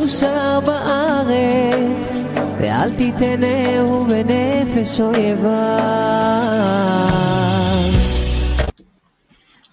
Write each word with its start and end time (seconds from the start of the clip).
מאושר 0.00 0.60
בארץ, 0.66 2.16
ואל 2.60 2.90
תיתנהו 2.96 4.06
בנפש 4.06 5.00
אויביו. 5.00 6.46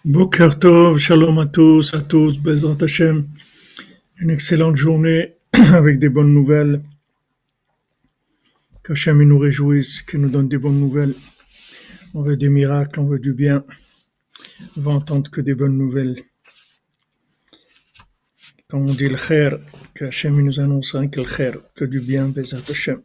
Boker 0.05 0.53
Tov, 0.63 0.97
shalom 0.97 1.39
à 1.39 1.45
tous, 1.45 1.93
à 1.93 2.01
tous, 2.01 2.37
Bezrat 2.37 2.81
Hashem. 2.83 3.17
Une 4.21 4.31
excellente 4.31 4.75
journée 4.75 5.21
avec 5.79 5.97
des 5.97 6.09
bonnes 6.09 6.33
nouvelles. 6.33 6.81
Qu'Hachem 8.83 9.23
nous 9.23 9.39
réjouisse, 9.39 10.01
qu'il 10.01 10.19
nous 10.19 10.29
donne 10.35 10.49
des 10.49 10.57
bonnes 10.57 10.81
nouvelles. 10.85 11.15
On 12.13 12.21
veut 12.21 12.35
des 12.35 12.49
miracles, 12.49 12.99
on 12.99 13.05
veut 13.05 13.23
du 13.27 13.33
bien. 13.33 13.63
On 14.75 14.81
va 14.81 14.91
entendre 14.91 15.31
que 15.31 15.39
des 15.39 15.55
bonnes 15.55 15.77
nouvelles. 15.77 16.17
Quand 18.70 18.80
on 18.80 18.92
dit 18.92 19.08
le 19.08 19.16
khair, 19.16 19.56
qu'Hachem 19.94 20.42
nous 20.42 20.60
annonce 20.60 20.94
rien 20.94 21.08
que 21.08 21.20
le 21.20 21.26
khair, 21.26 21.54
que 21.74 21.86
du 21.86 22.00
bien, 22.00 22.28
Bezrat 22.28 22.68
Hashem. 22.68 23.00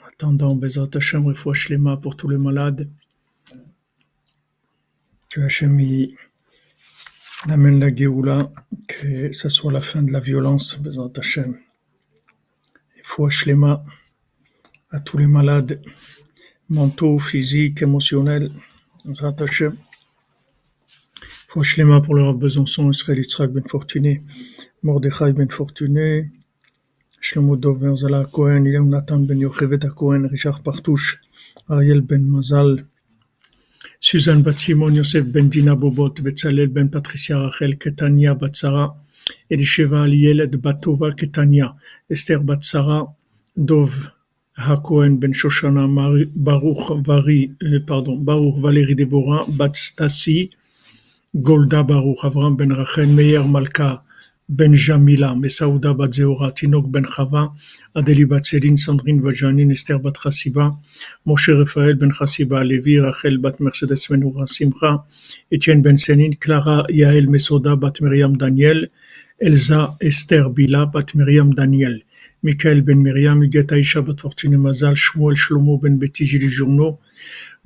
En 0.00 0.06
attendant, 0.08 0.54
Bezrat 0.54 0.88
Hashem, 0.94 1.26
refouach 1.26 1.68
les 1.68 1.76
mains 1.76 1.98
pour 1.98 2.16
tous 2.16 2.30
les 2.30 2.38
malades. 2.38 2.88
Que 5.28 5.42
Hachem 5.42 5.78
amène 7.46 7.78
la 7.78 7.94
Géoula, 7.94 8.50
que 8.88 9.34
ce 9.34 9.50
soit 9.50 9.70
la 9.70 9.82
fin 9.82 10.02
de 10.02 10.12
la 10.12 10.20
violence, 10.20 10.78
Bezrat 10.78 11.12
Hashem. 11.18 11.58
Il 12.96 13.02
faut 13.04 13.28
Shlema 13.28 13.84
à 14.88 15.00
tous 15.00 15.18
les 15.18 15.26
malades 15.26 15.82
mentaux, 16.70 17.18
physiques, 17.18 17.82
émotionnels, 17.82 18.50
Bezrat 19.04 19.36
Hashem. 19.42 19.76
Faut 21.56 21.62
Shlema 21.62 22.02
pour 22.02 22.14
le 22.14 22.22
Rav 22.22 22.36
Besançon, 22.36 22.90
Israël 22.90 23.16
Yitzhak 23.16 23.50
Ben 23.50 23.66
Fortuné, 23.66 24.22
Mordechai 24.82 25.32
Ben 25.32 25.48
Fortuné, 25.48 26.30
Shlomo 27.18 27.56
Dov 27.56 27.78
Ben 27.78 27.96
Zala 27.96 28.26
Cohen, 28.26 28.66
Ilem 28.66 28.90
Nathan 28.90 29.20
Ben 29.20 29.38
Yochevet 29.38 29.88
Cohen, 29.96 30.26
Richard 30.30 30.60
Partouche, 30.62 31.18
Ariel 31.70 32.02
Ben 32.02 32.22
Mazal, 32.24 32.84
Suzanne 34.00 34.42
Bat 34.42 34.58
Simon, 34.58 34.90
Yosef 34.90 35.24
Ben 35.24 35.48
Dina 35.48 35.74
Bobot, 35.74 36.20
Betzalel 36.20 36.68
Ben 36.68 36.90
Patricia 36.90 37.38
Rachel, 37.38 37.78
Ketania 37.78 38.34
Bat 38.34 38.54
Sarah, 38.54 38.94
Elisheva 39.50 40.02
Alieled 40.02 40.54
Batova 40.56 41.10
Ketania, 41.12 41.74
Esther 42.10 42.40
Bat 42.40 42.64
Sarah, 42.64 43.06
Dov 43.56 44.10
HaKohen 44.58 45.18
Ben 45.18 45.32
Shoshana, 45.32 45.86
Baruch 46.34 47.02
Vari, 47.02 47.50
euh, 47.62 47.80
pardon, 47.80 48.18
Baruch 48.18 48.58
Valérie 48.58 48.94
Deborah, 48.94 49.46
Bat 49.48 49.74
Stasi, 49.74 50.50
Golda 51.42 51.82
Baruch, 51.82 52.22
Avram 52.22 52.56
Ben 52.56 52.70
Rachel, 52.70 53.08
Meir 53.08 53.44
Malka, 53.44 54.02
Ben 54.48 54.74
Jamila, 54.74 55.34
Mesaouda 55.34 55.92
Tinok 56.54 56.90
Ben 56.90 57.04
Chava, 57.04 57.52
Adeli 57.94 58.24
Bat 58.24 58.44
Céline, 58.44 58.76
Sandrine 58.76 59.20
Bat 59.20 59.34
Janine, 59.34 59.72
Esther 59.72 59.98
Bat 59.98 60.14
Chassiba, 60.14 60.78
Moshe 61.26 61.50
Raphaël 61.50 61.96
Ben 61.98 62.10
Chassiba, 62.10 62.64
Levi, 62.64 63.00
Rachel 63.00 63.36
Bat 63.36 63.60
Mercedes 63.60 64.08
Menoura 64.08 64.46
Simcha, 64.46 65.04
Etienne 65.52 65.82
Ben 65.82 65.98
Senin, 65.98 66.30
Clara 66.40 66.86
Yael 66.88 67.26
Mesoda 67.26 67.76
Bat 67.78 68.00
Miriam 68.00 68.34
Daniel, 68.38 68.88
Elsa 69.38 69.94
Esther 70.00 70.48
Bila 70.48 70.86
Bat 70.86 71.14
Miriam 71.16 71.52
Daniel, 71.52 72.00
Michael 72.42 72.80
Ben 72.80 73.02
Miriam, 73.02 73.42
Huguette 73.42 73.72
Aïcha 73.72 74.00
Bat 74.00 74.20
Fortune 74.20 74.56
Mazal, 74.56 74.94
Shmuel 74.94 75.36
Shlomo 75.36 75.78
Ben 75.78 75.98
Betty 75.98 76.24
Gili 76.24 76.48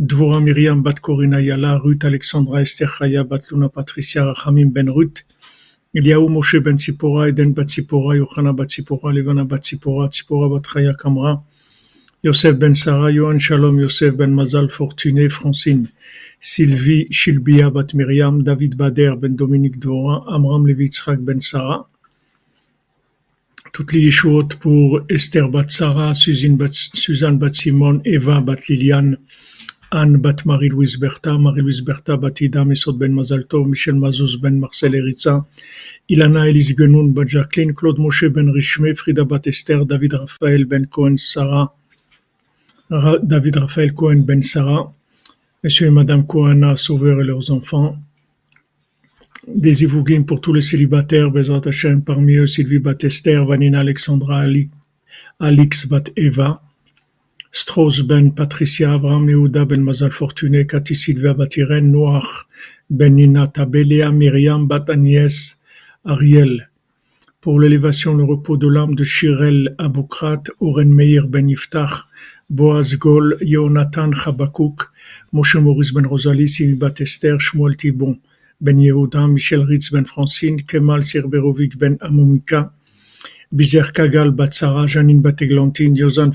Journaux, 0.01 0.07
Dvora 0.07 0.41
Miriam 0.43 0.83
Bat 0.83 1.01
Corina 1.01 1.41
Yala, 1.41 1.79
Ruth 1.83 2.05
Alexandra 2.05 2.61
Esther 2.61 2.89
Chaya 2.89 3.29
Bat 3.29 3.51
Luna 3.51 3.69
Patricia 3.69 4.21
Rachamim 4.21 4.73
Ben 4.73 4.89
Ruth, 4.89 5.23
Eliaou 5.95 6.29
Moshe 6.29 6.63
Ben 6.63 6.77
Tzipora, 6.77 7.29
Eden 7.29 7.53
Bat 7.53 7.67
Tzipora, 7.67 8.17
Tzipora, 8.67 9.13
Levana 9.13 9.45
Bat 9.47 9.63
Tzipora, 9.63 10.09
Tzipora 10.09 10.49
Bat 10.49 10.97
Kamra, 10.99 11.43
Yosef 12.23 12.59
Ben 12.59 12.75
Sarah, 12.75 13.11
Yohan 13.11 13.39
Shalom, 13.39 13.79
Yosef 13.79 14.17
Ben 14.17 14.33
Mazal, 14.35 14.71
Fortuné, 14.71 15.31
Francine, 15.31 15.89
Sylvie 16.41 17.09
Shilbia 17.11 17.73
Bat 17.73 17.95
Miriam, 17.95 18.43
David 18.43 18.77
Bader 18.77 19.17
Ben 19.17 19.37
Dominique 19.37 19.79
Dvora, 19.79 20.25
Amram 20.29 20.67
Levi 20.67 20.89
Yitzhak 20.89 21.25
Ben 21.25 21.41
Sarah, 21.41 21.87
toutes 23.73 23.93
les 23.93 24.01
Yeshuot 24.01 24.57
pour 24.61 25.01
Esther 25.09 25.49
Bat 25.49 25.71
Sarah, 25.71 26.15
Suzanne 26.15 26.57
Bat, 27.39 27.67
Eva 28.05 28.41
Bat 28.41 28.69
Liliane, 28.69 29.19
Anne 29.93 30.19
Bat 30.19 30.47
Marie-Louise 30.47 30.97
Bertha, 30.99 31.37
Marie-Louise 31.37 31.81
Bertha 31.81 32.17
Bat 32.17 32.41
Ida, 32.41 32.65
Mesot 32.65 32.93
Ben 32.97 33.13
Mazal 33.13 33.45
Tov, 33.47 33.67
Michel 33.69 33.95
Mazouz 33.97 34.37
Ben 34.41 34.59
Marcel 34.61 34.95
Eritza, 34.95 35.45
Ilana 36.09 36.49
Elise 36.49 36.75
Genoun 36.77 37.13
Bat 37.13 37.29
Jacqueline, 37.29 37.75
Claude 37.75 37.99
Moshe 37.99 38.25
Ben 38.33 38.49
Richmé, 38.51 38.95
Frida 38.95 39.25
Bat 39.25 39.49
Esther, 39.49 39.85
David 39.85 40.15
Raphaël 40.15 40.65
Ben 40.65 40.87
Cohen 40.87 41.17
Sarah, 41.17 41.75
Ra- 42.89 43.19
David 43.23 43.57
Raphaël 43.57 43.93
Cohen 43.93 44.21
Ben 44.25 44.41
Sarah, 44.43 44.93
Monsieur 45.65 45.89
et 45.89 45.91
Madame 45.91 46.25
Kohana, 46.27 46.77
Sauveur 46.77 47.21
et 47.21 47.25
leurs 47.25 47.51
enfants, 47.51 47.99
des 49.49 49.83
Ivougim 49.83 50.23
pour 50.23 50.41
tous 50.41 50.53
les 50.53 50.61
célibataires, 50.61 51.31
Bezrat 51.33 51.63
Hashem, 51.67 52.03
parmi 52.03 52.35
eux 52.37 52.47
Sylvie 52.47 52.79
Bat 52.79 52.99
Esther, 53.03 53.45
Vanina 53.45 53.81
Alexandra, 53.81 54.41
Ali- 54.43 54.71
Alix 55.41 55.89
Bat 55.89 56.05
Eva, 56.17 56.63
Strauss 57.53 58.03
Ben 58.03 58.33
Patricia, 58.33 58.95
Abraham 58.95 59.29
Yehuda 59.29 59.65
Ben 59.65 59.83
Mazal 59.83 60.13
Fortuné, 60.13 60.67
Cathy 60.67 60.95
Sylvia 60.95 61.35
Bat 61.35 61.57
Irène, 61.57 61.91
Noach 61.91 62.47
Ben 62.89 63.15
Myriam 64.13 64.69
Bat 64.69 64.87
Ariel. 66.05 66.71
Pour 67.41 67.59
l'élévation, 67.59 68.15
le 68.15 68.23
repos 68.23 68.57
de 68.57 68.69
l'âme 68.69 68.95
de 68.95 69.03
Shirel 69.03 69.75
Aboukrat, 69.79 70.45
Oren 70.61 70.93
Meir 70.93 71.27
Ben 71.27 71.49
Yiftach, 71.49 72.07
Boaz 72.49 72.95
Gol, 72.97 73.37
Yonathan 73.41 74.13
Chabakouk, 74.13 74.93
Moshe 75.33 75.57
Maurice 75.57 75.93
Ben 75.93 76.07
Rosalie, 76.07 76.47
Sylvie 76.47 76.75
Bat 76.75 77.01
Esther, 77.01 77.39
Shmuel 77.41 77.77
Thibon, 77.77 78.19
Ben 78.61 78.79
Yehuda, 78.79 79.27
Michel 79.27 79.65
Ritz 79.65 79.91
Ben 79.91 80.05
Francine, 80.05 80.59
Kemal 80.59 81.03
Sirberovic 81.03 81.77
Ben 81.77 81.99
Amomika, 82.01 82.71
Bizer 83.53 83.93
Kagal 83.93 84.31
Bat 84.31 84.55
Sarah, 84.55 84.87
Janine 84.87 85.21
Bat 85.21 85.43
Eglantine, 85.43 85.97
Yozan 85.97 86.33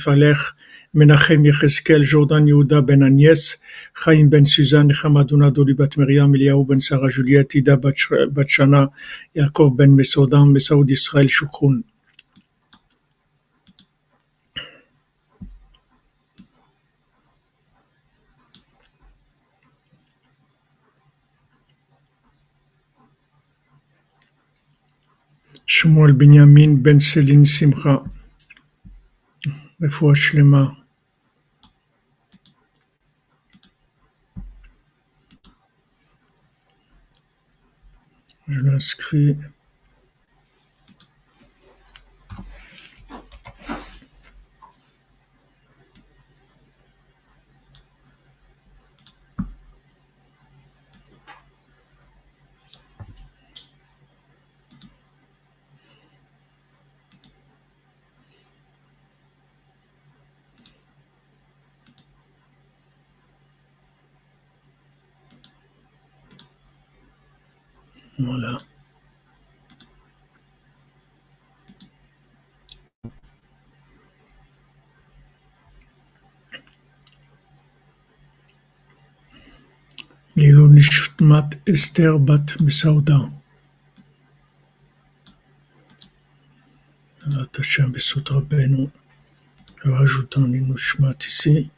Falech, 0.95 1.29
Menachem 1.29 1.45
Yecheskel, 1.45 2.03
Jordan 2.03 2.45
Yehuda 2.47 2.85
Ben 2.85 3.01
Agnès, 3.01 3.61
Chaim 3.94 4.29
Ben 4.29 4.45
Suzanne, 4.45 4.94
Hamadouna 4.94 5.51
Doli 5.51 5.73
Bat 5.73 5.97
Miriam, 5.97 6.33
Eliaou 6.33 6.66
Ben 6.66 6.79
Sarah 6.79 7.09
Juliette, 7.09 7.56
Ida 7.56 7.78
Bat 7.78 7.97
Sh- 7.97 8.29
Bat 8.29 8.47
Shana, 8.47 8.89
Yaakov 9.35 9.75
Ben 9.78 9.95
Mesodam, 9.95 10.51
Mesaoud 10.51 10.89
Israël 10.89 11.28
Shukroun. 11.28 11.84
Shmuel 25.67 26.13
Benyamin 26.13 26.75
Ben 26.75 27.00
Céline 27.00 27.44
Simcha, 27.45 28.03
Je 38.47 38.59
l'inscris. 38.59 39.38
Voilà. 68.18 68.71
לעילוי 80.36 80.68
נשמת 80.74 81.68
אסתר 81.74 82.16
בת 82.18 82.60
מסעודה. 82.60 83.18
בעזרת 87.22 87.57
השם 87.59 87.92
בזכות 87.92 88.30
רבנו, 88.30 88.89
ורajoutant 89.84 90.39
לנשמת 90.39 91.22
ici. 91.22 91.68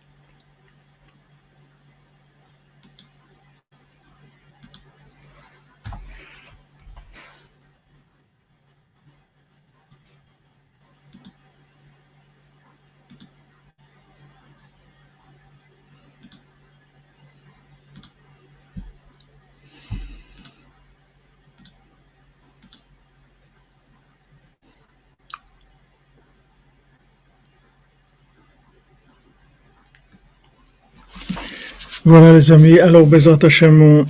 Voilà 32.09 32.31
les 32.31 32.54
amis, 32.54 32.80
alors 32.80 33.06
Bezat 33.06 33.39
Hashem, 33.42 33.81
on, 33.81 34.06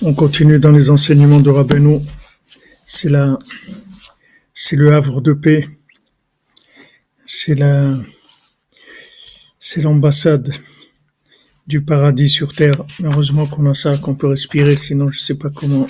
on 0.00 0.14
continue 0.14 0.58
dans 0.58 0.72
les 0.72 0.88
enseignements 0.88 1.40
de 1.40 1.50
Rabbeinu. 1.50 1.98
C'est 2.86 3.10
la, 3.10 3.38
c'est 4.54 4.76
le 4.76 4.94
havre 4.94 5.20
de 5.20 5.34
paix. 5.34 5.68
C'est 7.26 7.56
la, 7.56 7.98
c'est 9.58 9.82
l'ambassade 9.82 10.50
du 11.66 11.82
paradis 11.82 12.30
sur 12.30 12.54
terre. 12.54 12.82
Heureusement 13.02 13.46
qu'on 13.46 13.70
a 13.70 13.74
ça, 13.74 13.98
qu'on 13.98 14.14
peut 14.14 14.28
respirer, 14.28 14.76
sinon 14.76 15.10
je 15.10 15.18
sais 15.18 15.34
pas 15.34 15.50
comment 15.50 15.86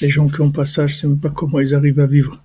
les 0.00 0.10
gens 0.10 0.28
qui 0.28 0.40
ont 0.42 0.52
pas 0.52 0.64
ça, 0.64 0.86
je 0.86 0.94
sais 0.94 1.08
même 1.08 1.18
pas 1.18 1.30
comment 1.30 1.58
ils 1.58 1.74
arrivent 1.74 1.98
à 1.98 2.06
vivre. 2.06 2.40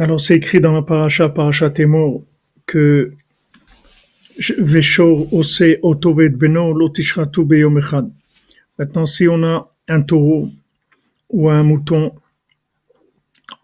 Alors 0.00 0.20
c'est 0.20 0.34
écrit 0.34 0.58
dans 0.58 0.72
la 0.72 0.82
paracha, 0.82 1.28
paracha 1.28 1.70
Temor, 1.70 2.24
que 2.66 3.12
Beyom 7.44 7.78
echad. 7.78 8.08
Maintenant, 8.78 9.06
si 9.06 9.26
on 9.28 9.42
a 9.42 9.74
un 9.88 10.02
taureau 10.02 10.48
ou 11.30 11.50
un 11.50 11.62
mouton, 11.64 12.12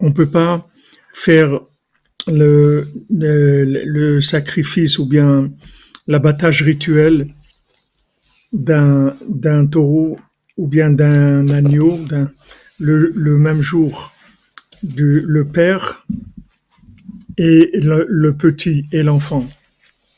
on 0.00 0.12
peut 0.12 0.30
pas 0.30 0.68
faire 1.12 1.60
le, 2.26 2.88
le, 3.10 3.64
le 3.64 4.20
sacrifice 4.20 4.98
ou 4.98 5.06
bien 5.06 5.50
l'abattage 6.06 6.62
rituel 6.62 7.28
d'un 8.52 9.66
taureau 9.70 10.16
ou 10.56 10.66
bien 10.66 10.90
d'un 10.90 11.48
agneau 11.48 11.98
le, 12.80 13.12
le 13.14 13.38
même 13.38 13.60
jour 13.60 14.12
du 14.82 15.20
le 15.20 15.44
père 15.44 16.06
et 17.38 17.70
le, 17.74 18.06
le 18.08 18.34
petit 18.36 18.86
et 18.92 19.02
l'enfant. 19.02 19.48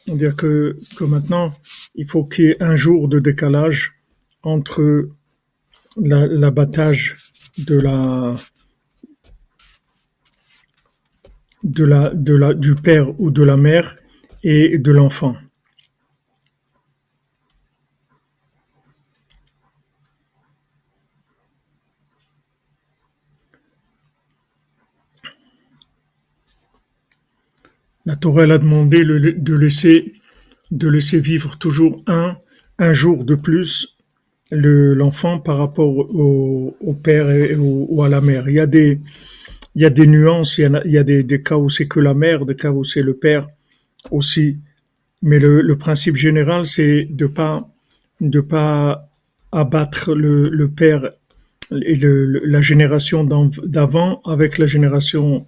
C'est-à-dire 0.06 0.36
que, 0.36 0.76
que 0.96 1.04
maintenant, 1.04 1.52
il 1.96 2.06
faut 2.08 2.24
qu'il 2.24 2.44
y 2.44 2.48
ait 2.50 2.62
un 2.62 2.76
jour 2.76 3.08
de 3.08 3.18
décalage 3.18 3.94
entre 4.42 5.08
la- 6.00 6.26
l'abattage 6.28 7.16
de 7.58 7.76
la, 7.78 8.36
de 11.64 11.84
la, 11.84 12.10
de 12.14 12.34
la, 12.34 12.54
du 12.54 12.76
père 12.76 13.18
ou 13.20 13.30
de 13.30 13.42
la 13.42 13.56
mère 13.56 13.96
et 14.44 14.78
de 14.78 14.92
l'enfant. 14.92 15.34
La 28.06 28.14
Torah 28.14 28.44
a 28.44 28.58
demandé 28.58 29.04
de 29.04 29.54
laisser, 29.54 31.20
vivre 31.20 31.58
toujours 31.58 32.04
un, 32.06 32.36
un 32.78 32.92
jour 32.92 33.24
de 33.24 33.34
plus 33.34 33.96
le, 34.52 34.94
l'enfant 34.94 35.40
par 35.40 35.58
rapport 35.58 35.90
au, 35.90 36.94
père 37.02 37.30
et 37.30 37.56
ou 37.56 38.02
à 38.02 38.08
la 38.08 38.20
mère. 38.20 38.48
Il 38.48 38.54
y 38.54 38.60
a 38.60 38.66
des, 38.66 39.00
il 39.74 40.10
nuances, 40.10 40.58
il 40.58 40.80
y, 40.84 40.98
a, 40.98 41.02
des, 41.02 41.42
cas 41.42 41.56
où 41.56 41.68
c'est 41.68 41.88
que 41.88 42.00
la 42.00 42.14
mère, 42.14 42.46
des 42.46 42.54
cas 42.54 42.70
où 42.70 42.84
c'est 42.84 43.02
le 43.02 43.14
père 43.14 43.48
aussi. 44.10 44.58
Mais 45.22 45.40
le, 45.40 45.76
principe 45.76 46.16
général, 46.16 46.64
c'est 46.66 47.08
de 47.10 47.26
pas, 47.26 47.68
pas 48.48 49.10
abattre 49.50 50.14
le, 50.14 50.68
père 50.68 51.10
et 51.72 51.96
la 51.96 52.60
génération 52.60 53.24
d'avant 53.24 54.20
avec 54.24 54.58
la 54.58 54.66
génération 54.66 55.44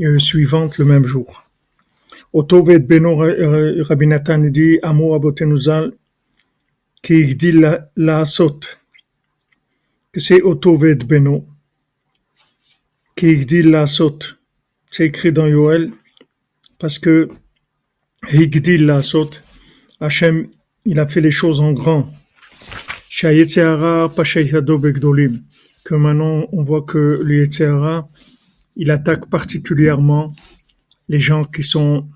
euh, 0.00 0.18
suivante 0.18 0.76
le 0.76 0.84
même 0.84 1.06
jour. 1.06 1.45
אותו 2.35 2.63
ואת 2.67 2.87
בנו 2.87 3.19
ר- 3.19 3.81
רבי 3.89 4.05
נתן 4.05 4.41
dit 4.45 4.89
אמרו 4.89 5.11
רבותינו 5.13 5.57
ז"ל 5.57 5.91
כי 7.03 7.23
הגדיל 7.23 7.61
לה- 7.61 7.75
לעשות. 7.97 8.65
c'est 10.17 10.41
אותו 10.41 10.77
ואת 10.81 11.03
בנו 11.03 11.45
qui 13.19 13.25
הגדיל 13.25 13.71
לעשות. 13.71 14.33
C'est 14.91 15.05
écrit 15.05 15.31
dans 15.31 15.47
Yoel 15.47 15.91
parce 16.79 16.97
que 16.99 17.29
הגדיל 18.23 18.85
לעשות, 18.87 19.39
Hachem, 20.01 20.47
il 20.85 20.99
a 20.99 21.07
fait 21.07 21.21
les 21.21 21.31
choses 21.31 21.59
en 21.61 21.71
grand. 21.73 22.03
שהיצר 23.09 24.07
פשע 24.15 24.39
ידו 24.39 24.77
בגדולים. 24.77 25.31
Que 25.89 25.95
maintenant 25.95 26.47
on 26.51 26.63
voit 26.63 26.83
que 26.91 27.19
le 27.27 27.33
Yetzer 27.41 27.65
Hara, 27.75 28.07
il 28.77 28.89
attaque 28.91 29.25
particulièrement 29.29 30.31
les 31.09 31.19
gens 31.19 31.43
qui 31.43 31.63
sont 31.63 32.07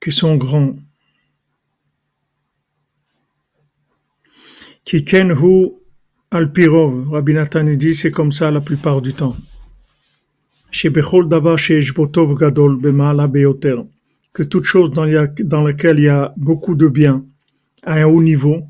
qui 0.00 0.12
sont 0.12 0.36
grands. 0.36 0.74
Kiken 4.84 5.32
hu 5.32 5.72
alpirov, 6.30 7.10
Rabbi 7.10 7.34
Nathan 7.34 7.64
dit, 7.64 7.94
c'est 7.94 8.10
comme 8.10 8.32
ça 8.32 8.50
la 8.50 8.60
plupart 8.60 9.02
du 9.02 9.12
temps. 9.12 9.36
Shebechol 10.70 11.28
davar 11.28 11.58
sheeshbotov 11.58 12.34
gadol 12.36 12.76
bemala 12.76 13.26
beoter, 13.26 13.76
que 14.32 14.42
toute 14.42 14.64
chose 14.64 14.90
dans, 14.90 15.04
laquelle 15.04 15.98
il 15.98 16.04
y 16.04 16.08
a 16.08 16.32
beaucoup 16.36 16.74
de 16.74 16.88
bien, 16.88 17.24
à 17.82 17.94
un 17.94 18.04
haut 18.04 18.22
niveau, 18.22 18.62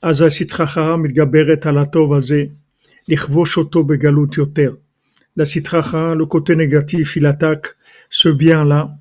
azasitracha 0.00 0.96
mitgaberet 0.96 1.66
alatov 1.66 2.14
azeh, 2.14 2.50
lichvoshoto 3.08 3.84
begalut 3.84 4.30
yoter. 4.36 4.70
La 5.36 5.46
citracha, 5.46 6.14
le 6.14 6.26
côté 6.26 6.56
négatif, 6.56 7.16
il 7.16 7.24
attaque 7.24 7.68
ce 8.10 8.28
bien-là 8.28 8.94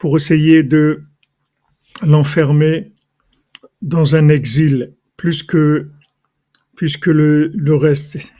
pour 0.00 0.16
essayer 0.16 0.64
de 0.64 1.02
l'enfermer 2.02 2.92
dans 3.82 4.16
un 4.16 4.30
exil 4.30 4.94
plus 5.16 5.42
que, 5.42 5.90
plus 6.74 6.98
le, 7.06 7.74
reste, 7.74 8.32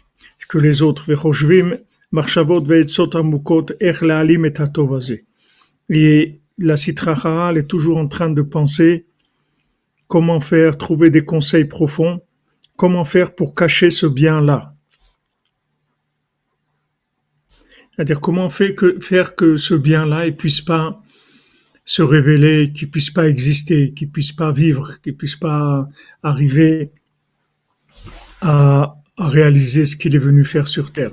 que 0.49 0.57
les 0.57 0.81
autres. 0.81 1.13
Et 5.91 6.41
la 6.59 6.77
citrahara, 6.79 7.51
elle 7.51 7.59
est 7.59 7.69
toujours 7.69 7.99
en 7.99 8.09
train 8.09 8.31
de 8.31 8.43
penser 8.43 9.07
comment 10.09 10.41
faire, 10.41 10.79
trouver 10.79 11.11
des 11.11 11.27
conseils 11.27 11.67
profonds, 11.67 12.23
comment 12.77 13.05
faire 13.05 13.35
pour 13.35 13.55
cacher 13.55 13.91
ce 13.91 14.07
bien-là. 14.07 14.75
C'est-à-dire 17.95 18.21
comment 18.23 18.49
que, 18.49 18.99
faire 19.01 19.37
que 19.37 19.59
ce 19.59 19.75
bien-là 19.75 20.25
ne 20.25 20.31
puisse 20.31 20.63
pas 20.63 21.03
se 21.90 22.02
révéler, 22.02 22.72
qu'il 22.72 22.90
puisse 22.90 23.12
pas 23.12 23.28
exister, 23.28 23.94
qu'il 23.94 24.10
puisse 24.10 24.32
pas 24.32 24.52
vivre, 24.52 25.00
qu'il 25.02 25.16
puisse 25.16 25.36
pas 25.36 25.88
arriver 26.24 26.92
à, 28.42 28.96
à 29.18 29.28
réaliser 29.30 29.86
ce 29.86 29.96
qu'il 29.96 30.16
est 30.16 30.26
venu 30.30 30.44
faire 30.44 30.68
sur 30.68 30.92
terre. 30.92 31.12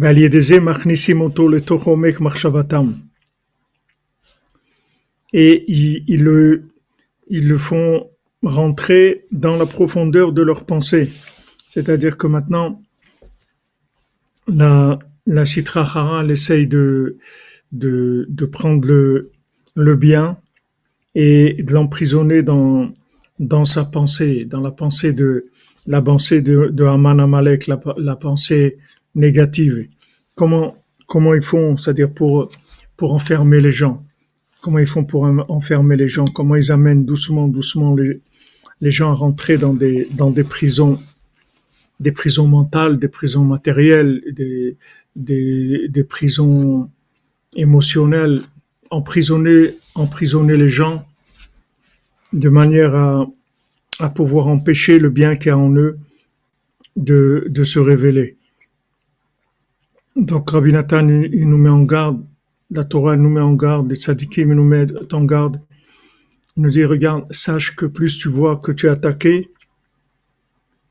ועל 0.00 0.16
ידי 0.16 0.40
זה 0.40 0.60
מכניסים 0.60 1.20
אותו 1.20 1.48
לתוך 1.48 1.84
עומק 1.84 2.20
מחשבתם. 2.20 2.92
Et 5.34 5.64
ils, 5.68 6.04
ils 6.06 6.22
le, 6.22 6.68
ils 7.28 7.48
le 7.48 7.58
font 7.58 8.08
rentrer 8.42 9.26
dans 9.30 9.56
la 9.56 9.66
profondeur 9.66 10.32
de 10.32 10.40
leur 10.40 10.64
pensée. 10.64 11.10
C'est-à-dire 11.68 12.16
que 12.16 12.26
maintenant, 12.26 12.80
la, 14.46 14.98
la 15.25 15.45
Sitra 15.45 15.81
Hara, 15.81 16.21
elle 16.23 16.31
essaye 16.31 16.67
de, 16.67 17.17
de, 17.71 18.25
de 18.29 18.45
prendre 18.45 18.87
le, 18.87 19.31
le 19.75 19.95
bien 19.95 20.37
et 21.15 21.61
de 21.63 21.73
l'emprisonner 21.73 22.43
dans, 22.43 22.91
dans 23.39 23.65
sa 23.65 23.85
pensée, 23.85 24.45
dans 24.45 24.61
la 24.61 24.71
pensée 24.71 25.13
de 25.13 25.47
la 25.85 26.01
pensée 26.01 26.41
de, 26.41 26.69
de 26.71 26.83
Haman 26.85 27.19
Amalek, 27.19 27.67
la, 27.67 27.79
la 27.97 28.15
pensée 28.15 28.77
négative. 29.15 29.87
Comment, 30.35 30.77
comment 31.07 31.33
ils 31.33 31.41
font, 31.41 31.75
c'est-à-dire 31.75 32.13
pour, 32.13 32.49
pour 32.95 33.13
enfermer 33.13 33.59
les 33.59 33.73
gens? 33.73 34.05
Comment 34.61 34.79
ils 34.79 34.87
font 34.87 35.03
pour 35.03 35.23
en- 35.23 35.43
enfermer 35.49 35.97
les 35.97 36.07
gens? 36.07 36.23
Comment 36.23 36.55
ils 36.55 36.71
amènent 36.71 37.03
doucement, 37.05 37.49
doucement 37.49 37.95
les, 37.95 38.21
les 38.79 38.91
gens 38.91 39.11
à 39.11 39.13
rentrer 39.13 39.57
dans 39.57 39.73
des, 39.73 40.07
dans 40.15 40.31
des 40.31 40.43
prisons 40.43 40.99
des 41.99 42.11
prisons 42.11 42.47
mentales, 42.47 42.97
des 42.97 43.07
prisons 43.07 43.45
matérielles, 43.45 44.21
des, 44.31 44.77
des, 45.15 46.05
prisons 46.07 46.89
émotionnelles, 47.55 48.41
emprisonner, 48.89 49.71
emprisonner 49.95 50.57
les 50.57 50.69
gens 50.69 51.05
de 52.31 52.49
manière 52.49 52.95
à, 52.95 54.09
pouvoir 54.09 54.47
empêcher 54.47 54.99
le 54.99 55.09
bien 55.09 55.35
qu'il 55.35 55.47
y 55.47 55.49
a 55.51 55.57
en 55.57 55.73
eux 55.75 55.99
de, 56.95 57.63
se 57.63 57.79
révéler. 57.79 58.37
Donc 60.15 60.49
Rabbi 60.49 60.73
Nathan, 60.73 61.07
il, 61.07 61.47
nous 61.47 61.57
met 61.57 61.69
en 61.69 61.83
garde, 61.83 62.23
la 62.71 62.83
Torah 62.83 63.15
nous 63.15 63.29
met 63.29 63.41
en 63.41 63.53
garde, 63.53 63.89
les 63.89 63.95
tzadikim 63.95 64.49
ils 64.49 64.55
nous 64.55 64.63
mettent 64.63 65.13
en 65.13 65.23
garde. 65.23 65.61
Il 66.55 66.63
nous 66.63 66.69
dit, 66.69 66.85
regarde, 66.85 67.25
sache 67.31 67.75
que 67.75 67.85
plus 67.85 68.17
tu 68.17 68.29
vois 68.29 68.57
que 68.57 68.71
tu 68.71 68.85
es 68.85 68.89
attaqué, 68.89 69.51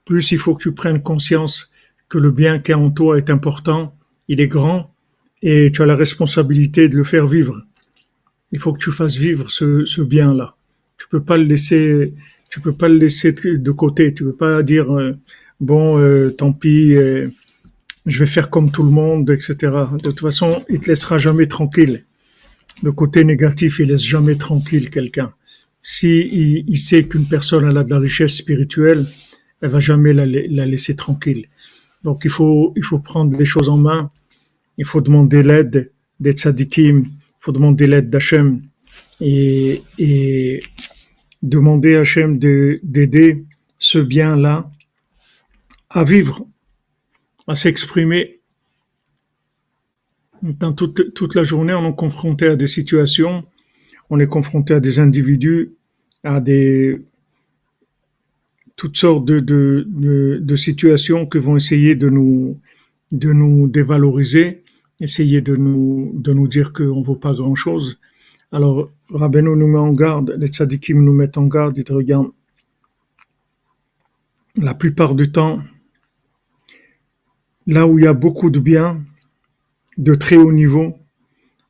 plus 0.04 0.32
il 0.32 0.38
faut 0.38 0.54
que 0.56 0.62
tu 0.62 0.72
prennes 0.72 1.02
conscience 1.02 1.72
que 2.08 2.18
le 2.18 2.30
bien 2.30 2.58
qui 2.58 2.72
est 2.72 2.74
en 2.74 2.90
toi 2.90 3.16
est 3.16 3.30
important, 3.30 3.96
il 4.32 4.40
est 4.40 4.48
grand, 4.48 4.90
et 5.42 5.70
tu 5.70 5.82
as 5.82 5.86
la 5.86 5.94
responsabilité 5.94 6.88
de 6.88 6.96
le 6.96 7.04
faire 7.04 7.26
vivre. 7.26 7.56
il 8.50 8.58
faut 8.58 8.72
que 8.72 8.78
tu 8.78 8.90
fasses 8.90 9.16
vivre 9.16 9.50
ce, 9.50 10.00
bien-là. 10.00 10.56
Tu 10.96 11.06
peux 11.08 11.22
pas 11.22 11.36
le 11.36 11.44
laisser, 11.44 12.14
tu 12.50 12.60
peux 12.60 12.72
pas 12.72 12.88
le 12.88 12.96
laisser 12.96 13.32
de 13.32 13.70
côté. 13.72 14.14
Tu 14.14 14.24
peux 14.24 14.38
pas 14.46 14.62
dire 14.62 14.90
euh, 14.90 15.12
bon, 15.60 15.98
euh, 15.98 16.30
tant 16.30 16.52
pis, 16.52 16.94
euh, 16.94 17.28
je 18.06 18.18
vais 18.20 18.30
faire 18.36 18.48
comme 18.48 18.70
tout 18.70 18.84
le 18.84 18.90
monde, 18.90 19.28
etc. 19.30 19.54
De 20.02 20.10
toute 20.10 20.20
façon, 20.20 20.64
il 20.70 20.80
te 20.80 20.88
laissera 20.88 21.18
jamais 21.18 21.46
tranquille. 21.46 22.04
Le 22.82 22.92
côté 22.92 23.24
négatif, 23.24 23.80
il 23.80 23.88
laisse 23.88 24.06
jamais 24.14 24.36
tranquille 24.36 24.88
quelqu'un. 24.88 25.32
Si 25.82 26.12
il, 26.74 26.78
sait 26.78 27.04
qu'une 27.04 27.26
personne 27.26 27.76
a 27.76 27.84
de 27.84 27.90
la 27.90 27.98
richesse 27.98 28.36
spirituelle, 28.36 29.04
elle 29.60 29.70
va 29.70 29.80
jamais 29.80 30.14
la, 30.14 30.24
la 30.24 30.64
laisser 30.64 30.96
tranquille. 30.96 31.48
Donc 32.04 32.22
il 32.24 32.30
faut 32.30 32.72
il 32.76 32.84
faut 32.84 32.98
prendre 32.98 33.36
les 33.36 33.44
choses 33.44 33.68
en 33.68 33.76
main. 33.76 34.10
Il 34.78 34.84
faut 34.84 35.00
demander 35.00 35.42
l'aide 35.42 35.92
des 36.20 36.32
tzadikim. 36.32 37.04
Il 37.06 37.10
faut 37.38 37.52
demander 37.52 37.86
l'aide 37.86 38.10
d'Hachem 38.10 38.62
et, 39.20 39.82
demander 41.42 41.96
à 41.96 42.00
Hachem 42.00 42.38
de- 42.38 42.78
d'aider 42.84 43.44
ce 43.78 43.98
bien-là 43.98 44.70
à 45.90 46.04
vivre, 46.04 46.46
à 47.48 47.54
s'exprimer. 47.56 48.40
Toute, 50.76 51.14
toute 51.14 51.34
la 51.34 51.44
journée, 51.44 51.72
on 51.72 51.88
est 51.90 51.94
confronté 51.96 52.46
à 52.46 52.56
des 52.56 52.66
situations, 52.66 53.44
on 54.10 54.18
est 54.18 54.26
confronté 54.26 54.74
à 54.74 54.80
des 54.80 54.98
individus, 54.98 55.70
à 56.24 56.40
des 56.40 57.00
toutes 58.76 58.96
sortes 58.96 59.24
de, 59.24 59.38
de, 59.38 59.84
de, 59.88 60.38
de 60.40 60.56
situations 60.56 61.26
qui 61.26 61.38
vont 61.38 61.56
essayer 61.56 61.94
de 61.94 62.08
nous, 62.08 62.58
de 63.12 63.32
nous 63.32 63.68
dévaloriser, 63.68 64.61
essayer 65.02 65.40
de 65.42 65.56
nous, 65.56 66.12
de 66.14 66.32
nous 66.32 66.46
dire 66.46 66.72
qu'on 66.72 67.00
ne 67.00 67.04
vaut 67.04 67.16
pas 67.16 67.34
grand-chose. 67.34 67.98
Alors, 68.52 68.90
Rabbeinu 69.10 69.56
nous 69.56 69.66
met 69.66 69.78
en 69.78 69.92
garde, 69.92 70.34
les 70.38 70.46
tzadikim 70.46 71.02
nous 71.02 71.12
mettent 71.12 71.38
en 71.38 71.46
garde, 71.46 71.76
ils 71.76 71.84
te 71.84 71.92
regardent. 71.92 72.30
La 74.58 74.74
plupart 74.74 75.14
du 75.14 75.32
temps, 75.32 75.58
là 77.66 77.86
où 77.86 77.98
il 77.98 78.04
y 78.04 78.06
a 78.06 78.12
beaucoup 78.12 78.50
de 78.50 78.60
bien, 78.60 79.02
de 79.98 80.14
très 80.14 80.36
haut 80.36 80.52
niveau, 80.52 80.96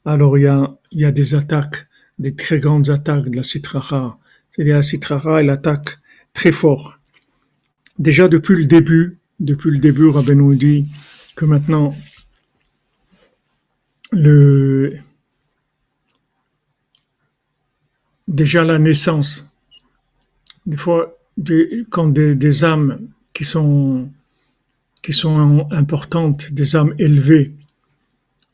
alors 0.05 0.37
il 0.37 0.43
y 0.43 0.47
a, 0.47 0.77
il 0.91 1.01
y 1.01 1.05
a 1.05 1.13
des 1.13 1.35
attaques, 1.35 1.87
des 2.19 2.37
très 2.37 2.59
grandes 2.59 2.91
attaques 2.91 3.31
de 3.31 3.37
la 3.37 3.43
citracha. 3.43 4.19
C'est-à-dire 4.51 4.77
la 4.77 4.83
citracha, 4.83 5.41
elle 5.41 5.51
attaque 5.51 5.99
très 6.35 6.53
fort. 6.53 6.99
Déjà 7.99 8.29
depuis 8.29 8.57
le 8.57 8.67
début, 8.67 9.19
depuis 9.41 9.71
le 9.71 9.79
début, 9.79 10.09
Rabbeinu 10.09 10.55
dit 10.57 10.87
que 11.35 11.47
maintenant, 11.47 11.95
le, 14.13 14.99
déjà 18.29 18.63
la 18.63 18.79
naissance, 18.79 19.53
des 20.67 20.77
fois, 20.77 21.19
quand 21.91 22.09
des, 22.09 22.65
âmes 22.65 23.09
qui 23.35 23.45
sont, 23.45 24.09
qui 25.03 25.13
sont 25.13 25.67
importantes, 25.71 26.53
des 26.53 26.77
âmes 26.77 26.95
élevées, 26.99 27.53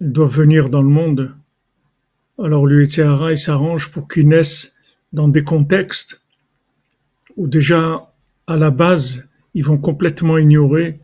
doivent 0.00 0.36
venir 0.36 0.70
dans 0.70 0.82
le 0.82 0.88
monde, 0.88 1.34
alors 2.38 2.66
l'UETRA, 2.66 3.32
il 3.32 3.36
s'arrange 3.36 3.90
pour 3.90 4.06
qu'ils 4.06 4.28
naissent 4.28 4.80
dans 5.12 5.26
des 5.26 5.42
contextes 5.42 6.22
où 7.36 7.48
déjà, 7.48 8.12
à 8.46 8.56
la 8.56 8.70
base, 8.70 9.28
ils 9.54 9.64
vont 9.64 9.78
complètement 9.78 10.38
ignorer 10.38 11.00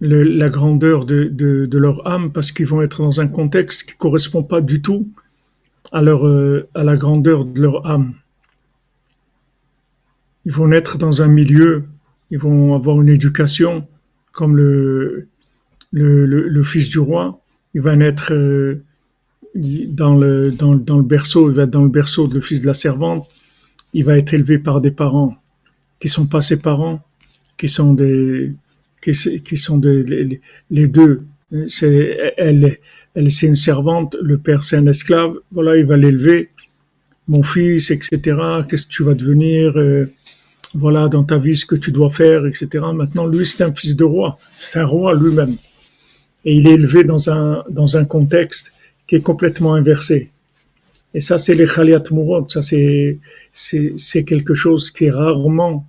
la 0.00 0.48
grandeur 0.48 1.06
de, 1.06 1.24
de, 1.24 1.78
leur 1.78 2.06
âme 2.06 2.32
parce 2.32 2.52
qu'ils 2.52 2.66
vont 2.66 2.82
être 2.82 3.02
dans 3.02 3.20
un 3.20 3.28
contexte 3.28 3.90
qui 3.90 3.96
correspond 3.96 4.42
pas 4.42 4.60
du 4.60 4.82
tout 4.82 5.08
à 5.92 6.02
leur, 6.02 6.26
euh, 6.26 6.68
à 6.74 6.84
la 6.84 6.96
grandeur 6.96 7.44
de 7.44 7.60
leur 7.60 7.86
âme. 7.86 8.14
Ils 10.44 10.52
vont 10.52 10.68
naître 10.68 10.98
dans 10.98 11.22
un 11.22 11.28
milieu, 11.28 11.84
ils 12.30 12.38
vont 12.38 12.74
avoir 12.74 13.00
une 13.00 13.08
éducation 13.08 13.86
comme 14.32 14.56
le, 14.56 15.28
le, 15.92 16.26
le, 16.26 16.48
le 16.48 16.62
fils 16.62 16.88
du 16.88 16.98
roi. 16.98 17.40
Il 17.74 17.80
va 17.80 17.96
naître 17.96 18.32
euh, 18.32 18.82
dans, 19.54 20.14
le, 20.14 20.50
dans, 20.50 20.74
dans 20.74 20.98
le 20.98 21.02
berceau, 21.02 21.50
il 21.50 21.56
va 21.56 21.62
être 21.62 21.70
dans 21.70 21.82
le 21.82 21.88
berceau 21.88 22.28
de 22.28 22.34
le 22.34 22.40
fils 22.40 22.60
de 22.60 22.66
la 22.66 22.74
servante. 22.74 23.28
Il 23.94 24.04
va 24.04 24.18
être 24.18 24.34
élevé 24.34 24.58
par 24.58 24.80
des 24.80 24.90
parents 24.90 25.36
qui 26.00 26.08
sont 26.08 26.26
pas 26.26 26.42
ses 26.42 26.60
parents, 26.60 27.00
qui 27.56 27.68
sont 27.68 27.94
des, 27.94 28.52
qui, 29.02 29.12
qui 29.42 29.56
sont 29.56 29.80
les, 29.80 30.88
deux. 30.88 31.22
C'est, 31.66 32.34
elle, 32.36 32.78
elle 33.14 33.30
c'est 33.30 33.46
une 33.46 33.56
servante, 33.56 34.16
le 34.20 34.38
père 34.38 34.64
c'est 34.64 34.76
un 34.76 34.86
esclave. 34.86 35.34
Voilà, 35.52 35.76
il 35.76 35.86
va 35.86 35.96
l'élever. 35.96 36.50
Mon 37.28 37.42
fils, 37.42 37.90
etc. 37.90 38.38
Qu'est-ce 38.68 38.86
que 38.86 38.92
tu 38.92 39.02
vas 39.02 39.14
devenir 39.14 39.76
euh, 39.76 40.06
Voilà, 40.74 41.08
dans 41.08 41.24
ta 41.24 41.38
vie, 41.38 41.56
ce 41.56 41.66
que 41.66 41.74
tu 41.74 41.90
dois 41.90 42.10
faire, 42.10 42.46
etc. 42.46 42.68
Maintenant, 42.94 43.26
lui, 43.26 43.44
c'est 43.44 43.64
un 43.64 43.72
fils 43.72 43.96
de 43.96 44.04
roi. 44.04 44.38
C'est 44.58 44.78
un 44.78 44.86
roi 44.86 45.14
lui-même. 45.14 45.56
Et 46.44 46.54
il 46.54 46.68
est 46.68 46.74
élevé 46.74 47.02
dans 47.02 47.28
un, 47.28 47.64
dans 47.68 47.96
un 47.96 48.04
contexte 48.04 48.74
qui 49.08 49.16
est 49.16 49.20
complètement 49.20 49.74
inversé. 49.74 50.30
Et 51.14 51.20
ça, 51.20 51.38
c'est 51.38 51.54
les 51.54 51.66
Khaliat 51.66 52.04
Mourad. 52.10 52.50
Ça, 52.50 52.62
c'est, 52.62 53.18
c'est 53.52 54.24
quelque 54.24 54.54
chose 54.54 54.90
qui 54.90 55.06
est 55.06 55.10
rarement, 55.10 55.86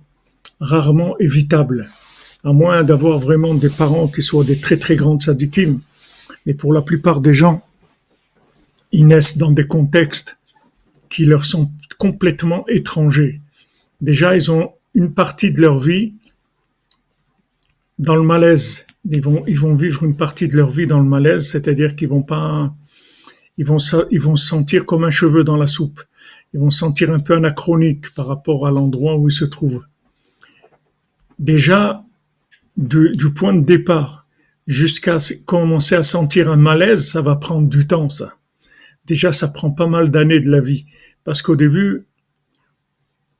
rarement 0.60 1.18
évitable. 1.18 1.88
À 2.48 2.54
moins 2.54 2.82
d'avoir 2.82 3.18
vraiment 3.18 3.52
des 3.52 3.68
parents 3.68 4.08
qui 4.08 4.22
soient 4.22 4.42
des 4.42 4.58
très 4.58 4.78
très 4.78 4.96
grands 4.96 5.20
tzadikim. 5.20 5.80
Mais 6.46 6.54
pour 6.54 6.72
la 6.72 6.80
plupart 6.80 7.20
des 7.20 7.34
gens, 7.34 7.62
ils 8.90 9.06
naissent 9.06 9.36
dans 9.36 9.50
des 9.50 9.66
contextes 9.66 10.38
qui 11.10 11.26
leur 11.26 11.44
sont 11.44 11.70
complètement 11.98 12.66
étrangers. 12.66 13.42
Déjà, 14.00 14.34
ils 14.34 14.50
ont 14.50 14.72
une 14.94 15.12
partie 15.12 15.52
de 15.52 15.60
leur 15.60 15.78
vie 15.78 16.14
dans 17.98 18.16
le 18.16 18.22
malaise. 18.22 18.86
Ils 19.10 19.20
vont, 19.20 19.44
ils 19.46 19.60
vont 19.60 19.74
vivre 19.74 20.04
une 20.04 20.16
partie 20.16 20.48
de 20.48 20.56
leur 20.56 20.70
vie 20.70 20.86
dans 20.86 21.00
le 21.00 21.08
malaise, 21.16 21.50
c'est-à-dire 21.50 21.96
qu'ils 21.96 22.08
vont 22.08 22.22
pas, 22.22 22.74
ils 23.58 23.66
vont, 23.66 23.76
ils 24.10 24.20
vont 24.20 24.36
se 24.36 24.46
sentir 24.46 24.86
comme 24.86 25.04
un 25.04 25.10
cheveu 25.10 25.44
dans 25.44 25.58
la 25.58 25.66
soupe. 25.66 26.00
Ils 26.54 26.60
vont 26.60 26.70
se 26.70 26.78
sentir 26.78 27.10
un 27.10 27.20
peu 27.20 27.34
anachroniques 27.34 28.14
par 28.14 28.26
rapport 28.26 28.66
à 28.66 28.70
l'endroit 28.70 29.18
où 29.18 29.28
ils 29.28 29.32
se 29.32 29.44
trouvent. 29.44 29.84
Déjà, 31.38 32.04
du, 32.78 33.10
du 33.12 33.34
point 33.34 33.52
de 33.54 33.64
départ 33.64 34.26
jusqu'à 34.66 35.18
commencer 35.46 35.94
à 35.94 36.02
sentir 36.02 36.50
un 36.50 36.56
malaise, 36.56 37.06
ça 37.10 37.20
va 37.20 37.36
prendre 37.36 37.68
du 37.68 37.86
temps, 37.86 38.08
ça. 38.08 38.34
Déjà, 39.04 39.32
ça 39.32 39.48
prend 39.48 39.70
pas 39.70 39.86
mal 39.86 40.10
d'années 40.10 40.40
de 40.40 40.50
la 40.50 40.60
vie. 40.60 40.84
Parce 41.24 41.42
qu'au 41.42 41.56
début, 41.56 42.06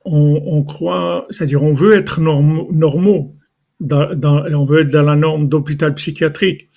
on, 0.05 0.41
on 0.45 0.63
croit, 0.63 1.25
c'est-à-dire 1.29 1.63
on 1.63 1.73
veut 1.73 1.93
être 1.93 2.19
norm- 2.21 2.67
normaux, 2.71 3.35
dans, 3.79 4.13
dans- 4.15 4.43
on 4.53 4.65
veut 4.65 4.81
être 4.81 4.91
dans 4.91 5.03
la 5.03 5.15
norme 5.15 5.47
d'hôpital 5.47 5.93
psychiatrique. 5.95 6.69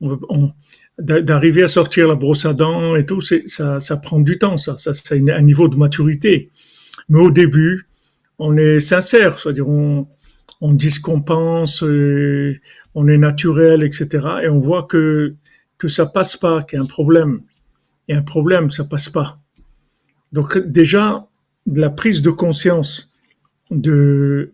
On 0.00 0.18
on- 0.28 0.52
d'a- 0.98 1.22
D'arriver 1.22 1.62
à 1.62 1.68
sortir 1.68 2.08
la 2.08 2.14
brosse 2.16 2.44
à 2.44 2.52
dents 2.52 2.96
et 2.96 3.06
tout, 3.06 3.20
ça, 3.20 3.80
ça 3.80 3.96
prend 3.96 4.20
du 4.20 4.38
temps, 4.38 4.58
ça. 4.58 4.76
Ça, 4.76 4.92
c'est 4.92 5.30
un 5.30 5.42
niveau 5.42 5.68
de 5.68 5.76
maturité. 5.76 6.50
Mais 7.08 7.20
au 7.20 7.30
début, 7.30 7.88
on 8.38 8.56
est 8.56 8.80
sincère, 8.80 9.38
c'est-à-dire 9.38 9.68
on, 9.68 10.08
on 10.60 10.72
dit 10.72 10.90
ce 10.90 11.00
qu'on 11.00 11.22
pense, 11.22 11.82
euh, 11.82 12.58
on 12.94 13.08
est 13.08 13.18
naturel, 13.18 13.82
etc. 13.82 14.26
Et 14.42 14.48
on 14.48 14.58
voit 14.58 14.84
que, 14.84 15.34
que 15.78 15.88
ça 15.88 16.06
passe 16.06 16.36
pas, 16.36 16.62
qu'il 16.62 16.76
y 16.76 16.80
a 16.80 16.84
un 16.84 16.86
problème. 16.86 17.42
Il 18.08 18.12
y 18.12 18.14
a 18.14 18.18
un 18.18 18.24
problème, 18.24 18.70
ça 18.70 18.84
passe 18.84 19.08
pas. 19.08 19.38
Donc 20.32 20.58
déjà, 20.58 21.28
la 21.66 21.90
prise 21.90 22.22
de 22.22 22.30
conscience 22.30 23.12
du 23.70 24.52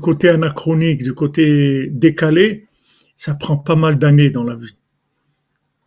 côté 0.00 0.28
anachronique, 0.28 1.02
du 1.02 1.14
côté 1.14 1.88
décalé, 1.90 2.66
ça 3.16 3.34
prend 3.34 3.56
pas 3.56 3.76
mal 3.76 3.98
d'années 3.98 4.30
dans 4.30 4.44
la 4.44 4.56
vie. 4.56 4.76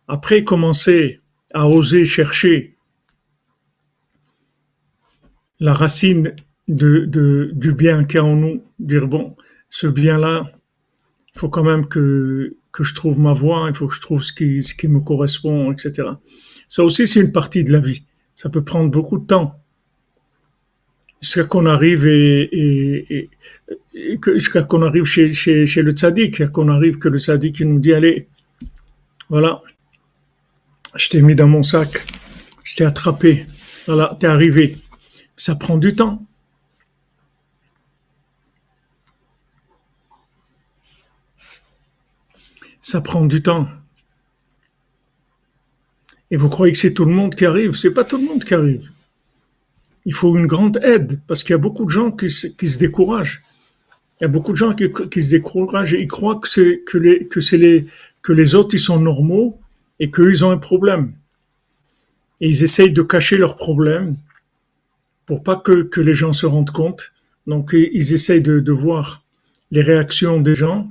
Après, 0.08 0.44
commencer 0.44 1.20
à 1.52 1.68
oser 1.68 2.04
chercher 2.04 2.76
la 5.58 5.74
racine 5.74 6.34
de, 6.68 7.04
de- 7.06 7.50
du 7.54 7.72
bien 7.72 8.04
qu'il 8.04 8.16
y 8.16 8.18
a 8.18 8.24
en 8.24 8.36
nous, 8.36 8.62
dire 8.78 9.06
bon, 9.06 9.36
ce 9.68 9.86
bien-là, 9.86 10.50
il 11.34 11.38
faut 11.38 11.48
quand 11.48 11.64
même 11.64 11.86
que, 11.86 12.56
que 12.72 12.82
je 12.84 12.94
trouve 12.94 13.18
ma 13.18 13.32
voie, 13.32 13.66
il 13.68 13.74
faut 13.74 13.86
que 13.88 13.94
je 13.94 14.00
trouve 14.00 14.22
ce 14.22 14.32
qui, 14.32 14.62
ce 14.62 14.74
qui 14.74 14.88
me 14.88 15.00
correspond, 15.00 15.72
etc. 15.72 16.08
Ça 16.68 16.82
aussi, 16.84 17.06
c'est 17.06 17.20
une 17.20 17.32
partie 17.32 17.62
de 17.64 17.72
la 17.72 17.78
vie. 17.80 18.04
Ça 18.34 18.48
peut 18.50 18.64
prendre 18.64 18.90
beaucoup 18.90 19.18
de 19.18 19.26
temps. 19.26 19.60
Jusqu'à 21.22 21.44
qu'on 21.44 21.66
arrive 21.66 22.06
et, 22.06 22.42
et- 22.52 23.30
et- 23.94 24.18
jusqu'à 24.34 24.62
qu'on 24.62 24.82
arrive 24.82 25.04
chez, 25.04 25.32
chez, 25.32 25.64
chez 25.66 25.82
le 25.82 25.92
tzaddik, 25.92 26.46
qu'on 26.52 26.68
arrive 26.68 26.98
que 26.98 27.08
le 27.08 27.18
tzaddik 27.18 27.60
il 27.60 27.68
nous 27.68 27.78
dit, 27.80 27.92
allez, 27.94 28.28
voilà, 29.30 29.62
je 30.94 31.08
t'ai 31.08 31.22
mis 31.22 31.34
dans 31.34 31.48
mon 31.48 31.62
sac, 31.62 32.06
je 32.64 32.76
t'ai 32.76 32.84
attrapé, 32.84 33.46
voilà, 33.86 34.16
t'es 34.20 34.26
arrivé. 34.26 34.76
Ça 35.36 35.54
prend 35.54 35.78
du 35.78 35.94
temps. 35.94 36.24
Ça 42.86 43.00
prend 43.00 43.26
du 43.26 43.42
temps. 43.42 43.66
Et 46.30 46.36
vous 46.36 46.48
croyez 46.48 46.72
que 46.72 46.78
c'est 46.78 46.94
tout 46.94 47.04
le 47.04 47.12
monde 47.12 47.34
qui 47.34 47.44
arrive? 47.44 47.72
C'est 47.74 47.90
pas 47.90 48.04
tout 48.04 48.16
le 48.16 48.24
monde 48.24 48.44
qui 48.44 48.54
arrive. 48.54 48.88
Il 50.04 50.14
faut 50.14 50.36
une 50.36 50.46
grande 50.46 50.78
aide 50.84 51.18
parce 51.26 51.42
qu'il 51.42 51.50
y 51.50 51.54
a 51.54 51.58
beaucoup 51.58 51.84
de 51.84 51.90
gens 51.90 52.12
qui 52.12 52.30
se, 52.30 52.78
découragent. 52.78 53.42
Il 54.20 54.22
y 54.22 54.26
a 54.26 54.28
beaucoup 54.28 54.52
de 54.52 54.56
gens 54.56 54.72
qui, 54.72 54.86
se 55.20 55.30
découragent 55.30 55.94
ils 55.94 56.06
croient 56.06 56.38
que 56.38 56.46
c'est 56.46 56.84
que 56.86 56.96
les 56.96 57.26
que 57.26 57.40
c'est 57.40 57.58
les 57.58 57.86
que 58.22 58.32
les 58.32 58.54
autres 58.54 58.76
ils 58.76 58.78
sont 58.78 59.00
normaux 59.00 59.58
et 59.98 60.08
qu'eux 60.12 60.30
ils 60.30 60.44
ont 60.44 60.52
un 60.52 60.56
problème. 60.56 61.12
Et 62.40 62.48
ils 62.48 62.62
essayent 62.62 62.92
de 62.92 63.02
cacher 63.02 63.36
leurs 63.36 63.56
problèmes 63.56 64.14
pour 65.26 65.42
pas 65.42 65.56
que, 65.56 65.82
que 65.82 66.00
les 66.00 66.14
gens 66.14 66.32
se 66.32 66.46
rendent 66.46 66.70
compte. 66.70 67.10
Donc 67.48 67.72
ils 67.72 68.12
essayent 68.12 68.44
de 68.44 68.72
voir 68.72 69.24
les 69.72 69.82
réactions 69.82 70.40
des 70.40 70.54
gens. 70.54 70.88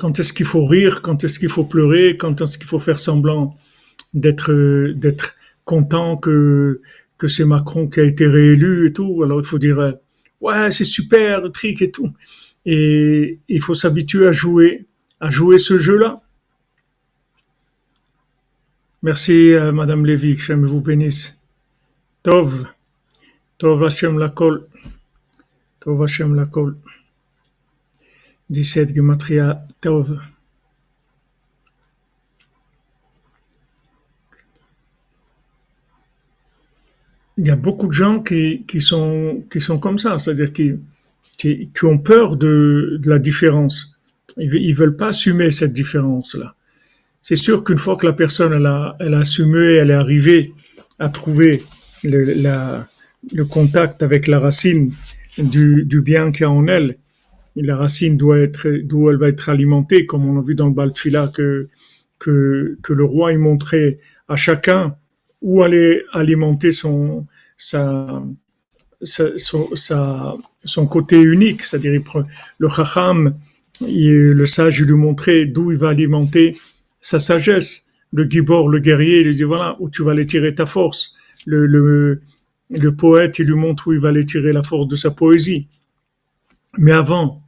Quand 0.00 0.18
est-ce 0.18 0.32
qu'il 0.32 0.46
faut 0.46 0.64
rire 0.64 1.02
Quand 1.02 1.22
est-ce 1.24 1.38
qu'il 1.38 1.50
faut 1.50 1.64
pleurer 1.64 2.16
Quand 2.16 2.40
est-ce 2.40 2.56
qu'il 2.56 2.66
faut 2.66 2.78
faire 2.78 2.98
semblant 2.98 3.54
d'être 4.14 5.34
content 5.66 6.16
que 6.16 6.80
que 7.18 7.28
c'est 7.28 7.44
Macron 7.44 7.86
qui 7.86 8.00
a 8.00 8.04
été 8.04 8.26
réélu 8.26 8.88
et 8.88 8.92
tout. 8.94 9.22
Alors 9.22 9.40
il 9.40 9.46
faut 9.46 9.58
dire 9.58 9.78
euh, 9.78 9.92
ouais 10.40 10.72
c'est 10.72 10.86
super 10.86 11.42
le 11.42 11.50
trick 11.50 11.82
et 11.82 11.90
tout. 11.90 12.10
Et 12.64 13.40
il 13.48 13.60
faut 13.60 13.74
s'habituer 13.74 14.26
à 14.26 14.32
jouer 14.32 14.86
à 15.20 15.30
jouer 15.30 15.58
ce 15.58 15.76
jeu-là. 15.76 16.22
Merci 19.02 19.52
euh, 19.52 19.70
Madame 19.70 20.06
Lévy, 20.06 20.36
que 20.36 20.42
j'aime 20.42 20.64
vous 20.64 20.80
bénisse. 20.80 21.42
Tov, 22.22 22.66
Tov 23.58 23.84
Hashem 23.84 24.18
Lakol, 24.18 24.66
Tov 25.78 26.02
Hashem 26.02 26.34
Lakol. 26.34 26.76
17 28.50 28.94
Gematria 28.94 29.66
Tov. 29.80 30.20
il 37.40 37.46
y 37.46 37.50
a 37.50 37.56
beaucoup 37.56 37.86
de 37.86 37.92
gens 37.92 38.20
qui, 38.20 38.64
qui, 38.68 38.82
sont, 38.82 39.42
qui 39.50 39.60
sont 39.60 39.78
comme 39.78 39.98
ça, 39.98 40.18
c'est-à-dire 40.18 40.52
qui, 40.52 40.74
qui, 41.38 41.70
qui, 41.74 41.84
ont 41.86 41.96
peur 41.96 42.36
de, 42.36 42.98
de 43.00 43.08
la 43.08 43.18
différence. 43.18 43.98
Ils, 44.36 44.54
ils 44.54 44.74
veulent 44.74 44.96
pas 44.96 45.08
assumer 45.08 45.50
cette 45.50 45.72
différence-là. 45.72 46.54
C'est 47.22 47.36
sûr 47.36 47.64
qu'une 47.64 47.78
fois 47.78 47.96
que 47.96 48.06
la 48.06 48.12
personne 48.12 48.52
elle 48.52 48.66
a, 48.66 48.94
elle 49.00 49.14
a 49.14 49.20
assumé, 49.20 49.76
elle 49.76 49.90
est 49.90 49.94
arrivée 49.94 50.52
à 50.98 51.08
trouver 51.08 51.62
le, 52.04 52.34
le 53.32 53.44
contact 53.46 54.02
avec 54.02 54.26
la 54.26 54.38
racine 54.38 54.92
du, 55.38 55.84
du 55.86 56.02
bien 56.02 56.32
qu'il 56.32 56.42
y 56.42 56.44
a 56.44 56.50
en 56.50 56.66
elle, 56.66 56.98
la 57.56 57.76
racine 57.76 58.16
doit 58.16 58.38
être 58.38 58.68
d'où 58.68 59.10
elle 59.10 59.16
va 59.16 59.28
être 59.28 59.48
alimentée, 59.48 60.06
comme 60.06 60.26
on 60.26 60.38
a 60.38 60.42
vu 60.42 60.54
dans 60.54 60.66
le 60.66 60.72
Baltfila 60.72 61.28
que, 61.28 61.68
que, 62.18 62.78
que 62.82 62.92
le 62.92 63.04
roi 63.04 63.32
y 63.32 63.36
montrait 63.36 63.98
à 64.28 64.36
chacun 64.36 64.96
où 65.42 65.62
aller 65.62 66.02
alimenter 66.12 66.70
son, 66.72 67.26
son 67.56 68.36
côté 70.86 71.20
unique, 71.20 71.64
c'est-à-dire 71.64 72.00
le 72.58 72.68
chacham, 72.68 73.34
le 73.80 74.46
sage, 74.46 74.80
il 74.80 74.86
lui 74.86 74.94
montrait 74.94 75.46
d'où 75.46 75.72
il 75.72 75.78
va 75.78 75.88
alimenter 75.88 76.56
sa 77.00 77.18
sagesse. 77.18 77.86
Le 78.12 78.24
gibor, 78.28 78.68
le 78.68 78.80
guerrier, 78.80 79.20
il 79.20 79.28
lui 79.28 79.34
dit 79.34 79.44
voilà 79.44 79.76
où 79.78 79.88
tu 79.88 80.02
vas 80.02 80.10
aller 80.12 80.26
tirer 80.26 80.54
ta 80.54 80.66
force. 80.66 81.14
Le, 81.46 81.66
le, 81.66 82.20
le 82.68 82.94
poète, 82.94 83.38
il 83.38 83.46
lui 83.46 83.54
montre 83.54 83.88
où 83.88 83.92
il 83.92 84.00
va 84.00 84.08
aller 84.08 84.26
tirer 84.26 84.52
la 84.52 84.62
force 84.62 84.88
de 84.88 84.96
sa 84.96 85.10
poésie. 85.10 85.68
Mais 86.76 86.92
avant, 86.92 87.42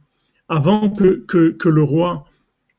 avant 0.49 0.89
que, 0.89 1.25
que, 1.25 1.69
le 1.69 1.83
roi, 1.83 2.25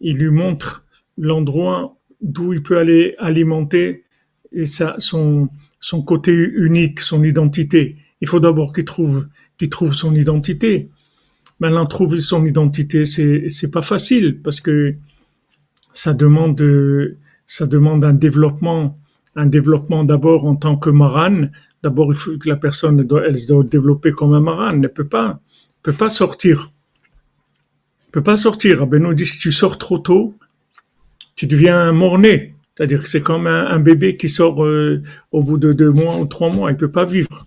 il 0.01 0.19
lui 0.19 0.31
montre 0.31 0.85
l'endroit 1.17 1.97
d'où 2.21 2.53
il 2.53 2.63
peut 2.63 2.79
aller 2.79 3.15
alimenter 3.19 4.05
et 4.53 4.67
ça, 4.67 4.95
son, 4.99 5.49
son 5.81 6.03
côté 6.03 6.33
unique, 6.33 7.01
son 7.01 7.25
identité. 7.25 7.97
Il 8.21 8.29
faut 8.29 8.41
d'abord 8.41 8.73
qu'il 8.73 8.85
trouve, 8.85 9.27
qu'il 9.59 9.71
trouve 9.71 9.95
son 9.95 10.15
identité. 10.15 10.89
Maintenant, 11.61 11.87
trouver 11.87 12.21
son 12.21 12.45
identité, 12.45 13.05
c'est, 13.07 13.49
c'est 13.49 13.71
pas 13.71 13.83
facile 13.83 14.41
parce 14.43 14.61
que 14.61 14.95
ça 15.93 16.13
demande, 16.13 17.17
ça 17.47 17.67
demande 17.67 18.05
un 18.05 18.13
développement, 18.13 18.99
un 19.37 19.47
développement 19.47 20.05
d'abord 20.05 20.45
en 20.45 20.57
tant 20.57 20.77
que 20.77 20.91
marane. 20.91 21.53
D'abord, 21.83 22.13
il 22.13 22.17
faut 22.17 22.37
que 22.39 22.49
la 22.49 22.57
personne 22.57 23.03
doit, 23.03 23.27
elle 23.27 23.37
doit 23.47 23.65
développer 23.65 24.13
comme 24.13 24.35
un 24.35 24.41
marane. 24.41 24.77
Elle 24.77 24.81
ne 24.83 24.89
peut 24.89 25.07
pas, 25.07 25.41
peut 25.83 25.93
pas 25.93 26.09
sortir. 26.09 26.71
Peut 28.15 28.23
pas 28.23 28.37
sortir. 28.37 28.87
Nous 28.87 29.13
dit 29.13 29.27
si 29.27 29.41
tu 29.41 29.51
sors 29.51 29.77
trop 29.77 29.99
tôt, 29.99 30.37
tu 31.35 31.49
deviens 31.49 31.91
mort-né. 31.91 32.55
C'est-à-dire 32.77 33.03
que 33.03 33.09
c'est 33.09 33.23
comme 33.23 33.49
un, 33.49 33.81
bébé 33.81 34.17
qui 34.17 34.29
sort 34.29 34.65
euh, 34.65 35.03
au 35.33 35.43
bout 35.43 35.59
de 35.59 35.73
deux 35.73 35.91
mois 35.91 36.21
ou 36.21 36.27
trois 36.27 36.49
mois, 36.49 36.71
il 36.71 36.77
peut 36.77 36.93
pas 36.93 37.05
vivre. 37.05 37.45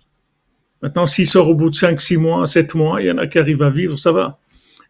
Maintenant, 0.82 1.06
s'il 1.06 1.24
sort 1.24 1.48
au 1.48 1.54
bout 1.54 1.70
de 1.70 1.74
cinq, 1.74 2.02
six 2.02 2.18
mois, 2.18 2.46
sept 2.46 2.74
mois, 2.74 3.00
il 3.00 3.06
y 3.06 3.10
en 3.10 3.16
a 3.16 3.26
qui 3.26 3.38
arrivent 3.38 3.62
à 3.62 3.70
vivre, 3.70 3.98
ça 3.98 4.12
va. 4.12 4.40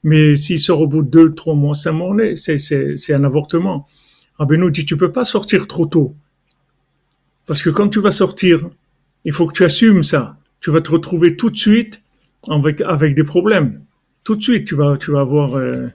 Mais 0.03 0.35
s'il 0.35 0.59
sort 0.59 0.81
au 0.81 0.89
bout 0.89 1.03
de 1.03 1.11
deux, 1.11 1.33
trois 1.33 1.55
mois, 1.55 1.77
c'est 1.77 1.91
un 1.91 2.37
c'est, 2.37 3.15
un 3.15 3.23
avortement. 3.23 3.87
Rabbi 4.37 4.59
nous 4.59 4.71
dit, 4.71 4.85
tu 4.85 4.97
peux 4.97 5.13
pas 5.13 5.25
sortir 5.25 5.69
trop 5.69 5.87
tôt. 5.87 6.17
Parce 7.47 7.63
que 7.63 7.71
quand 7.71 7.89
tu 7.89 8.01
vas 8.01 8.11
sortir, 8.11 8.69
il 9.25 9.33
faut 9.33 9.47
que 9.47 9.55
tu 9.55 9.63
assumes 9.63 10.03
ça. 10.03 10.39
Tu 10.61 10.73
vas 10.73 10.81
te 10.81 10.91
retrouver 10.91 11.37
tout 11.37 11.51
de 11.51 11.57
suite 11.57 12.03
avec, 12.49 12.81
avec 12.81 13.15
des 13.15 13.23
problèmes. 13.23 13.81
Tout 14.29 14.37
de 14.37 14.43
suite, 14.43 14.69
tu 14.69 14.75
vas, 14.75 14.99
tu 14.99 15.17
avoir, 15.17 15.57
euh, 15.57 15.87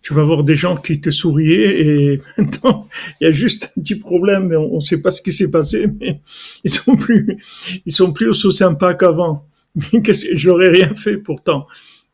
tu 0.00 0.14
des 0.44 0.54
gens 0.54 0.76
qui 0.76 1.00
te 1.00 1.10
souriaient 1.10 1.80
et 1.80 2.22
maintenant 2.38 2.88
il 3.20 3.24
y 3.24 3.26
a 3.26 3.32
juste 3.32 3.72
un 3.76 3.80
petit 3.80 3.96
problème, 3.96 4.46
mais 4.46 4.54
on 4.54 4.76
ne 4.76 4.78
sait 4.78 4.98
pas 4.98 5.10
ce 5.10 5.20
qui 5.20 5.32
s'est 5.32 5.50
passé, 5.50 5.88
mais 5.88 6.20
ils 6.62 6.70
sont 6.70 6.94
plus, 6.96 7.36
ils 7.84 7.90
sont 7.90 8.12
plus 8.12 8.28
aussi 8.28 8.52
sympas 8.52 8.94
qu'avant. 8.94 9.48
Mais 9.92 10.04
je 10.04 10.48
n'aurais 10.48 10.68
rien 10.68 10.94
fait 10.94 11.16
pourtant 11.16 11.66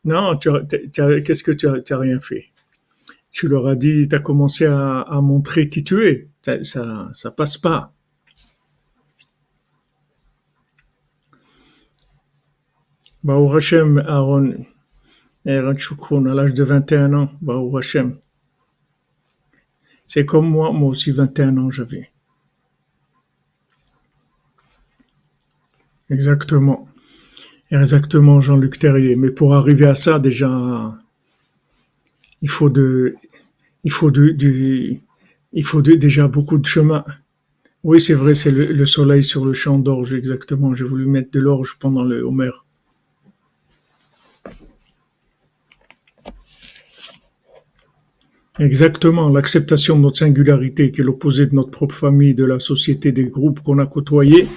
Non, 0.03 0.35
qu'est-ce 0.35 1.43
que 1.43 1.51
tu 1.51 1.67
as, 1.67 1.99
rien 1.99 2.19
fait? 2.19 2.45
Tu 3.31 3.47
leur 3.47 3.67
as 3.67 3.75
dit, 3.75 4.07
tu 4.07 4.15
as 4.15 4.19
commencé 4.19 4.65
à, 4.65 5.19
montrer 5.21 5.69
qui 5.69 5.83
tu 5.83 6.07
es. 6.07 6.27
Ça, 6.41 6.63
ça, 6.63 7.11
ça 7.13 7.29
passe 7.29 7.59
pas. 7.59 7.93
Bah, 13.23 13.37
Hashem, 13.55 13.99
Aaron, 14.07 14.55
Choukoun, 15.77 16.27
à 16.27 16.33
l'âge 16.33 16.53
de 16.53 16.63
21 16.63 17.13
ans, 17.13 17.31
Baou 17.41 17.77
Hashem. 17.77 18.17
C'est 20.07 20.25
comme 20.25 20.49
moi, 20.49 20.71
moi 20.71 20.89
aussi 20.89 21.11
21 21.11 21.57
ans 21.57 21.71
j'avais. 21.71 22.11
Exactement. 26.09 26.87
Exactement, 27.71 28.41
Jean-Luc 28.41 28.77
Terrier. 28.77 29.15
Mais 29.15 29.31
pour 29.31 29.55
arriver 29.55 29.85
à 29.85 29.95
ça, 29.95 30.19
déjà, 30.19 30.99
il 32.41 32.49
faut 32.49 32.69
de, 32.69 33.15
il 33.85 33.91
faut 33.91 34.11
du, 34.11 35.01
il 35.53 35.63
faut 35.63 35.81
de, 35.81 35.93
déjà 35.93 36.27
beaucoup 36.27 36.57
de 36.57 36.65
chemin. 36.65 37.05
Oui, 37.83 38.01
c'est 38.01 38.13
vrai, 38.13 38.35
c'est 38.35 38.51
le, 38.51 38.65
le, 38.65 38.85
soleil 38.85 39.23
sur 39.23 39.45
le 39.45 39.53
champ 39.53 39.79
d'orge, 39.79 40.13
exactement. 40.13 40.75
J'ai 40.75 40.83
voulu 40.83 41.05
mettre 41.05 41.31
de 41.31 41.39
l'orge 41.39 41.77
pendant 41.79 42.03
le 42.03 42.21
Homer. 42.21 42.51
Exactement, 48.61 49.27
l'acceptation 49.29 49.97
de 49.97 50.03
notre 50.03 50.19
singularité, 50.19 50.91
qui 50.91 51.01
est 51.01 51.03
l'opposé 51.03 51.47
de 51.47 51.55
notre 51.55 51.71
propre 51.71 51.95
famille, 51.95 52.35
de 52.35 52.45
la 52.45 52.59
société, 52.59 53.11
des 53.11 53.25
groupes 53.25 53.59
qu'on 53.61 53.79
a 53.79 53.87
côtoyés, 53.87 54.47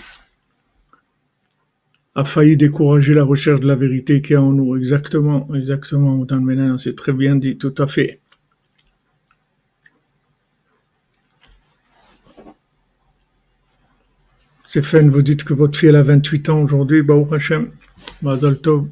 a 2.14 2.22
failli 2.22 2.58
décourager 2.58 3.14
la 3.14 3.24
recherche 3.24 3.60
de 3.60 3.66
la 3.66 3.76
vérité 3.76 4.20
qui 4.20 4.34
est 4.34 4.36
en 4.36 4.52
nous. 4.52 4.76
Exactement, 4.76 5.48
exactement, 5.54 6.18
Madame 6.18 6.78
c'est 6.78 6.94
très 6.94 7.14
bien 7.14 7.36
dit, 7.36 7.56
tout 7.56 7.74
à 7.78 7.86
fait. 7.86 8.20
Stéphane, 14.66 15.08
vous 15.08 15.22
dites 15.22 15.44
que 15.44 15.54
votre 15.54 15.78
fille 15.78 15.96
a 15.96 16.02
28 16.02 16.50
ans 16.50 16.60
aujourd'hui, 16.60 17.00
Baou 17.00 17.26
Hashem, 17.32 17.70
Mazal 18.20 18.58
Tov, 18.60 18.86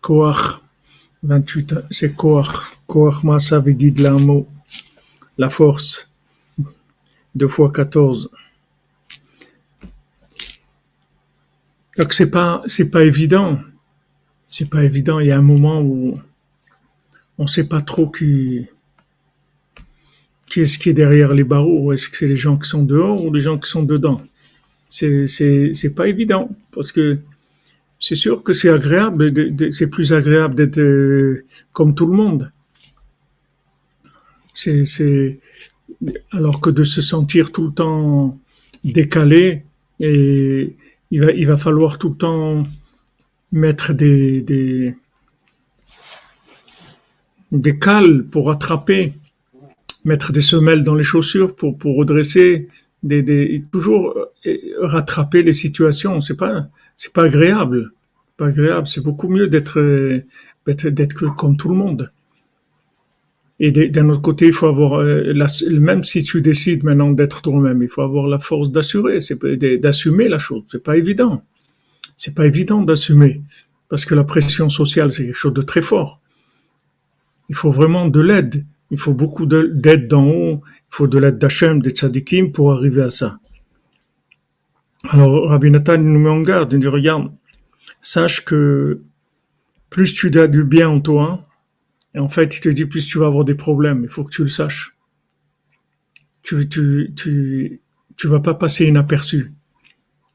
Koach. 0.00 0.60
28, 1.22 1.74
c'est 1.90 2.16
Koach. 2.16 2.79
Lamo. 3.98 4.48
La 5.38 5.50
force. 5.50 6.10
Deux 7.34 7.48
fois 7.48 7.70
14. 7.72 8.30
Donc 11.96 12.12
c'est 12.12 12.30
pas, 12.30 12.62
c'est 12.66 12.90
pas 12.90 13.04
évident. 13.04 13.60
C'est 14.48 14.70
pas 14.70 14.82
évident. 14.84 15.20
Il 15.20 15.26
y 15.26 15.32
a 15.32 15.38
un 15.38 15.42
moment 15.42 15.80
où 15.80 16.20
on 17.38 17.46
sait 17.46 17.68
pas 17.68 17.82
trop 17.82 18.10
qui, 18.10 18.66
qui 20.48 20.60
est-ce 20.60 20.78
qui 20.78 20.90
est 20.90 20.94
derrière 20.94 21.32
les 21.32 21.44
barreaux. 21.44 21.92
Est-ce 21.92 22.08
que 22.08 22.16
c'est 22.16 22.28
les 22.28 22.36
gens 22.36 22.56
qui 22.56 22.68
sont 22.68 22.82
dehors 22.82 23.24
ou 23.24 23.32
les 23.32 23.40
gens 23.40 23.58
qui 23.58 23.70
sont 23.70 23.82
dedans? 23.82 24.20
C'est, 24.88 25.26
c'est, 25.26 25.72
c'est 25.72 25.94
pas 25.94 26.08
évident 26.08 26.50
parce 26.72 26.90
que 26.90 27.18
c'est 28.00 28.16
sûr 28.16 28.42
que 28.42 28.52
c'est 28.52 28.70
agréable, 28.70 29.32
c'est 29.72 29.90
plus 29.90 30.12
agréable 30.12 30.54
d'être 30.54 30.80
euh, 30.80 31.44
comme 31.72 31.94
tout 31.94 32.06
le 32.06 32.16
monde. 32.16 32.50
C'est, 34.54 35.40
alors 36.32 36.60
que 36.60 36.70
de 36.70 36.84
se 36.84 37.02
sentir 37.02 37.52
tout 37.52 37.66
le 37.66 37.72
temps 37.72 38.38
décalé 38.84 39.62
et 39.98 40.74
il 41.10 41.20
va, 41.20 41.32
il 41.32 41.46
va 41.46 41.56
falloir 41.56 41.98
tout 41.98 42.10
le 42.10 42.16
temps 42.16 42.64
mettre 43.52 43.92
des, 43.92 44.40
des, 44.42 44.94
des 47.52 47.78
cales 47.78 48.24
pour 48.24 48.50
attraper, 48.50 49.12
mettre 50.04 50.32
des 50.32 50.40
semelles 50.40 50.84
dans 50.84 50.94
les 50.94 51.04
chaussures 51.04 51.54
pour, 51.56 51.76
pour 51.76 51.96
redresser, 51.96 52.68
des, 53.02 53.22
des, 53.22 53.64
toujours 53.72 54.14
euh, 54.46 54.56
rattraper 54.80 55.42
les 55.42 55.52
situations. 55.52 56.20
C'est 56.20 56.36
pas, 56.36 56.68
c'est 56.96 57.12
pas 57.12 57.24
agréable. 57.24 57.92
Pas 58.36 58.46
agréable. 58.48 58.86
C'est 58.86 59.02
beaucoup 59.02 59.28
mieux 59.28 59.48
d'être, 59.48 59.80
d'être, 60.66 60.88
d'être 60.88 61.34
comme 61.36 61.56
tout 61.56 61.68
le 61.68 61.74
monde. 61.74 62.12
Et 63.62 63.72
d'un 63.72 64.08
autre 64.08 64.22
côté, 64.22 64.46
il 64.46 64.54
faut 64.54 64.68
avoir, 64.68 64.94
euh, 65.00 65.34
même 65.68 66.02
si 66.02 66.24
tu 66.24 66.40
décides 66.40 66.82
maintenant 66.82 67.10
d'être 67.10 67.42
toi-même, 67.42 67.82
il 67.82 67.90
faut 67.90 68.00
avoir 68.00 68.26
la 68.26 68.38
force 68.38 68.70
d'assurer, 68.70 69.18
d'assumer 69.76 70.28
la 70.28 70.38
chose. 70.38 70.62
C'est 70.66 70.82
pas 70.82 70.96
évident. 70.96 71.44
C'est 72.16 72.34
pas 72.34 72.46
évident 72.46 72.80
d'assumer 72.80 73.42
parce 73.90 74.06
que 74.06 74.14
la 74.14 74.24
pression 74.24 74.70
sociale, 74.70 75.12
c'est 75.12 75.26
quelque 75.26 75.36
chose 75.36 75.52
de 75.52 75.60
très 75.60 75.82
fort. 75.82 76.20
Il 77.50 77.54
faut 77.54 77.70
vraiment 77.70 78.08
de 78.08 78.20
l'aide. 78.20 78.64
Il 78.90 78.98
faut 78.98 79.12
beaucoup 79.12 79.44
d'aide 79.44 80.08
d'en 80.08 80.26
haut. 80.26 80.62
Il 80.64 80.94
faut 80.96 81.06
de 81.06 81.18
l'aide 81.18 81.36
d'Hachem, 81.36 81.82
des 81.82 81.90
tzadikim 81.90 82.52
pour 82.52 82.72
arriver 82.72 83.02
à 83.02 83.10
ça. 83.10 83.40
Alors, 85.10 85.48
Rabbi 85.48 85.70
Nathan 85.70 85.98
nous 85.98 86.18
met 86.18 86.30
en 86.30 86.40
garde. 86.40 86.72
Il 86.72 86.78
dit, 86.78 86.88
regarde, 86.88 87.28
sache 88.00 88.42
que 88.42 89.02
plus 89.90 90.14
tu 90.14 90.30
as 90.38 90.46
du 90.46 90.64
bien 90.64 90.88
en 90.88 91.00
toi, 91.00 91.46
et 92.14 92.18
en 92.18 92.28
fait, 92.28 92.56
il 92.56 92.60
te 92.60 92.68
dit, 92.68 92.86
plus 92.86 93.06
tu 93.06 93.18
vas 93.18 93.26
avoir 93.26 93.44
des 93.44 93.54
problèmes, 93.54 94.02
il 94.02 94.08
faut 94.08 94.24
que 94.24 94.32
tu 94.32 94.42
le 94.42 94.48
saches. 94.48 94.96
Tu, 96.42 96.68
tu, 96.68 97.12
tu, 97.14 97.80
tu 98.16 98.26
vas 98.26 98.40
pas 98.40 98.54
passer 98.54 98.86
inaperçu. 98.86 99.52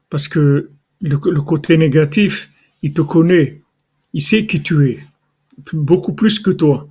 Parce 0.08 0.28
que 0.28 0.70
le, 1.00 1.18
côté 1.18 1.76
négatif, 1.76 2.50
il 2.82 2.94
te 2.94 3.02
connaît. 3.02 3.60
Il 4.14 4.22
sait 4.22 4.46
qui 4.46 4.62
tu 4.62 4.90
es. 4.90 4.98
Beaucoup 5.72 6.14
plus 6.14 6.38
que 6.38 6.50
toi. 6.50 6.88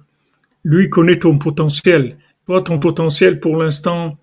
Lui 0.63 0.89
connaît 0.89 1.17
ton 1.17 1.37
potentiel. 1.37 2.17
Toi, 2.45 2.61
ton 2.61 2.77
potentiel, 2.77 3.39
pour 3.39 3.57
l'instant, 3.57 4.17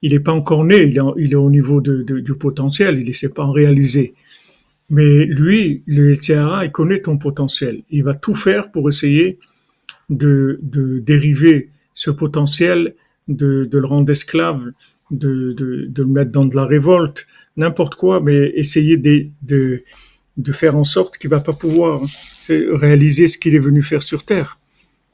il 0.00 0.12
n'est 0.12 0.20
pas 0.20 0.32
encore 0.32 0.64
né. 0.64 0.84
Il 0.84 0.96
est, 0.96 1.02
il 1.18 1.32
est 1.32 1.36
au 1.36 1.50
niveau 1.50 1.80
de, 1.80 2.02
du 2.02 2.34
potentiel. 2.34 3.00
Il 3.00 3.08
ne 3.08 3.12
s'est 3.12 3.28
pas 3.28 3.44
en 3.44 3.52
réalisé. 3.52 4.14
Mais 4.88 5.24
lui, 5.26 5.82
le 5.86 6.16
Tiara, 6.16 6.64
il 6.64 6.72
connaît 6.72 7.00
ton 7.00 7.18
potentiel. 7.18 7.82
Il 7.90 8.04
va 8.04 8.14
tout 8.14 8.34
faire 8.34 8.70
pour 8.70 8.88
essayer 8.88 9.38
de, 10.10 10.58
de 10.62 10.98
dériver 10.98 11.70
ce 11.94 12.10
potentiel, 12.10 12.94
de, 13.28 13.64
de 13.64 13.78
le 13.78 13.86
rendre 13.86 14.10
esclave, 14.10 14.62
de, 15.10 15.52
de, 15.52 15.86
de, 15.88 16.02
le 16.02 16.08
mettre 16.08 16.30
dans 16.30 16.44
de 16.44 16.56
la 16.56 16.64
révolte, 16.64 17.26
n'importe 17.56 17.94
quoi, 17.94 18.20
mais 18.20 18.52
essayer 18.54 18.96
de, 18.96 19.26
de, 19.42 19.82
de 20.36 20.52
faire 20.52 20.76
en 20.76 20.84
sorte 20.84 21.18
qu'il 21.18 21.30
va 21.30 21.40
pas 21.40 21.52
pouvoir 21.52 22.02
réaliser 22.48 23.28
ce 23.28 23.38
qu'il 23.38 23.54
est 23.54 23.60
venu 23.60 23.82
faire 23.82 24.02
sur 24.02 24.24
Terre, 24.24 24.58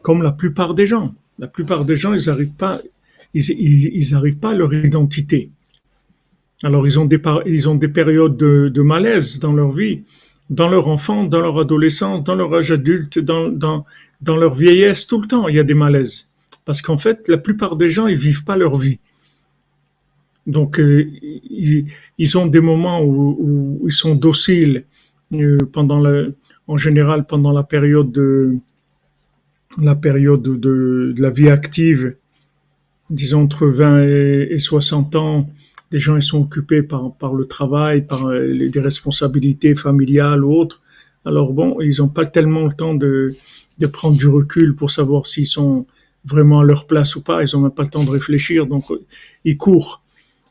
comme 0.03 0.23
la 0.23 0.33
plupart 0.33 0.75
des 0.75 0.87
gens. 0.87 1.15
La 1.39 1.47
plupart 1.47 1.85
des 1.85 1.97
gens, 1.97 2.13
ils 2.15 2.27
n'arrivent 2.27 2.55
pas, 2.57 2.81
ils, 3.35 3.51
ils, 3.51 4.15
arrivent 4.15 4.39
pas 4.39 4.51
à 4.51 4.55
leur 4.55 4.73
identité. 4.75 5.51
Alors 6.63 6.87
ils 6.87 6.99
ont 6.99 7.07
des, 7.07 7.21
ils 7.47 7.69
ont 7.69 7.75
des 7.75 7.89
périodes 7.89 8.37
de, 8.37 8.69
de 8.69 8.83
malaise 8.83 9.41
dans 9.41 9.53
leur 9.53 9.73
vie, 9.73 10.03
dans 10.53 10.69
leur 10.69 10.89
enfant, 10.89 11.25
dans 11.25 11.41
leur 11.41 11.59
adolescence, 11.59 12.23
dans 12.23 12.35
leur 12.35 12.53
âge 12.55 12.73
adulte, 12.73 13.19
dans, 13.19 13.85
leur 14.27 14.55
vieillesse, 14.55 15.07
tout 15.07 15.21
le 15.23 15.27
temps, 15.27 15.49
il 15.49 15.57
y 15.57 15.59
a 15.59 15.65
des 15.65 15.75
malaises. 15.75 16.31
Parce 16.67 16.83
qu'en 16.83 16.99
fait, 16.99 17.29
la 17.29 17.39
plupart 17.39 17.77
des 17.77 17.89
gens, 17.89 18.07
ils 18.07 18.19
vivent 18.19 18.45
pas 18.45 18.57
leur 18.57 18.77
vie. 18.77 18.99
Donc, 20.47 20.79
euh, 20.79 21.11
ils, 22.19 22.39
ont 22.39 22.47
des 22.47 22.61
moments 22.61 23.03
où, 23.03 23.81
ils 23.87 23.93
sont 23.93 24.15
dociles 24.15 24.85
euh, 25.33 25.57
en 26.69 26.77
général 26.77 27.27
pendant 27.27 27.53
la 27.53 27.63
période 27.63 28.13
de 28.13 28.57
la 29.79 29.97
période 29.97 30.43
de, 30.43 31.15
de 31.17 31.23
la 31.23 31.31
vie 31.31 31.49
active, 31.49 32.15
disons 33.09 33.45
entre 33.45 33.67
20 33.67 34.03
et, 34.03 34.59
60 34.59 35.17
ans, 35.17 35.49
les 35.93 35.99
gens 35.99 36.17
ils 36.17 36.23
sont 36.23 36.41
occupés 36.41 36.83
par, 36.83 37.15
par 37.15 37.35
le 37.35 37.47
travail, 37.47 38.03
par 38.03 38.27
euh, 38.27 38.69
des 38.69 38.81
responsabilités 38.81 39.75
familiales 39.75 40.45
ou 40.45 40.53
autres. 40.55 40.83
Alors 41.25 41.53
bon, 41.53 41.81
ils 41.81 41.99
n'ont 41.99 42.09
pas 42.09 42.27
tellement 42.27 42.67
le 42.67 42.75
temps 42.75 42.95
de, 42.95 43.35
de 43.79 43.87
prendre 43.87 44.17
du 44.17 44.27
recul 44.27 44.75
pour 44.75 44.91
savoir 44.91 45.27
s'ils 45.27 45.47
sont 45.47 45.87
vraiment 46.25 46.61
à 46.61 46.65
leur 46.65 46.87
place 46.87 47.15
ou 47.17 47.23
pas. 47.23 47.43
Ils 47.43 47.57
n'ont 47.57 47.71
pas 47.71 47.83
le 47.83 47.91
temps 47.91 48.05
de 48.05 48.11
réfléchir, 48.11 48.67
donc 48.67 48.91
euh, 48.91 49.05
ils 49.45 49.57
courent. 49.57 50.03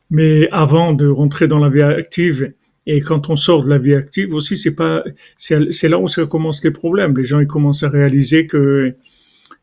Mais 0.09 0.49
avant 0.51 0.93
de 0.93 1.07
rentrer 1.07 1.47
dans 1.47 1.59
la 1.59 1.69
vie 1.69 1.81
active, 1.81 2.53
et 2.85 2.99
quand 3.01 3.29
on 3.29 3.35
sort 3.35 3.63
de 3.63 3.69
la 3.69 3.77
vie 3.77 3.93
active 3.93 4.33
aussi, 4.33 4.57
c'est 4.57 4.75
pas, 4.75 5.03
c'est 5.37 5.87
là 5.87 5.99
où 5.99 6.07
ça 6.07 6.25
commence 6.25 6.63
les 6.63 6.71
problèmes. 6.71 7.15
Les 7.17 7.23
gens 7.23 7.39
ils 7.39 7.47
commencent 7.47 7.83
à 7.83 7.89
réaliser 7.89 8.47
que 8.47 8.95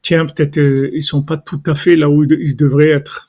tiens 0.02 0.26
peut-être 0.26 0.58
euh, 0.58 0.90
ils 0.92 1.02
sont 1.02 1.22
pas 1.22 1.36
tout 1.36 1.62
à 1.66 1.74
fait 1.74 1.96
là 1.96 2.08
où 2.08 2.24
ils 2.24 2.56
devraient 2.56 2.88
être. 2.88 3.27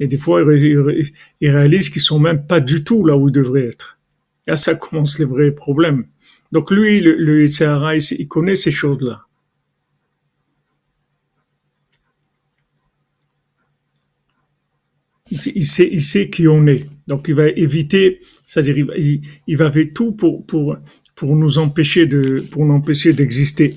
Et 0.00 0.06
des 0.06 0.18
fois 0.18 0.42
ils, 0.42 1.12
réalisent 1.40 1.90
qu'ils 1.90 2.02
sont 2.02 2.18
même 2.18 2.46
pas 2.46 2.60
du 2.60 2.84
tout 2.84 3.04
là 3.04 3.16
où 3.16 3.28
ils 3.28 3.32
devraient 3.32 3.66
être. 3.66 3.98
Là 4.46 4.56
ça 4.56 4.74
commence 4.74 5.18
les 5.18 5.24
vrais 5.24 5.52
problèmes. 5.52 6.06
Donc 6.52 6.70
lui, 6.70 7.00
le, 7.00 7.14
le 7.16 7.44
il 7.44 8.28
connaît 8.28 8.54
ces 8.56 8.70
choses-là. 8.70 9.24
Il 15.30 15.66
sait, 15.66 15.88
il 15.92 16.00
sait 16.00 16.30
qui 16.30 16.48
on 16.48 16.66
est. 16.66 16.86
Donc 17.06 17.26
il 17.28 17.34
va 17.34 17.48
éviter, 17.48 18.22
c'est-à-dire 18.46 18.78
il, 18.96 19.20
il, 19.46 19.56
va 19.58 19.70
faire 19.70 19.86
tout 19.94 20.12
pour, 20.12 20.46
pour, 20.46 20.76
pour 21.14 21.36
nous 21.36 21.58
empêcher 21.58 22.06
de, 22.06 22.42
pour 22.50 22.64
nous 22.64 22.72
empêcher 22.72 23.12
d'exister. 23.12 23.76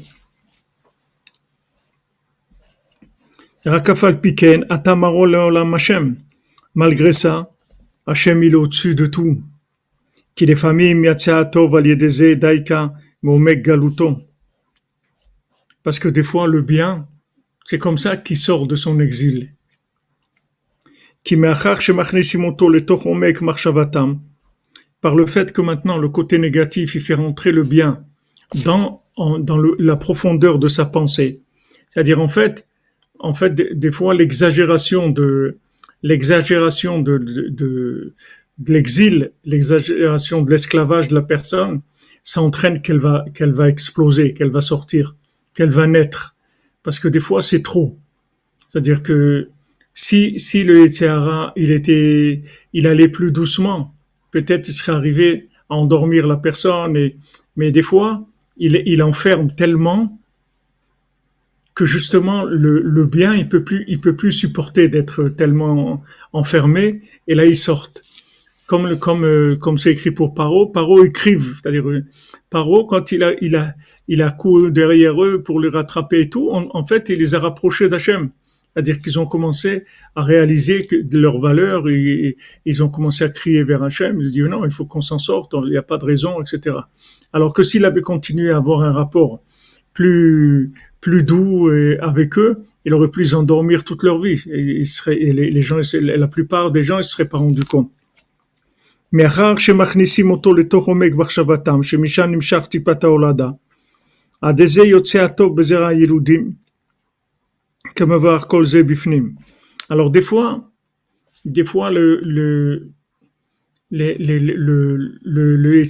Rakafal 3.65 4.19
Piken, 4.19 4.65
Atamarol 4.69 5.36
Olam 5.36 5.74
Hashem. 5.74 6.15
Malgré 6.74 7.13
ça, 7.13 7.52
Hashem 8.08 8.43
il 8.43 8.54
est 8.54 8.56
au-dessus 8.56 8.95
de 8.95 9.06
tout. 9.06 9.43
Qui 10.34 10.45
les 10.45 10.56
familles 10.56 10.95
Miatsiato, 10.95 11.69
Valiedeze, 11.69 12.38
Daika, 12.38 12.93
Momek 13.21 13.62
Galuto. 13.62 14.17
Parce 15.84 16.00
que 16.00 16.08
des 16.08 16.24
fois, 16.24 16.47
le 16.47 16.62
bien, 16.62 17.08
c'est 17.65 17.78
comme 17.78 17.97
ça 17.97 18.17
qu'il 18.17 18.38
sort 18.38 18.67
de 18.67 18.76
son 18.76 19.00
exil. 19.00 19.54
Qui 21.24 21.36
le 21.36 21.54
Par 25.02 25.15
le 25.15 25.26
fait 25.28 25.52
que 25.52 25.62
maintenant, 25.62 25.97
le 25.97 26.10
côté 26.10 26.38
négatif, 26.39 26.95
il 26.95 27.02
fait 27.02 27.13
rentrer 27.13 27.52
le 27.52 27.63
bien 27.63 28.04
dans, 28.65 29.04
la 29.78 29.95
profondeur 29.95 30.58
de 30.58 30.67
sa 30.67 30.86
pensée. 30.86 31.41
C'est-à-dire, 31.89 32.19
en 32.21 32.28
fait, 32.28 32.67
en 33.21 33.34
fait, 33.34 33.53
des, 33.53 33.91
fois, 33.91 34.13
l'exagération 34.13 35.10
de, 35.10 35.57
l'exagération 36.03 37.01
de, 37.01 38.13
l'exil, 38.67 39.31
l'exagération 39.45 40.41
de 40.41 40.51
l'esclavage 40.51 41.07
de 41.07 41.15
la 41.15 41.21
personne, 41.21 41.81
ça 42.23 42.41
entraîne 42.41 42.81
qu'elle 42.81 42.99
va, 42.99 43.25
qu'elle 43.34 43.53
va 43.53 43.69
exploser, 43.69 44.34
qu'elle 44.34 44.51
va 44.51 44.62
sortir, 44.62 45.15
qu'elle 45.53 45.71
va 45.71 45.88
naître. 45.88 46.36
Parce 46.84 46.99
que 46.99 47.07
des 47.07 47.19
fois, 47.19 47.41
c'est 47.41 47.62
trop. 47.62 47.97
C'est-à-dire 48.67 49.03
que 49.03 49.49
si, 49.93 50.38
si 50.39 50.63
le 50.63 50.81
Yetzirah, 50.81 51.53
il 51.55 51.71
était, 51.71 52.41
il 52.73 52.88
allait 52.88 53.10
plus 53.10 53.31
doucement, 53.31 53.93
peut-être 54.31 54.67
il 54.67 54.73
serait 54.73 54.93
arrivé 54.93 55.49
à 55.69 55.75
endormir 55.75 56.27
la 56.27 56.38
personne 56.38 56.97
et, 56.97 57.17
mais 57.55 57.71
des 57.71 57.81
fois, 57.81 58.25
il 58.57 59.03
enferme 59.03 59.53
tellement 59.53 60.20
que 61.73 61.86
justement 61.86 62.43
le, 62.43 62.81
le 62.81 63.05
bien, 63.05 63.34
il 63.34 63.47
peut 63.47 63.63
plus, 63.63 63.86
il 63.88 63.99
peut 63.99 64.15
plus 64.15 64.31
supporter 64.31 64.89
d'être 64.89 65.29
tellement 65.29 66.03
enfermé 66.34 67.01
et 67.27 67.36
là, 67.36 67.45
il 67.45 67.55
sort 67.55 67.89
comme 68.71 68.97
comme 68.97 69.25
euh, 69.25 69.57
comme 69.57 69.77
c'est 69.77 69.91
écrit 69.91 70.12
pour 70.12 70.34
Paro, 70.34 70.65
Paro 70.65 71.03
écrive, 71.03 71.57
c'est-à-dire 71.62 71.89
euh, 71.89 72.05
Paro 72.49 72.86
quand 72.86 73.12
il 73.12 73.21
a 73.21 73.34
il 73.41 73.57
a 73.57 73.73
il 74.07 74.21
a 74.21 74.31
couru 74.31 74.71
derrière 74.71 75.21
eux 75.21 75.43
pour 75.43 75.60
les 75.60 75.67
rattraper 75.67 76.21
et 76.21 76.29
tout, 76.29 76.49
en, 76.51 76.84
fait 76.86 77.10
il 77.10 77.19
les 77.19 77.36
a 77.36 77.39
rapprochés 77.39 77.89
d'Hachem, 77.89 78.29
c'est-à-dire 78.73 78.99
qu'ils 78.99 79.19
ont 79.19 79.25
commencé 79.25 79.84
à 80.15 80.23
réaliser 80.23 80.86
que 80.86 80.95
de 80.95 81.19
leur 81.19 81.41
valeur 81.41 81.89
et, 81.89 82.38
ils 82.65 82.81
ont 82.81 82.88
commencé 82.88 83.25
à 83.25 83.29
crier 83.29 83.65
vers 83.65 83.84
Hachem, 83.84 84.21
ils 84.21 84.27
ont 84.27 84.31
dit 84.31 84.41
non 84.43 84.63
il 84.63 84.71
faut 84.71 84.86
qu'on 84.86 85.01
s'en 85.01 85.19
sorte, 85.19 85.53
il 85.65 85.71
n'y 85.71 85.77
a 85.77 85.81
pas 85.81 85.97
de 85.97 86.05
raison, 86.05 86.41
etc. 86.41 86.77
Alors 87.34 87.51
que 87.51 87.63
s'il 87.63 87.84
avait 87.84 88.01
continué 88.01 88.51
à 88.51 88.57
avoir 88.57 88.84
un 88.84 88.93
rapport 88.93 89.41
plus 89.93 90.71
plus 91.00 91.22
doux 91.22 91.70
avec 92.00 92.38
eux, 92.38 92.64
il 92.85 92.94
aurait 92.94 93.11
pu 93.11 93.20
les 93.20 93.35
endormir 93.35 93.85
toute 93.85 94.02
leur 94.02 94.20
vie. 94.20 94.40
Et, 94.50 94.61
il 94.82 94.87
serait, 94.87 95.16
et 95.20 95.32
les, 95.32 95.50
les, 95.50 95.62
gens, 95.62 95.80
la 96.00 96.28
plupart 96.28 96.70
des 96.70 96.82
gens, 96.82 96.98
ils 96.98 97.04
seraient 97.04 97.28
pas 97.28 97.38
rendus 97.38 97.64
compte. 97.64 97.90
מאחר 99.12 99.56
שמכניסים 99.56 100.30
אותו 100.30 100.54
לתוך 100.54 100.87
עומק 100.87 101.14
מחשבתם, 101.14 101.82
שמשם 101.82 102.30
נמשך 102.30 102.66
טיפת 102.66 103.04
ההולדה, 103.04 103.48
עד 104.42 104.61
איזה 104.61 104.82
יוצא 104.82 105.24
הטוב 105.24 105.56
בזרע 105.56 105.88
הילודים, 105.88 106.50
כמבואר 107.96 108.38
כל 108.38 108.64
זה 108.64 108.82
בפנים. 108.82 109.35
Alors 109.90 110.11
des 110.11 110.22
fois, 110.22 110.61
des 111.44 111.64
fois 111.64 111.90
le, 111.90 112.20
le, 112.22 112.90
les, 113.90 114.14
les, 114.18 114.38
le, 114.40 114.96
le, 115.22 115.56
le 115.56 115.82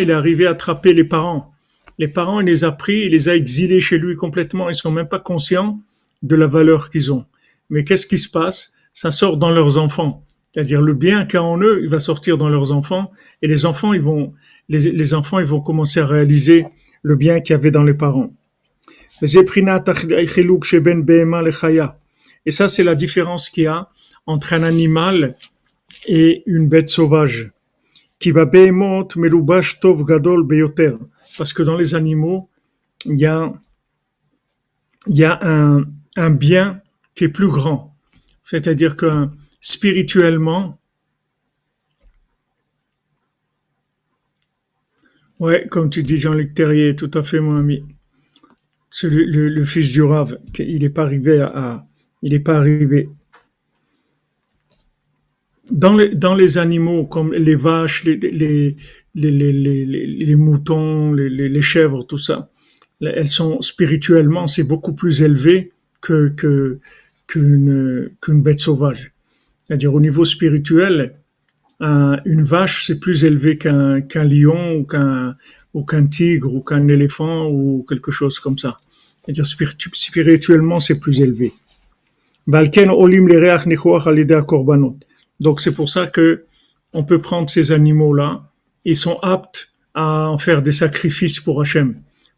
il 0.00 0.10
est 0.10 0.12
arrivé 0.12 0.46
à 0.46 0.50
attraper 0.50 0.94
les 0.94 1.04
parents. 1.04 1.52
Les 1.99 2.07
parents, 2.07 2.41
il 2.41 2.45
les 2.45 2.63
a 2.63 2.71
pris, 2.71 3.05
il 3.05 3.11
les 3.11 3.29
a 3.29 3.35
exilés 3.35 3.79
chez 3.79 3.97
lui 3.97 4.15
complètement. 4.15 4.69
Ils 4.69 4.75
sont 4.75 4.91
même 4.91 5.07
pas 5.07 5.19
conscients 5.19 5.79
de 6.21 6.35
la 6.35 6.47
valeur 6.47 6.89
qu'ils 6.89 7.11
ont. 7.11 7.25
Mais 7.69 7.83
qu'est-ce 7.83 8.07
qui 8.07 8.17
se 8.17 8.29
passe? 8.29 8.75
Ça 8.93 9.11
sort 9.11 9.37
dans 9.37 9.51
leurs 9.51 9.77
enfants. 9.77 10.23
C'est-à-dire 10.51 10.81
le 10.81 10.93
bien 10.93 11.25
qu'il 11.25 11.35
y 11.35 11.37
a 11.37 11.43
en 11.43 11.59
eux, 11.59 11.81
il 11.83 11.89
va 11.89 11.99
sortir 11.99 12.37
dans 12.37 12.49
leurs 12.49 12.71
enfants. 12.71 13.11
Et 13.41 13.47
les 13.47 13.65
enfants, 13.65 13.93
ils 13.93 14.01
vont, 14.01 14.33
les, 14.69 14.91
les 14.91 15.13
enfants, 15.13 15.39
ils 15.39 15.45
vont 15.45 15.61
commencer 15.61 15.99
à 15.99 16.05
réaliser 16.05 16.65
le 17.01 17.15
bien 17.15 17.39
qu'il 17.41 17.53
y 17.53 17.55
avait 17.55 17.71
dans 17.71 17.83
les 17.83 17.93
parents. 17.93 18.33
Et 22.45 22.51
ça, 22.51 22.69
c'est 22.69 22.83
la 22.83 22.95
différence 22.95 23.49
qu'il 23.49 23.63
y 23.63 23.67
a 23.67 23.89
entre 24.25 24.53
un 24.53 24.63
animal 24.63 25.35
et 26.07 26.43
une 26.45 26.67
bête 26.67 26.89
sauvage. 26.89 27.51
Parce 31.37 31.53
que 31.53 31.63
dans 31.63 31.77
les 31.77 31.95
animaux, 31.95 32.49
il 33.05 33.19
y 33.19 33.25
a, 33.25 33.53
un, 36.17 36.29
bien 36.31 36.81
qui 37.15 37.25
est 37.25 37.29
plus 37.29 37.47
grand. 37.47 37.95
C'est-à-dire 38.43 38.95
que 38.95 39.27
spirituellement, 39.61 40.79
ouais, 45.39 45.67
comme 45.69 45.89
tu 45.89 46.03
dis 46.03 46.17
Jean-Luc 46.17 46.53
Terrier, 46.55 46.95
tout 46.95 47.11
à 47.13 47.23
fait 47.23 47.39
mon 47.39 47.57
ami. 47.57 47.83
Le, 49.03 49.63
fils 49.63 49.91
du 49.91 50.01
Rave, 50.01 50.39
il 50.57 50.81
n'est 50.81 50.89
pas 50.89 51.03
arrivé 51.03 51.39
à, 51.39 51.85
il 52.23 52.31
n'est 52.31 52.39
pas 52.39 52.57
arrivé 52.57 53.09
dans 55.71 55.93
les, 55.93 56.57
animaux 56.57 57.05
comme 57.05 57.33
les 57.33 57.55
vaches, 57.55 58.05
les, 58.05 58.75
les, 59.17 59.51
les, 59.51 59.85
les 59.85 60.35
moutons, 60.35 61.11
les, 61.13 61.61
chèvres, 61.61 62.03
tout 62.03 62.17
ça, 62.17 62.49
elles 63.01 63.29
sont 63.29 63.61
spirituellement, 63.61 64.47
c'est 64.47 64.63
beaucoup 64.63 64.93
plus 64.93 65.21
élevé 65.21 65.71
que, 66.01 66.33
qu'une, 67.27 68.11
bête 68.27 68.59
sauvage. 68.59 69.11
C'est-à-dire 69.65 69.93
au 69.93 69.99
niveau 69.99 70.23
spirituel, 70.23 71.15
une 71.79 72.43
vache, 72.43 72.85
c'est 72.85 72.99
plus 72.99 73.23
élevé 73.25 73.57
qu'un, 73.57 74.23
lion 74.23 74.77
ou 74.77 74.83
qu'un, 74.83 75.35
ou 75.73 75.83
qu'un 75.83 76.05
tigre 76.05 76.53
ou 76.53 76.61
qu'un 76.61 76.87
éléphant 76.87 77.47
ou 77.47 77.85
quelque 77.87 78.11
chose 78.11 78.39
comme 78.39 78.57
ça. 78.57 78.79
C'est-à-dire 79.25 79.45
spirituellement, 79.45 80.79
c'est 80.79 80.99
plus 80.99 81.21
élevé. 81.21 81.51
donc 85.39 85.61
c'est 85.61 85.75
pour 85.75 85.89
ça 85.89 86.07
que 86.07 86.45
on 86.93 87.03
peut 87.03 87.21
prendre 87.21 87.49
ces 87.49 87.71
animaux-là, 87.73 88.46
ils 88.87 88.95
sont 88.95 89.19
aptes 89.21 89.73
à 89.93 90.29
en 90.29 90.37
faire 90.37 90.61
des 90.61 90.71
sacrifices 90.71 91.41
pour 91.41 91.59
Hachem. 91.61 91.95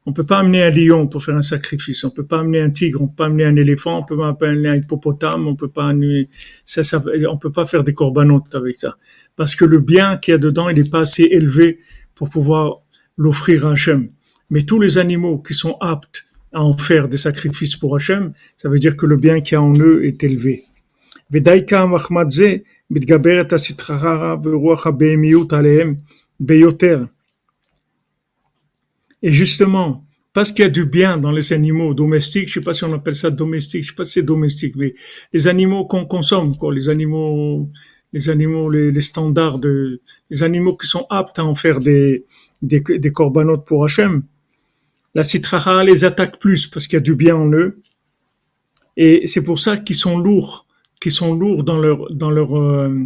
On 0.07 0.13
peut 0.13 0.25
pas 0.25 0.39
amener 0.39 0.63
un 0.63 0.71
lion 0.71 1.05
pour 1.05 1.23
faire 1.23 1.35
un 1.35 1.43
sacrifice, 1.43 2.03
on 2.03 2.09
peut 2.09 2.25
pas 2.25 2.39
amener 2.39 2.59
un 2.59 2.71
tigre, 2.71 3.03
on 3.03 3.07
peut 3.07 3.17
pas 3.17 3.25
amener 3.25 3.45
un 3.45 3.55
éléphant, 3.55 3.99
on 3.99 4.03
peut 4.03 4.17
pas 4.17 4.35
amener 4.47 4.69
un 4.69 4.75
hippopotame, 4.77 5.47
on 5.47 5.55
peut 5.55 5.67
pas 5.67 5.89
amener, 5.89 6.27
ça, 6.65 6.83
ça, 6.83 7.03
on 7.29 7.37
peut 7.37 7.51
pas 7.51 7.67
faire 7.67 7.83
des 7.83 7.93
corbanotes 7.93 8.55
avec 8.55 8.77
ça. 8.77 8.97
Parce 9.35 9.55
que 9.55 9.63
le 9.63 9.79
bien 9.79 10.17
qu'il 10.17 10.31
y 10.31 10.35
a 10.35 10.39
dedans, 10.39 10.69
il 10.69 10.81
n'est 10.81 10.89
pas 10.89 11.01
assez 11.01 11.25
élevé 11.25 11.79
pour 12.15 12.29
pouvoir 12.29 12.79
l'offrir 13.15 13.67
à 13.67 13.73
Hachem. 13.73 14.09
Mais 14.49 14.63
tous 14.63 14.79
les 14.79 14.97
animaux 14.97 15.37
qui 15.37 15.53
sont 15.53 15.77
aptes 15.81 16.25
à 16.51 16.63
en 16.63 16.75
faire 16.75 17.09
des 17.09 17.19
sacrifices 17.19 17.75
pour 17.75 17.95
Hachem, 17.95 18.33
ça 18.57 18.69
veut 18.69 18.79
dire 18.79 18.97
que 18.97 19.05
le 19.05 19.17
bien 19.17 19.41
qu'il 19.41 19.53
y 19.53 19.57
a 19.57 19.61
en 19.61 19.77
eux 19.77 20.03
est 20.03 20.23
élevé. 20.23 20.63
Beyoter. 26.39 27.05
Et 29.21 29.33
justement, 29.33 30.05
parce 30.33 30.51
qu'il 30.51 30.63
y 30.63 30.67
a 30.67 30.69
du 30.69 30.85
bien 30.85 31.17
dans 31.17 31.31
les 31.31 31.53
animaux 31.53 31.93
domestiques, 31.93 32.47
je 32.47 32.59
ne 32.59 32.63
sais 32.63 32.65
pas 32.65 32.73
si 32.73 32.83
on 32.83 32.93
appelle 32.93 33.15
ça 33.15 33.29
domestique, 33.29 33.83
je 33.83 33.87
ne 33.87 33.91
sais 33.91 33.95
pas 33.95 34.05
si 34.05 34.13
c'est 34.13 34.23
domestique, 34.23 34.75
mais 34.75 34.95
les 35.33 35.47
animaux 35.47 35.85
qu'on 35.85 36.05
consomme, 36.05 36.55
les 36.71 36.89
animaux, 36.89 37.69
les 38.13 39.01
standards 39.01 39.59
les 40.29 40.43
animaux 40.43 40.77
qui 40.77 40.87
sont 40.87 41.05
aptes 41.09 41.39
à 41.39 41.45
en 41.45 41.55
faire 41.55 41.79
des, 41.79 42.25
corbanotes 43.13 43.65
pour 43.65 43.83
Hachem, 43.83 44.23
la 45.15 45.23
citrara 45.23 45.83
les 45.83 46.05
attaque 46.05 46.39
plus 46.39 46.67
parce 46.67 46.87
qu'il 46.87 46.97
y 46.97 46.97
a 46.97 47.01
du 47.01 47.15
bien 47.15 47.35
en 47.35 47.51
eux. 47.51 47.81
Et 48.95 49.27
c'est 49.27 49.43
pour 49.43 49.59
ça 49.59 49.77
qu'ils 49.77 49.95
sont 49.95 50.17
lourds, 50.17 50.67
qu'ils 51.01 51.11
sont 51.11 51.33
lourds 51.33 51.63
dans 51.63 51.79
leur, 51.79 52.13
dans 52.13 52.31
euh, 52.31 53.05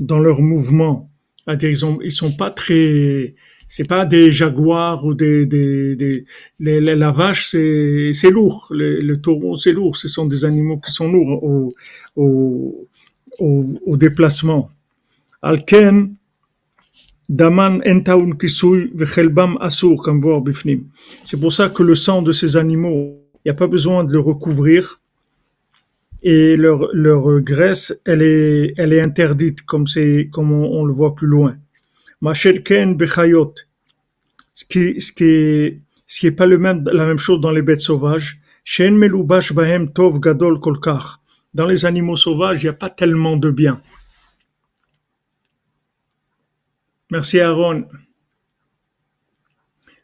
dans 0.00 0.18
leur 0.18 0.40
mouvement. 0.40 1.11
Ils 1.48 1.84
ont 1.84 1.98
ils 2.02 2.12
sont 2.12 2.32
pas 2.32 2.50
très 2.50 3.34
c'est 3.68 3.88
pas 3.88 4.04
des 4.04 4.30
jaguars 4.30 5.04
ou 5.04 5.14
des 5.14 5.44
des, 5.46 5.96
des 5.96 6.24
les, 6.60 6.80
la 6.80 7.10
vache 7.10 7.48
c'est 7.50 8.12
c'est 8.12 8.30
lourd. 8.30 8.68
Le, 8.70 9.00
le 9.00 9.20
taureau 9.20 9.56
c'est 9.56 9.72
lourd. 9.72 9.96
Ce 9.96 10.08
sont 10.08 10.26
des 10.26 10.44
animaux 10.44 10.78
qui 10.78 10.92
sont 10.92 11.10
lourds 11.10 11.42
au 11.42 11.74
au 12.16 12.88
au, 13.40 13.66
au 13.86 13.96
déplacement. 13.96 14.70
Alken 15.42 16.14
daman 17.28 17.82
entaun 17.86 18.32
kisui 18.38 18.90
vechelbam 18.94 19.58
asur 19.60 19.96
comme 19.96 20.20
voir 20.20 20.42
bifnim. 20.42 20.84
C'est 21.24 21.40
pour 21.40 21.52
ça 21.52 21.68
que 21.68 21.82
le 21.82 21.94
sang 21.96 22.22
de 22.22 22.32
ces 22.32 22.56
animaux 22.56 23.18
il 23.44 23.48
n'y 23.48 23.50
a 23.50 23.54
pas 23.54 23.66
besoin 23.66 24.04
de 24.04 24.12
le 24.12 24.20
recouvrir 24.20 25.00
et 26.22 26.56
leur, 26.56 26.88
leur 26.92 27.40
graisse, 27.40 28.00
elle 28.04 28.22
est, 28.22 28.74
elle 28.76 28.92
est 28.92 29.00
interdite, 29.00 29.62
comme 29.62 29.86
c'est, 29.86 30.28
comme 30.32 30.52
on, 30.52 30.84
le 30.84 30.92
voit 30.92 31.14
plus 31.14 31.26
loin. 31.26 31.56
Ce 34.54 34.64
qui, 34.64 35.00
ce 35.00 35.12
qui 35.12 35.82
ce 36.12 36.20
qui 36.20 36.26
est 36.26 36.32
pas 36.32 36.44
le 36.44 36.58
même, 36.58 36.82
la 36.92 37.06
même 37.06 37.18
chose 37.18 37.40
dans 37.40 37.52
les 37.52 37.62
bêtes 37.62 37.80
sauvages. 37.80 38.38
Dans 41.54 41.66
les 41.66 41.84
animaux 41.86 42.16
sauvages, 42.18 42.62
il 42.62 42.66
n'y 42.66 42.68
a 42.68 42.74
pas 42.74 42.90
tellement 42.90 43.38
de 43.38 43.50
bien. 43.50 43.80
Merci 47.10 47.40
Aaron. 47.40 47.88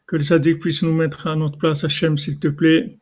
Que 0.06 0.16
le 0.16 0.22
sadique 0.22 0.60
puisse 0.60 0.82
nous 0.82 0.94
mettre 0.94 1.26
à 1.26 1.36
notre 1.36 1.58
place, 1.58 1.84
Hachem, 1.84 2.16
s'il 2.16 2.38
te 2.38 2.48
plaît. 2.48 2.96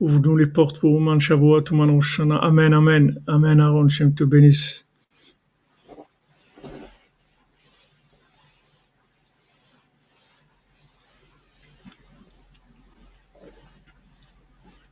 Ouvre-nous 0.00 0.36
les 0.36 0.46
portes 0.46 0.78
pour 0.78 0.94
Ouman 0.94 1.18
Shavuot, 1.18 1.64
Ouman 1.72 1.90
Rosh 1.90 2.20
Amen, 2.20 2.72
Amen. 2.72 3.20
Amen, 3.26 3.58
Aaron, 3.58 3.88
Shem 3.88 4.14
te 4.14 4.22
bénisse. 4.22 4.86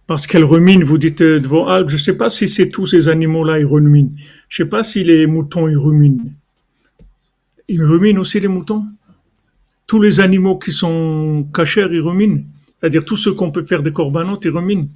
Parce 0.09 0.27
qu'elle 0.27 0.45
rumine, 0.45 0.83
vous 0.83 0.99
dites 0.99 1.21
euh, 1.21 1.41
devant 1.41 1.69
Alpes, 1.69 1.89
je 1.89 1.97
ne 1.97 2.01
sais 2.01 2.17
pas 2.17 2.29
si 2.29 2.49
c'est 2.49 2.71
tous 2.71 2.87
ces 2.87 3.09
animaux-là, 3.09 3.61
ils 3.61 3.67
ruminent. 3.67 4.13
Je 4.49 4.63
ne 4.63 4.67
sais 4.67 4.71
pas 4.71 4.83
si 4.83 5.05
les 5.05 5.27
moutons, 5.27 5.69
ils 5.69 5.77
ruminent. 5.77 6.33
Ils 7.69 7.83
ruminent 7.83 8.21
aussi 8.21 8.41
les 8.41 8.49
moutons? 8.49 8.87
Tous 9.87 10.01
les 10.01 10.19
animaux 10.19 10.59
qui 10.59 10.73
sont 10.73 11.49
cachés, 11.53 11.87
ils 11.91 12.01
ruminent 12.01 12.45
c'est-à-dire 12.87 13.05
tous 13.05 13.17
ceux 13.17 13.35
qu'on 13.35 13.51
peut 13.51 13.65
faire 13.65 13.83
des 13.83 13.91
corbanotes, 13.91 14.45
ils 14.45 14.51
ruminent. 14.53 14.89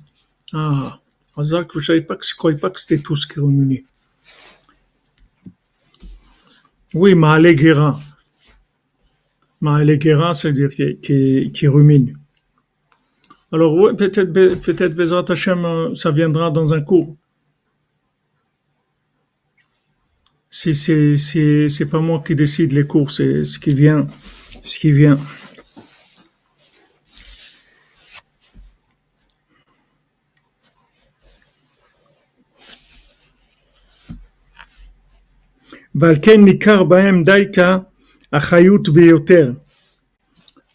Ah, 0.53 1.01
Razak, 1.35 1.71
je 1.73 1.79
ne 1.79 1.83
savais 1.83 2.01
pas 2.03 2.15
que 2.71 2.81
c'était 2.81 3.03
tous 3.03 3.27
qui 3.27 3.41
ruminaient. 3.41 3.83
Oui, 6.95 7.17
Mahalegera. 7.17 7.99
Mahalegera, 9.61 10.35
c'est-à-dire 10.35 10.71
qui, 10.71 10.99
qui, 10.99 11.51
qui 11.51 11.67
rumine. 11.67 12.17
Alors, 13.51 13.97
peut-être, 13.97 14.33
peut-être, 14.33 15.01
euh, 15.01 15.95
ça 15.97 16.13
viendra 16.13 16.53
dans 16.53 16.73
un 16.73 16.83
cours. 16.83 17.17
C'est, 20.49 20.75
c'est, 20.75 21.17
c'est, 21.17 21.69
c'est 21.69 21.91
pas 21.91 21.99
moi 21.99 22.23
qui 22.25 22.37
décide 22.37 22.71
les 22.71 22.87
cours, 22.87 23.11
c'est 23.11 23.45
ce 23.45 23.59
qui 23.59 23.75
vient, 23.75 24.07
ce 24.63 24.79
qui 24.79 24.93
vient. 24.93 25.19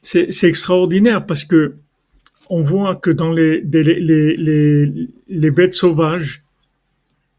C'est 0.01 0.43
extraordinaire 0.43 1.25
parce 1.25 1.43
que 1.43 1.75
on 2.49 2.61
voit 2.61 2.95
que 2.95 3.09
dans 3.09 3.31
les, 3.31 3.61
les, 3.61 3.83
les, 4.37 5.09
les, 5.27 5.51
bêtes 5.51 5.73
sauvages, 5.73 6.43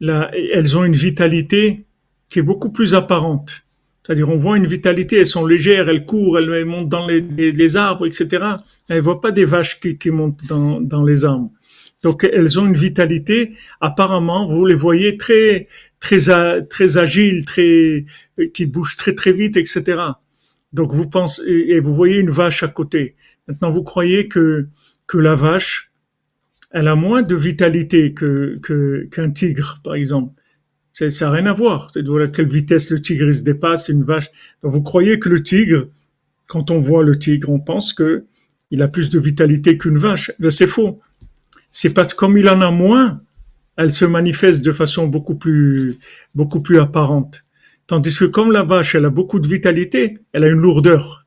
là, 0.00 0.30
elles 0.34 0.76
ont 0.76 0.82
une 0.82 0.94
vitalité 0.94 1.84
qui 2.28 2.40
est 2.40 2.42
beaucoup 2.42 2.72
plus 2.72 2.94
apparente. 2.94 3.62
C'est-à-dire, 4.02 4.28
on 4.28 4.36
voit 4.36 4.56
une 4.56 4.66
vitalité, 4.66 5.18
elles 5.18 5.26
sont 5.26 5.46
légères, 5.46 5.88
elles 5.88 6.04
courent, 6.04 6.38
elles 6.38 6.64
montent 6.64 6.88
dans 6.88 7.06
les, 7.06 7.76
arbres, 7.76 8.06
etc. 8.06 8.44
Elles 8.88 8.96
ne 8.96 9.02
voient 9.02 9.20
pas 9.20 9.30
des 9.30 9.44
vaches 9.44 9.78
qui, 9.78 9.96
qui 9.96 10.10
montent 10.10 10.44
dans, 10.48 10.80
dans 10.80 11.04
les 11.04 11.24
arbres. 11.24 11.50
Donc 12.06 12.22
elles 12.22 12.60
ont 12.60 12.66
une 12.66 12.80
vitalité. 12.88 13.54
Apparemment, 13.80 14.46
vous 14.46 14.64
les 14.64 14.76
voyez 14.76 15.16
très 15.16 15.66
très 15.98 16.18
très 16.68 16.98
agiles, 16.98 17.44
très 17.44 18.06
qui 18.54 18.66
bougent 18.66 18.94
très 18.94 19.16
très 19.16 19.32
vite, 19.32 19.56
etc. 19.56 19.82
Donc 20.72 20.92
vous 20.92 21.08
pensez 21.08 21.42
et 21.50 21.80
vous 21.80 21.92
voyez 21.92 22.18
une 22.18 22.30
vache 22.30 22.62
à 22.62 22.68
côté. 22.68 23.16
Maintenant 23.48 23.72
vous 23.72 23.82
croyez 23.82 24.28
que 24.28 24.68
que 25.08 25.18
la 25.18 25.34
vache 25.34 25.90
elle 26.70 26.86
a 26.86 26.94
moins 26.94 27.22
de 27.22 27.34
vitalité 27.34 28.14
que 28.14 28.60
qu'un 29.10 29.30
tigre 29.32 29.80
par 29.82 29.96
exemple. 29.96 30.32
Ça 30.92 31.08
n'a 31.08 31.30
rien 31.32 31.46
à 31.46 31.54
voir. 31.54 31.90
C'est 31.92 32.04
à 32.08 32.28
quelle 32.28 32.48
vitesse 32.48 32.90
le 32.90 33.02
tigre 33.02 33.26
il 33.26 33.34
se 33.34 33.42
dépasse, 33.42 33.88
une 33.88 34.04
vache. 34.04 34.30
Vous 34.62 34.80
croyez 34.80 35.18
que 35.18 35.28
le 35.28 35.42
tigre, 35.42 35.88
quand 36.46 36.70
on 36.70 36.78
voit 36.78 37.02
le 37.02 37.18
tigre, 37.18 37.50
on 37.50 37.58
pense 37.58 37.92
que 37.92 38.26
il 38.70 38.80
a 38.82 38.86
plus 38.86 39.10
de 39.10 39.18
vitalité 39.18 39.76
qu'une 39.76 39.98
vache. 39.98 40.30
Ben, 40.38 40.50
c'est 40.50 40.68
faux. 40.68 41.00
C'est 41.78 41.92
parce 41.92 42.14
que 42.14 42.18
comme 42.18 42.38
il 42.38 42.48
en 42.48 42.62
a 42.62 42.70
moins, 42.70 43.20
elle 43.76 43.90
se 43.90 44.06
manifeste 44.06 44.64
de 44.64 44.72
façon 44.72 45.08
beaucoup 45.08 45.34
plus, 45.34 45.98
beaucoup 46.34 46.62
plus 46.62 46.78
apparente. 46.78 47.44
Tandis 47.86 48.18
que 48.18 48.24
comme 48.24 48.50
la 48.50 48.62
vache, 48.62 48.94
elle 48.94 49.04
a 49.04 49.10
beaucoup 49.10 49.40
de 49.40 49.46
vitalité, 49.46 50.16
elle 50.32 50.44
a 50.44 50.48
une 50.48 50.62
lourdeur. 50.62 51.26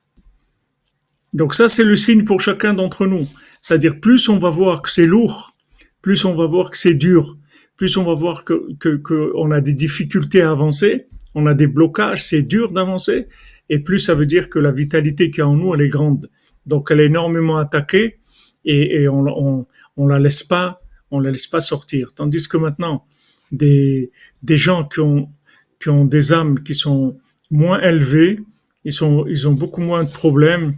Donc 1.33 1.53
ça, 1.53 1.69
c'est 1.69 1.83
le 1.83 1.95
signe 1.95 2.23
pour 2.23 2.41
chacun 2.41 2.73
d'entre 2.73 3.05
nous. 3.05 3.27
C'est-à-dire, 3.61 3.99
plus 3.99 4.27
on 4.27 4.39
va 4.39 4.49
voir 4.49 4.81
que 4.81 4.89
c'est 4.89 5.05
lourd, 5.05 5.55
plus 6.01 6.25
on 6.25 6.33
va 6.33 6.47
voir 6.47 6.71
que 6.71 6.77
c'est 6.79 6.95
dur, 6.95 7.37
plus 7.77 7.95
on 7.97 8.03
va 8.03 8.15
voir 8.15 8.43
que, 8.43 8.73
que, 8.79 8.95
que 8.95 9.31
on 9.35 9.51
a 9.51 9.61
des 9.61 9.75
difficultés 9.75 10.41
à 10.41 10.49
avancer, 10.49 11.09
on 11.35 11.45
a 11.45 11.53
des 11.53 11.67
blocages, 11.67 12.25
c'est 12.25 12.41
dur 12.41 12.71
d'avancer, 12.71 13.27
et 13.69 13.77
plus 13.77 13.99
ça 13.99 14.15
veut 14.15 14.25
dire 14.25 14.49
que 14.49 14.57
la 14.57 14.71
vitalité 14.71 15.29
qui 15.29 15.41
est 15.41 15.43
en 15.43 15.53
nous, 15.53 15.75
elle 15.75 15.81
est 15.81 15.89
grande. 15.89 16.27
Donc 16.65 16.89
elle 16.89 17.01
est 17.01 17.05
énormément 17.05 17.59
attaquée, 17.59 18.17
et, 18.65 19.03
et 19.03 19.09
on, 19.09 19.25
on, 19.27 19.67
on 19.99 20.07
la 20.07 20.17
laisse 20.17 20.43
pas, 20.43 20.81
on 21.11 21.19
la 21.19 21.29
laisse 21.29 21.47
pas 21.47 21.59
sortir. 21.59 22.13
Tandis 22.15 22.47
que 22.47 22.57
maintenant, 22.57 23.05
des, 23.51 24.11
des 24.43 24.57
gens 24.57 24.85
qui 24.85 25.01
ont, 25.01 25.29
qui 25.79 25.89
ont 25.89 26.05
des 26.05 26.31
âmes 26.31 26.63
qui 26.63 26.73
sont 26.73 27.17
moins 27.51 27.79
élevées, 27.81 28.39
ils 28.85 28.93
sont, 28.93 29.25
ils 29.27 29.47
ont 29.47 29.53
beaucoup 29.53 29.81
moins 29.81 30.03
de 30.05 30.09
problèmes, 30.09 30.75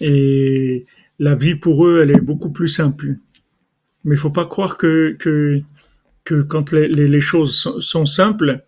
et 0.00 0.86
la 1.18 1.34
vie 1.34 1.54
pour 1.54 1.86
eux, 1.86 2.00
elle 2.02 2.10
est 2.10 2.20
beaucoup 2.20 2.50
plus 2.50 2.68
simple. 2.68 3.16
Mais 4.04 4.14
il 4.14 4.18
faut 4.18 4.30
pas 4.30 4.46
croire 4.46 4.78
que, 4.78 5.14
que, 5.18 5.60
que 6.24 6.42
quand 6.42 6.72
les, 6.72 6.88
les, 6.88 7.20
choses 7.20 7.54
sont, 7.78 8.06
simples, 8.06 8.64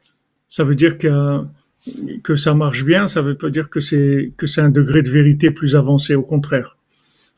ça 0.49 0.65
veut 0.65 0.75
dire 0.75 0.99
que 0.99 2.37
ça 2.37 2.55
marche 2.55 2.85
bien, 2.85 3.09
ça 3.09 3.23
veut 3.23 3.37
pas 3.37 3.51
dire 3.51 3.71
que 3.71 3.81
c'est 3.81 4.33
que 4.37 4.47
c'est 4.47 4.61
un 4.61 4.69
degré 4.69 5.03
de 5.03 5.11
vérité 5.11 5.51
plus 5.51 5.75
avancé. 5.75 6.15
Au 6.15 6.23
contraire, 6.23 6.77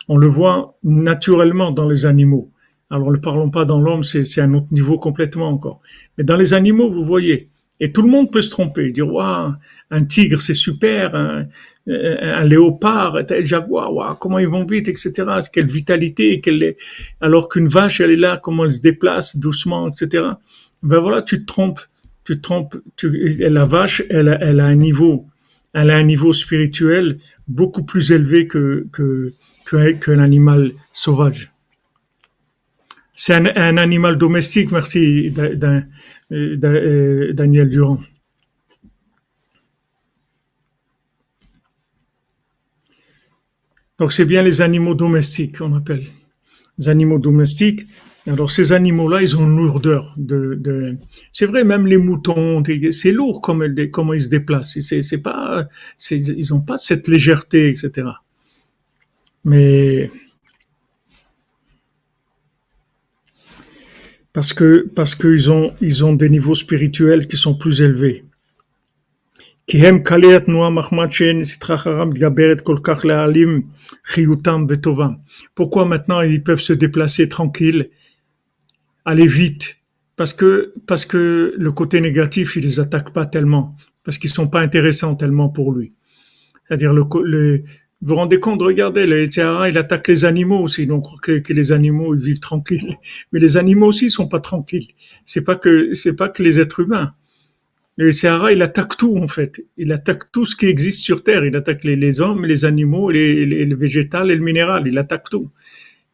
on 0.09 0.17
le 0.17 0.27
voit 0.27 0.77
naturellement 0.83 1.71
dans 1.71 1.89
les 1.89 2.05
animaux. 2.07 2.51
Alors 2.91 3.11
ne 3.11 3.17
parlons 3.19 3.51
pas 3.51 3.65
dans 3.65 3.81
l'homme, 3.81 4.05
c'est 4.05 4.41
un 4.41 4.55
autre 4.55 4.69
niveau 4.71 4.99
complètement 4.99 5.49
encore. 5.49 5.81
Mais 6.17 6.25
dans 6.25 6.37
les 6.37 6.55
animaux, 6.55 6.91
vous 6.91 7.05
voyez, 7.05 7.49
et 7.81 7.93
tout 7.93 8.03
le 8.03 8.09
monde 8.09 8.31
peut 8.31 8.41
se 8.41 8.51
tromper, 8.51 8.91
dire 8.93 9.13
waouh, 9.13 9.53
un 9.91 10.05
tigre 10.05 10.41
c'est 10.41 10.55
super, 10.55 11.15
un, 11.15 11.47
un 11.89 12.45
léopard, 12.45 13.17
un 13.17 13.45
jaguar, 13.45 13.93
waouh, 13.93 14.15
comment 14.15 14.39
ils 14.39 14.49
vont 14.49 14.65
vite, 14.65 14.89
etc. 14.89 15.31
Quelle 15.53 15.67
vitalité, 15.67 16.41
quelle 16.41 16.77
alors 17.21 17.49
qu'une 17.49 17.69
vache 17.69 18.01
elle 18.01 18.13
est 18.13 18.17
là, 18.17 18.39
comment 18.43 18.65
elle 18.65 18.73
se 18.73 18.81
déplace 18.83 19.37
doucement, 19.37 19.89
etc. 19.89 20.25
Ben 20.83 21.01
voilà, 21.01 21.23
tu 21.23 21.41
te 21.41 21.45
trompes, 21.47 21.81
tu 22.25 22.37
te 22.37 22.41
trompes. 22.43 22.77
Tu, 22.97 23.37
la 23.39 23.65
vache, 23.65 24.03
elle, 24.11 24.29
a- 24.29 24.39
elle 24.43 24.61
a 24.61 24.67
un 24.67 24.75
niveau, 24.77 25.27
elle 25.75 25.91
a 25.91 25.97
un 25.97 26.03
niveau 26.05 26.33
spirituel 26.33 27.19
beaucoup 27.49 27.85
plus 27.85 28.13
élevé 28.13 28.47
que 28.47 28.87
que 28.93 29.33
que, 29.65 29.93
que 29.95 30.11
l'animal 30.13 30.73
sauvage. 30.93 31.53
C'est 33.19 33.33
un, 33.35 33.77
animal 33.79 34.19
domestique, 34.19 34.71
merci 34.71 35.35
euh, 35.39 35.57
Da- 36.57 37.33
Daniel 37.33 37.71
Durand. 37.71 37.99
Donc 43.99 44.13
c'est 44.13 44.27
bien 44.27 44.43
les 44.43 44.61
animaux 44.61 44.95
domestiques 44.95 45.57
qu'on 45.57 45.75
appelle. 45.75 46.05
Les 46.79 46.91
animaux 46.91 47.19
domestiques. 47.19 47.87
Alors 48.27 48.51
ces 48.51 48.73
animaux-là, 48.73 49.23
ils 49.23 49.35
ont 49.39 49.45
une 49.45 49.57
lourdeur. 49.57 50.13
De. 50.19 50.99
C'est 51.33 51.47
vrai, 51.47 51.65
même 51.65 51.87
les 51.87 51.97
moutons, 51.97 52.63
c'est 52.91 53.13
lourd 53.13 53.41
comme 53.41 53.65
comment 53.91 54.13
ils 54.13 54.21
se 54.21 54.29
déplacent. 54.29 54.79
C'est 54.81 55.23
pas, 55.23 55.67
ils 56.11 56.53
ont 56.53 56.61
pas 56.61 56.77
cette 56.77 57.09
légèreté, 57.09 57.71
etc. 57.71 58.09
Mais 59.45 60.11
parce 64.36 64.54
que 64.54 64.88
parce 64.96 65.16
qu'ils 65.16 65.52
ont 65.52 65.74
ils 65.82 66.06
ont 66.06 66.14
des 66.14 66.30
niveaux 66.30 66.56
spirituels 66.56 67.28
qui 67.28 67.38
sont 67.38 67.56
plus 67.56 67.82
élevés. 67.82 68.24
כי 69.68 69.78
הם 69.88 70.00
קלי 70.04 70.36
התנועה 70.36 70.70
מחמד 70.70 71.12
שאין 71.12 71.46
סטרה 71.46 71.78
חרם 71.78 72.10
מתגברת 72.10 72.62
כל 72.62 72.78
כך 72.84 73.06
להעלים 73.06 73.62
חיותם 74.06 74.66
וטובם. 74.70 75.14
Pourquoi 75.60 75.86
maintenant 75.86 76.22
ils 76.22 76.44
peuvent 76.44 76.60
se 76.60 76.74
déplacer 76.74 77.30
tranquille, 77.30 77.90
aller 79.06 79.28
vite 79.28 79.82
Parce 80.18 80.34
que 80.34 80.74
parce 80.86 81.06
que 81.06 81.56
le 81.58 81.72
côté 81.72 82.02
négatif, 82.02 82.56
il 82.58 82.64
les 82.64 82.80
attaque 82.80 83.10
pas 83.12 83.26
tellement, 83.26 83.76
parce 84.04 84.18
qu'ils 84.20 84.30
sont 84.30 84.48
pas 84.48 84.62
intéressants 84.62 85.16
tellement 85.16 85.50
pour 85.50 85.72
lui. 85.76 85.94
C'est-à-dire 86.68 86.94
le, 86.94 87.06
co- 87.06 87.24
le 87.24 87.64
vous 88.07 88.11
vous 88.11 88.21
rendez 88.21 88.39
compte, 88.39 88.63
regardez, 88.63 89.05
le 89.05 89.25
Yitzhara, 89.25 89.69
il 89.69 89.77
attaque 89.77 90.07
les 90.07 90.25
animaux 90.25 90.61
aussi, 90.61 90.87
donc 90.87 91.07
que, 91.23 91.41
que 91.41 91.53
les 91.53 91.73
animaux 91.73 92.15
ils 92.15 92.21
vivent 92.21 92.39
tranquilles. 92.39 92.99
Mais 93.33 93.41
les 93.41 93.57
animaux 93.57 93.89
aussi 93.89 94.11
sont 94.11 94.29
pas 94.29 94.39
tranquilles. 94.39 94.91
C'est 95.25 95.43
pas 95.43 95.57
que 95.57 95.93
c'est 95.93 96.15
pas 96.15 96.29
que 96.29 96.41
les 96.41 96.61
êtres 96.61 96.79
humains. 96.79 97.15
Le 97.97 98.13
Sahara, 98.13 98.53
il 98.53 98.63
attaque 98.63 98.97
tout 98.97 99.17
en 99.19 99.27
fait. 99.27 99.61
Il 99.77 99.91
attaque 99.91 100.31
tout 100.31 100.45
ce 100.45 100.55
qui 100.55 100.67
existe 100.67 101.03
sur 101.03 101.25
Terre. 101.25 101.45
Il 101.45 101.57
attaque 101.57 101.83
les, 101.83 101.97
les 101.97 102.21
hommes, 102.21 102.47
les 102.47 102.65
animaux, 102.65 103.11
les, 103.11 103.45
les, 103.45 103.65
le 103.65 103.75
végétal 103.75 104.31
et 104.31 104.37
le 104.37 104.45
minéral. 104.45 104.85
Il 104.87 104.99
attaque 104.99 105.29
tout. 105.29 105.51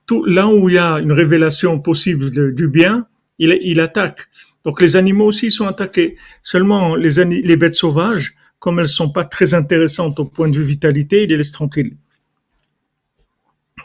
Tout 0.06 0.24
là 0.24 0.48
où 0.48 0.70
il 0.70 0.76
y 0.76 0.78
a 0.78 0.98
une 0.98 1.12
révélation 1.12 1.78
possible 1.78 2.54
du 2.54 2.68
bien, 2.68 3.06
il, 3.38 3.80
attaque. 3.80 4.28
Donc 4.64 4.80
les 4.80 4.96
animaux 4.96 5.26
aussi 5.26 5.50
sont 5.50 5.66
attaqués. 5.66 6.16
Seulement 6.42 6.96
les, 6.96 7.22
les 7.22 7.56
bêtes 7.58 7.74
sauvages, 7.74 8.34
comme 8.61 8.79
elles 8.79 8.87
sont 8.87 9.09
pas 9.09 9.23
très 9.23 9.53
intéressantes 9.53 10.19
au 10.19 10.25
point 10.25 10.49
de 10.49 10.57
vue 10.57 10.63
vitalité, 10.63 11.23
il 11.23 11.29
les 11.29 11.37
laisse 11.37 11.51
tranquilles. 11.51 11.95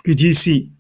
Il 0.04 0.16
dit 0.16 0.28
ici, 0.28 0.70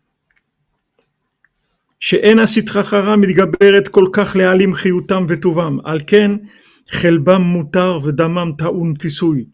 שאין 2.00 2.38
הסטרא 2.38 2.82
חרא 2.82 3.16
מתגברת 3.16 3.88
כל 3.88 4.06
כך 4.12 4.36
להעלים 4.36 4.74
חיותם 4.74 5.26
וטובם, 5.28 5.78
על 5.84 6.00
כן 6.06 6.30
חלבם 6.88 7.40
מותר 7.40 7.98
ודמם 8.04 8.52
טעון 8.58 8.96
כיסוי. 8.96 9.44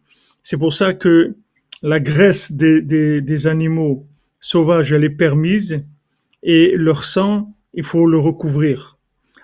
C'est 0.43 0.57
pour 0.57 0.73
ça 0.73 0.95
que 0.95 1.37
la 1.83 2.01
graisse 2.01 2.53
des, 2.53 2.81
des, 2.81 3.21
des 3.21 3.47
animaux 3.47 4.07
sauvages, 4.41 4.93
elle 4.93 5.05
est 5.05 5.17
permise 5.25 5.85
et 6.43 6.73
leur 6.77 7.05
sang, 7.05 7.53
il 7.75 7.85
faut 7.85 8.07
le 8.07 8.19
recouvrir. 8.19 8.95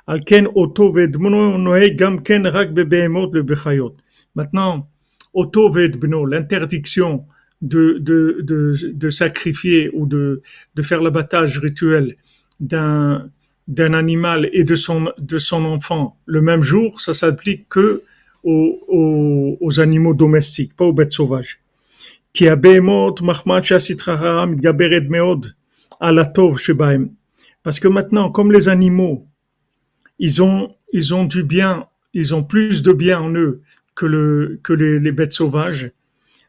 על 0.07 0.19
כן 0.27 0.47
אותו 0.47 0.93
ואת 0.95 1.17
בנו 1.17 1.59
נוהג 1.59 1.97
גם 1.97 2.19
כן 2.19 2.47
רק 2.47 2.69
בבהמות 2.69 3.31
ובחיות. 3.35 4.03
Maintenant, 4.37 4.87
L'interdiction 5.34 7.26
de, 7.62 7.98
de, 8.00 8.38
de, 8.42 8.74
de, 8.94 9.10
sacrifier 9.10 9.90
ou 9.94 10.06
de, 10.06 10.42
de 10.76 10.82
faire 10.82 11.02
l'abattage 11.02 11.58
rituel 11.60 12.16
d'un 12.60 13.30
d'un 13.68 13.94
animal 13.94 14.50
et 14.52 14.64
de 14.64 14.76
son 14.76 15.12
de 15.20 15.38
son 15.38 15.64
enfant 15.64 16.18
le 16.26 16.42
même 16.42 16.64
jour, 16.64 17.00
ça 17.02 17.14
s'applique 17.14 17.70
que 17.70 18.04
aux, 18.44 18.80
aux, 18.88 19.58
aux, 19.62 19.80
animaux 19.80 20.16
domestiques, 20.16 20.76
pas 20.76 20.86
aux 20.86 20.94
bêtes 20.94 21.14
sauvages. 21.14 21.60
Qui 22.34 22.48
Parce 27.64 27.80
que 27.80 27.88
maintenant, 27.88 28.32
comme 28.32 28.52
les 28.52 28.70
animaux, 28.70 29.28
ils 30.18 30.42
ont 30.42 30.76
ils 30.92 31.14
ont 31.14 31.26
du 31.26 31.44
bien, 31.44 31.86
ils 32.14 32.34
ont 32.34 32.44
plus 32.44 32.82
de 32.82 32.92
bien 32.92 33.20
en 33.20 33.32
eux 33.34 33.62
que, 34.00 34.06
le, 34.06 34.60
que 34.64 34.72
les, 34.72 35.12
bêtes 35.12 35.34
sauvages. 35.34 35.92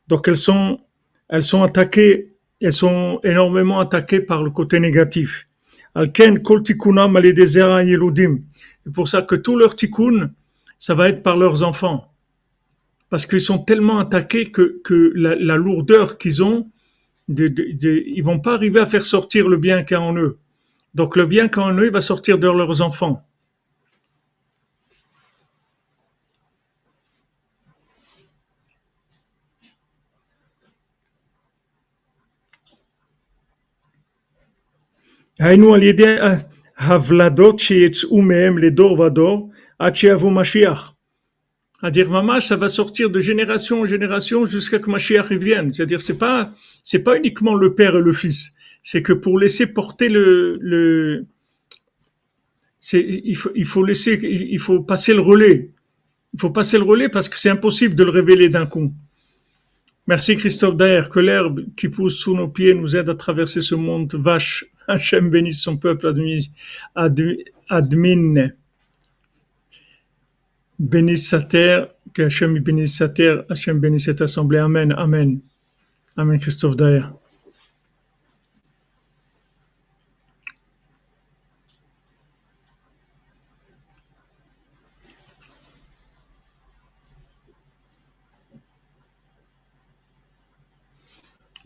Donc 0.06 0.28
elles 0.28 0.36
sont, 0.36 0.78
elles 1.28 1.42
sont 1.42 1.64
attaquées, 1.64 2.36
elles 2.60 2.72
sont 2.72 3.18
énormément 3.24 3.80
attaquées 3.80 4.20
par 4.20 4.44
le 4.44 4.50
côté 4.50 4.78
négatif. 4.78 5.48
Alken 5.96 6.40
kol 6.42 6.62
tikunam. 6.62 7.18
C'est 7.20 8.92
pour 8.94 9.08
ça 9.08 9.22
que 9.22 9.34
tout 9.34 9.56
leur 9.56 9.74
tikkun, 9.74 10.30
ça 10.78 10.94
va 10.94 11.08
être 11.08 11.24
par 11.24 11.36
leurs 11.36 11.64
enfants. 11.64 12.14
Parce 13.08 13.26
qu'ils 13.26 13.40
sont 13.40 13.58
tellement 13.58 13.98
attaqués 13.98 14.52
que, 14.52 14.80
la, 15.16 15.56
lourdeur 15.56 16.18
qu'ils 16.18 16.44
ont, 16.44 16.70
de, 17.26 17.48
de- 17.48 18.04
ils 18.06 18.22
vont 18.22 18.38
pas 18.38 18.54
arriver 18.54 18.78
à 18.78 18.86
faire 18.86 19.04
sortir 19.04 19.48
le 19.48 19.56
bien 19.56 19.82
qu'il 19.82 19.96
y 19.96 19.98
a 19.98 20.02
en 20.02 20.16
eux. 20.16 20.38
Donc 20.94 21.16
le 21.16 21.26
bien 21.26 21.48
qu'il 21.48 21.62
y 21.62 21.64
a 21.64 21.68
en 21.68 21.74
eux, 21.74 21.86
il 21.86 21.92
va 21.92 22.00
sortir 22.00 22.38
de 22.38 22.46
leurs 22.46 22.80
enfants. 22.80 23.26
היינו 35.39 35.73
על 35.73 35.83
ידי 35.83 36.15
Havladot 36.77 37.57
sheyetzu 37.57 38.21
mehem 38.21 38.59
ledor 38.59 38.97
vador, 38.97 39.49
ad 39.79 39.95
sheyavu 39.95 40.29
Mashiach. 40.29 40.93
À 41.81 41.91
dire, 41.91 42.09
maman, 42.09 42.41
ça 42.41 42.55
va 42.55 42.67
sortir 42.67 43.09
de 43.09 43.19
génération 43.19 43.81
en 43.81 43.85
génération 43.85 44.45
jusqu'à 44.45 44.77
ce 44.77 44.81
que 44.81 44.89
Mashiach 44.89 45.31
y 45.31 45.37
vienne. 45.37 45.73
C'est-à-dire, 45.73 46.01
c'est 46.01 46.17
pas, 46.17 46.51
c'est 46.83 47.03
pas 47.03 47.15
uniquement 47.17 47.55
le 47.55 47.75
père 47.75 47.95
et 47.95 48.01
le 48.01 48.13
fils. 48.13 48.55
C'est 48.81 49.01
que 49.01 49.13
pour 49.13 49.39
laisser 49.39 49.73
porter 49.73 50.09
le, 50.09 50.57
le, 50.61 51.25
c'est, 52.79 53.01
il 53.01 53.35
faut, 53.35 53.51
il 53.55 53.65
faut 53.65 53.83
laisser, 53.83 54.19
il 54.21 54.59
faut 54.59 54.81
passer 54.81 55.13
le 55.13 55.21
relais. 55.21 55.71
Il 56.33 56.41
faut 56.41 56.49
passer 56.49 56.77
le 56.77 56.83
relais 56.83 57.09
parce 57.09 57.29
que 57.29 57.37
c'est 57.37 57.49
impossible 57.49 57.95
de 57.95 58.03
le 58.03 58.09
révéler 58.09 58.49
d'un 58.49 58.65
coup. 58.65 58.93
Merci 60.07 60.35
Christophe 60.35 60.75
Daher, 60.75 61.09
que 61.09 61.19
l'herbe 61.19 61.65
qui 61.75 61.89
pousse 61.89 62.17
sous 62.17 62.35
nos 62.35 62.47
pieds 62.47 62.73
nous 62.73 62.95
aide 62.95 63.09
à 63.09 63.15
traverser 63.15 63.61
ce 63.61 63.75
monde 63.75 64.13
vache. 64.15 64.65
Hachem 64.90 65.30
bénisse 65.30 65.60
son 65.62 65.76
peuple 65.76 66.06
admin. 66.06 66.38
admin. 67.68 68.50
Bénisse 70.78 71.28
sa 71.28 71.42
terre, 71.42 71.88
que 72.14 72.22
Hachem 72.22 72.58
bénisse 72.58 72.96
sa 72.96 73.08
terre, 73.08 73.44
Hachem 73.48 73.78
bénisse 73.78 74.06
cette 74.06 74.22
assemblée. 74.22 74.58
Amen, 74.58 74.92
Amen. 74.92 75.40
Amen 76.16 76.40
Christophe 76.40 76.76
Daher. 76.76 77.19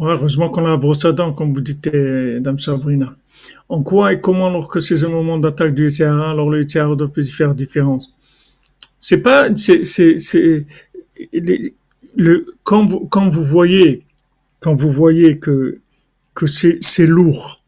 Heureusement 0.08 0.48
qu'on 0.48 0.64
a 0.66 0.70
la 0.70 0.76
brosse 0.76 1.04
à 1.04 1.12
dents, 1.12 1.32
comme 1.32 1.52
vous 1.54 1.60
dites, 1.60 1.86
euh, 1.88 2.40
Dame 2.40 2.58
Sabrina. 2.58 3.16
En 3.68 3.82
quoi 3.82 4.12
et 4.12 4.20
comment, 4.20 4.50
lorsque 4.50 4.80
c'est 4.80 5.02
un 5.04 5.08
moment 5.08 5.38
d'attaque 5.38 5.74
du 5.74 5.84
Yitzhara, 5.84 6.30
alors 6.30 6.50
le 6.50 6.62
Yitzhara 6.62 6.94
doit 6.96 7.10
faire 7.24 7.54
différence? 7.54 8.14
C'est 9.00 9.22
pas, 9.22 9.54
c'est, 9.56 9.84
c'est, 9.84 10.18
c'est, 10.18 10.66
le, 12.16 12.46
quand 12.62 12.86
vous, 12.86 13.00
quand 13.06 13.28
vous 13.28 13.44
voyez, 13.44 14.02
quand 14.60 14.74
vous 14.74 14.90
voyez 14.90 15.38
que, 15.38 15.78
que 16.34 16.46
c'est 16.46 17.06
lourd, 17.06 17.60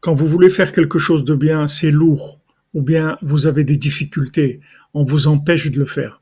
quand 0.00 0.14
vous 0.14 0.26
voulez 0.26 0.50
faire 0.50 0.72
quelque 0.72 0.98
chose 0.98 1.24
de 1.24 1.34
bien, 1.34 1.68
c'est 1.68 1.90
lourd, 1.90 2.38
ou 2.74 2.82
bien 2.82 3.18
vous 3.22 3.46
avez 3.46 3.64
des 3.64 3.76
difficultés, 3.76 4.60
on 4.94 5.04
vous 5.04 5.26
empêche 5.26 5.70
de 5.70 5.78
le 5.78 5.86
faire. 5.86 6.20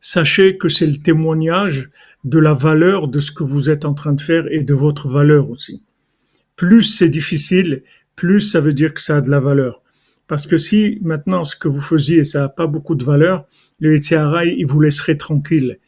Sachez 0.00 0.56
que 0.56 0.68
c'est 0.68 0.86
le 0.86 0.96
témoignage 0.96 1.90
de 2.24 2.38
la 2.38 2.54
valeur 2.54 3.08
de 3.08 3.20
ce 3.20 3.32
que 3.32 3.42
vous 3.42 3.70
êtes 3.70 3.84
en 3.84 3.94
train 3.94 4.12
de 4.12 4.20
faire 4.20 4.46
et 4.50 4.62
de 4.62 4.74
votre 4.74 5.08
valeur 5.08 5.50
aussi. 5.50 5.82
Plus 6.56 6.82
c'est 6.82 7.08
difficile, 7.08 7.82
plus 8.16 8.40
ça 8.40 8.60
veut 8.60 8.74
dire 8.74 8.92
que 8.92 9.00
ça 9.00 9.16
a 9.16 9.20
de 9.20 9.30
la 9.30 9.40
valeur. 9.40 9.82
Parce 10.26 10.46
que 10.46 10.58
si 10.58 10.98
maintenant 11.02 11.44
ce 11.44 11.56
que 11.56 11.68
vous 11.68 11.80
faisiez, 11.80 12.22
ça 12.24 12.40
n'a 12.40 12.48
pas 12.48 12.66
beaucoup 12.66 12.94
de 12.94 13.04
valeur, 13.04 13.46
le 13.80 13.94
Yitzhara, 13.94 14.44
il 14.44 14.66
vous 14.66 14.80
laisserait 14.80 15.16
tranquille. 15.16 15.78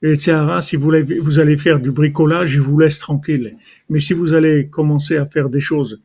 Le 0.00 0.10
Yitzhara, 0.12 0.60
si 0.60 0.76
vous, 0.76 0.92
vous 1.20 1.38
allez 1.40 1.56
faire 1.56 1.80
du 1.80 1.90
bricolage, 1.90 2.54
il 2.54 2.60
vous 2.60 2.78
laisse 2.78 3.00
tranquille. 3.00 3.56
Mais 3.90 3.98
si 4.00 4.12
vous 4.14 4.32
allez 4.34 4.68
commencer 4.68 5.16
à 5.16 5.26
faire 5.26 5.48
des 5.48 5.60
choses 5.60 6.00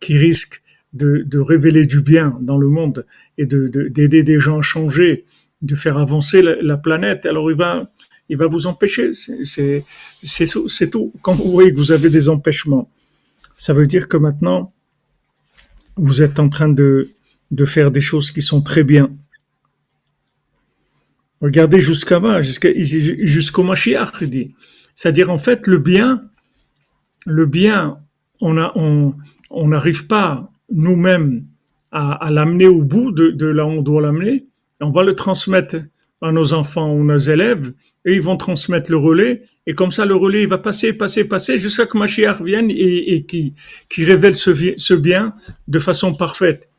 qui 0.00 0.18
risquent 0.18 0.62
de, 0.92 1.22
de 1.26 1.38
révéler 1.38 1.86
du 1.86 2.00
bien 2.02 2.38
dans 2.42 2.58
le 2.58 2.68
monde 2.68 3.06
et 3.38 3.46
de, 3.46 3.68
de- 3.68 3.88
d'aider 3.88 4.22
des 4.22 4.38
gens 4.38 4.58
à 4.58 4.62
changer, 4.62 5.24
de 5.62 5.74
faire 5.74 5.96
avancer 5.98 6.42
la, 6.42 6.60
la 6.60 6.76
planète, 6.76 7.24
alors 7.24 7.50
il 7.50 7.56
va, 7.56 7.88
il 8.28 8.36
va 8.36 8.46
vous 8.46 8.66
empêcher. 8.66 9.12
C'est, 9.14 10.90
tout-. 10.90 11.12
Quand 11.22 11.32
vous 11.32 11.50
voyez 11.50 11.70
que 11.70 11.76
vous 11.76 11.92
avez 11.92 12.10
des 12.10 12.28
empêchements, 12.28 12.90
ça 13.56 13.72
veut 13.72 13.86
dire 13.86 14.08
que 14.08 14.16
maintenant, 14.16 14.72
vous 15.96 16.22
êtes 16.22 16.38
en 16.38 16.48
train 16.48 16.68
de, 16.68 17.10
faire 17.66 17.90
des 17.90 18.00
choses 18.00 18.30
qui 18.30 18.42
sont 18.42 18.62
très 18.62 18.84
bien. 18.84 19.10
Regardez 21.40 21.80
jusqu'à 21.80 22.42
jusqu'à, 22.42 22.70
jusqu'au 22.74 23.62
Mashiach, 23.62 24.12
il 24.22 24.30
dit. 24.30 24.54
C'est-à-dire, 24.94 25.30
en 25.30 25.38
fait, 25.38 25.66
le 25.66 25.78
bien, 25.78 26.24
le 27.26 27.46
bien, 27.46 28.00
on 28.40 28.54
n'arrive 29.52 30.06
pas 30.06 30.50
nous-mêmes 30.72 31.44
à, 31.92 32.12
à 32.12 32.30
l'amener 32.30 32.66
au 32.66 32.82
bout 32.82 33.12
de, 33.12 33.30
de 33.30 33.46
là 33.46 33.66
où 33.66 33.70
on 33.70 33.82
doit 33.82 34.02
l'amener. 34.02 34.46
On 34.80 34.90
va 34.90 35.04
le 35.04 35.14
transmettre 35.14 35.76
à 36.22 36.32
nos 36.32 36.52
enfants 36.52 36.92
ou 36.92 37.04
nos 37.04 37.18
élèves 37.18 37.72
et 38.06 38.14
ils 38.14 38.22
vont 38.22 38.36
transmettre 38.36 38.90
le 38.90 38.96
relais. 38.96 39.42
Et 39.66 39.74
comme 39.74 39.90
ça, 39.90 40.06
le 40.06 40.14
relais, 40.14 40.42
il 40.42 40.48
va 40.48 40.58
passer, 40.58 40.92
passer, 40.92 41.26
passer 41.26 41.58
jusqu'à 41.58 41.86
que 41.86 41.98
Mashiach 41.98 42.40
vienne 42.40 42.70
et, 42.70 43.24
qui, 43.24 43.52
révèle 43.98 44.34
ce, 44.34 44.94
bien 44.94 45.34
de 45.66 45.78
façon 45.80 46.14
parfaite. 46.14 46.70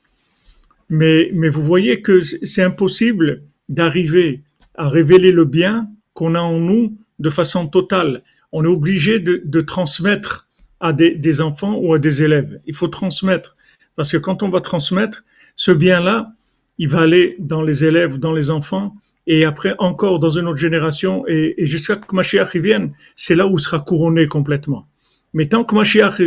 Mais, 0.89 1.30
mais 1.34 1.49
vous 1.49 1.61
voyez 1.61 2.01
que 2.01 2.21
c'est 2.21 2.63
impossible 2.63 3.43
d'arriver 3.67 4.41
à 4.75 4.88
révéler 4.88 5.34
le 5.34 5.43
bien 5.43 5.89
qu'on 6.13 6.34
a 6.34 6.39
en 6.39 6.59
nous 6.59 6.97
de 7.19 7.30
façon 7.30 7.67
totale. 7.67 8.23
On 8.53 8.63
est 8.63 8.67
obligé 8.67 9.19
de, 9.19 9.61
transmettre 9.61 10.47
à 10.80 10.93
des, 10.93 11.13
des 11.13 11.41
enfants 11.41 11.78
ou 11.78 11.93
à 11.93 11.99
des 11.99 12.23
élèves. 12.23 12.61
Il 12.65 12.73
faut 12.73 12.88
transmettre. 12.88 13.57
Parce 13.97 14.13
que 14.13 14.17
quand 14.17 14.43
on 14.43 14.49
va 14.49 14.61
transmettre, 14.61 15.25
ce 15.57 15.71
bien-là, 15.71 16.32
il 16.78 16.88
va 16.88 17.01
aller 17.01 17.36
dans 17.39 17.63
les 17.63 17.84
élèves, 17.84 18.17
dans 18.17 18.32
les 18.32 18.49
enfants, 18.49 18.95
et 19.28 19.45
après 19.45 19.75
encore 19.78 20.19
dans 20.19 20.30
une 20.30 20.47
autre 20.47 20.57
génération, 20.57 21.23
et, 21.28 21.53
et 21.57 21.65
jusqu'à 21.65 21.97
que 21.97 22.15
Mashiach 22.15 22.55
y 22.55 22.59
vienne, 22.59 22.93
c'est 23.15 23.36
là 23.36 23.45
où 23.45 23.57
il 23.57 23.61
sera 23.61 23.80
couronné 23.82 24.28
complètement. 24.28 24.88
Mais 25.34 25.45
tant 25.47 25.63
que 25.65 25.75
Mashiach, 25.75 26.19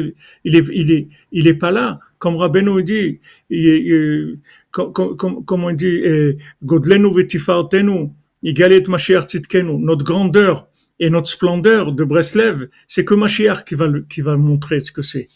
il 0.44 0.54
est, 0.56 0.66
il 0.72 0.92
est, 0.92 1.08
il 1.32 1.48
est 1.48 1.54
pas 1.54 1.70
là, 1.70 1.98
comme 2.18 2.36
Rabbeinu 2.36 2.82
dit, 2.84 3.20
il 3.48 3.66
il- 3.66 4.38
comme, 4.70 4.92
comme, 4.92 5.44
comme 5.44 5.64
on 5.64 5.72
dit, 5.72 6.00
eh, 6.04 6.38
Godlenu 6.62 7.12
vetifartenu, 7.12 8.10
Igalet 8.42 8.84
Mashiach 8.86 9.24
tzidkenu, 9.26 9.78
notre 9.78 10.04
grandeur 10.04 10.68
et 11.00 11.10
notre 11.10 11.28
splendeur 11.28 11.92
de 11.92 12.04
Breslev, 12.04 12.68
c'est 12.86 13.04
que 13.04 13.14
Mashiach 13.14 13.64
qui 13.64 13.74
va, 13.74 13.88
qui 14.08 14.20
va 14.20 14.36
montrer 14.36 14.80
ce 14.80 14.92
que 14.92 15.02
c'est. 15.02 15.28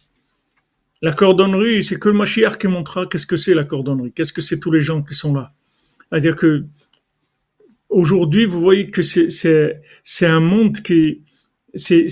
La 1.02 1.12
cordonnerie, 1.12 1.82
c'est 1.82 1.98
que 1.98 2.08
le 2.10 2.56
qui 2.56 2.68
montrera 2.68 3.06
qu'est-ce 3.06 3.26
que 3.26 3.36
c'est 3.36 3.54
la 3.54 3.64
cordonnerie, 3.64 4.12
qu'est-ce 4.12 4.32
que 4.32 4.40
c'est 4.42 4.60
tous 4.60 4.70
les 4.70 4.80
gens 4.80 5.02
qui 5.02 5.14
sont 5.14 5.34
là. 5.34 5.52
C'est-à-dire 6.10 6.36
que 6.36 6.64
aujourd'hui, 7.94 8.44
vous 8.44 8.60
voyez 8.60 8.90
que 8.90 9.02
c'est, 9.02 10.26
un 10.26 10.40
monde 10.40 10.80
qui, 10.80 11.22
c'est, 11.74 12.08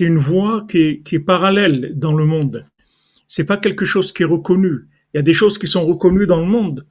une 0.00 0.18
voie 0.18 0.66
qui 0.68 0.78
est, 0.78 1.02
qui 1.02 1.16
est 1.16 1.20
parallèle 1.20 1.92
dans 1.94 2.12
le 2.12 2.26
monde. 2.26 2.66
C'est 3.28 3.46
pas 3.46 3.56
quelque 3.56 3.84
chose 3.84 4.12
qui 4.12 4.22
est 4.22 4.26
reconnu. 4.26 4.88
Il 5.14 5.18
y 5.18 5.20
a 5.20 5.22
des 5.22 5.32
choses 5.32 5.58
qui 5.58 5.66
sont 5.66 5.86
reconnues 5.86 6.26
dans 6.26 6.40
le 6.40 6.46
monde, 6.46 6.86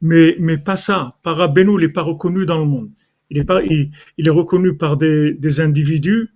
mais, 0.00 0.36
mais 0.38 0.58
pas 0.58 0.76
ça. 0.76 1.16
Par 1.22 1.36
Rabbeinu, 1.36 1.74
il 1.78 1.86
n'est 1.86 1.92
pas 1.92 2.02
reconnu 2.02 2.44
dans 2.44 2.60
le 2.60 2.66
monde. 2.66 2.90
Il 3.30 3.38
est 3.38 3.44
pas, 3.44 3.62
il, 3.62 3.90
est 4.18 4.30
reconnu 4.30 4.76
par 4.76 4.96
des, 4.96 5.32
des 5.34 5.60
individus 5.60 6.30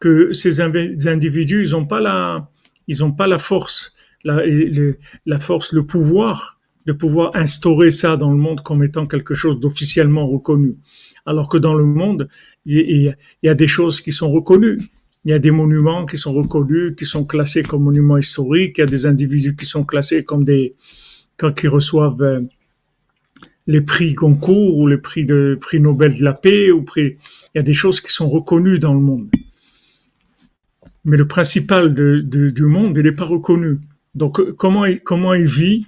que 0.00 0.32
ces 0.32 0.60
individus, 0.60 1.62
ils 1.62 1.76
ont 1.76 1.86
pas 1.86 2.00
pas 3.16 3.26
la 3.26 3.38
force, 3.38 3.94
la, 4.24 4.42
la 5.26 5.38
force, 5.38 5.72
le 5.72 5.86
pouvoir 5.86 6.58
de 6.86 6.92
pouvoir 6.92 7.30
instaurer 7.34 7.90
ça 7.90 8.16
dans 8.16 8.30
le 8.30 8.36
monde 8.36 8.62
comme 8.62 8.82
étant 8.82 9.06
quelque 9.06 9.34
chose 9.34 9.60
d'officiellement 9.60 10.26
reconnu. 10.26 10.76
Alors 11.26 11.48
que 11.48 11.58
dans 11.58 11.74
le 11.74 11.84
monde, 11.84 12.28
il 12.66 13.14
y, 13.42 13.48
a 13.48 13.54
des 13.54 13.66
choses 13.66 14.00
qui 14.00 14.12
sont 14.12 14.30
reconnues. 14.30 14.78
Il 15.24 15.30
y 15.30 15.34
a 15.34 15.38
des 15.38 15.52
monuments 15.52 16.04
qui 16.04 16.18
sont 16.18 16.32
reconnus, 16.32 16.94
qui 16.96 17.04
sont 17.04 17.24
classés 17.24 17.62
comme 17.62 17.84
monuments 17.84 18.18
historiques. 18.18 18.78
Il 18.78 18.80
y 18.80 18.84
a 18.84 18.86
des 18.86 19.06
individus 19.06 19.54
qui 19.54 19.64
sont 19.64 19.84
classés 19.84 20.24
comme 20.24 20.44
des, 20.44 20.74
quand 21.36 21.52
qui 21.52 21.68
reçoivent 21.68 22.22
euh, 22.22 22.40
les 23.68 23.80
prix 23.80 24.14
Goncourt 24.14 24.76
ou 24.76 24.88
les 24.88 24.98
prix 24.98 25.24
de 25.24 25.56
prix 25.60 25.80
Nobel 25.80 26.18
de 26.18 26.24
la 26.24 26.32
paix 26.32 26.72
ou 26.72 26.82
prix. 26.82 27.16
Il 27.54 27.58
y 27.58 27.60
a 27.60 27.62
des 27.62 27.74
choses 27.74 28.00
qui 28.00 28.12
sont 28.12 28.28
reconnues 28.28 28.80
dans 28.80 28.94
le 28.94 29.00
monde. 29.00 29.30
Mais 31.04 31.16
le 31.16 31.26
principal 31.26 31.94
du 31.94 32.66
monde, 32.66 32.96
il 32.96 33.04
n'est 33.04 33.12
pas 33.12 33.24
reconnu. 33.24 33.78
Donc, 34.14 34.40
comment 34.56 34.84
comment 35.04 35.34
il 35.34 35.46
vit 35.46 35.86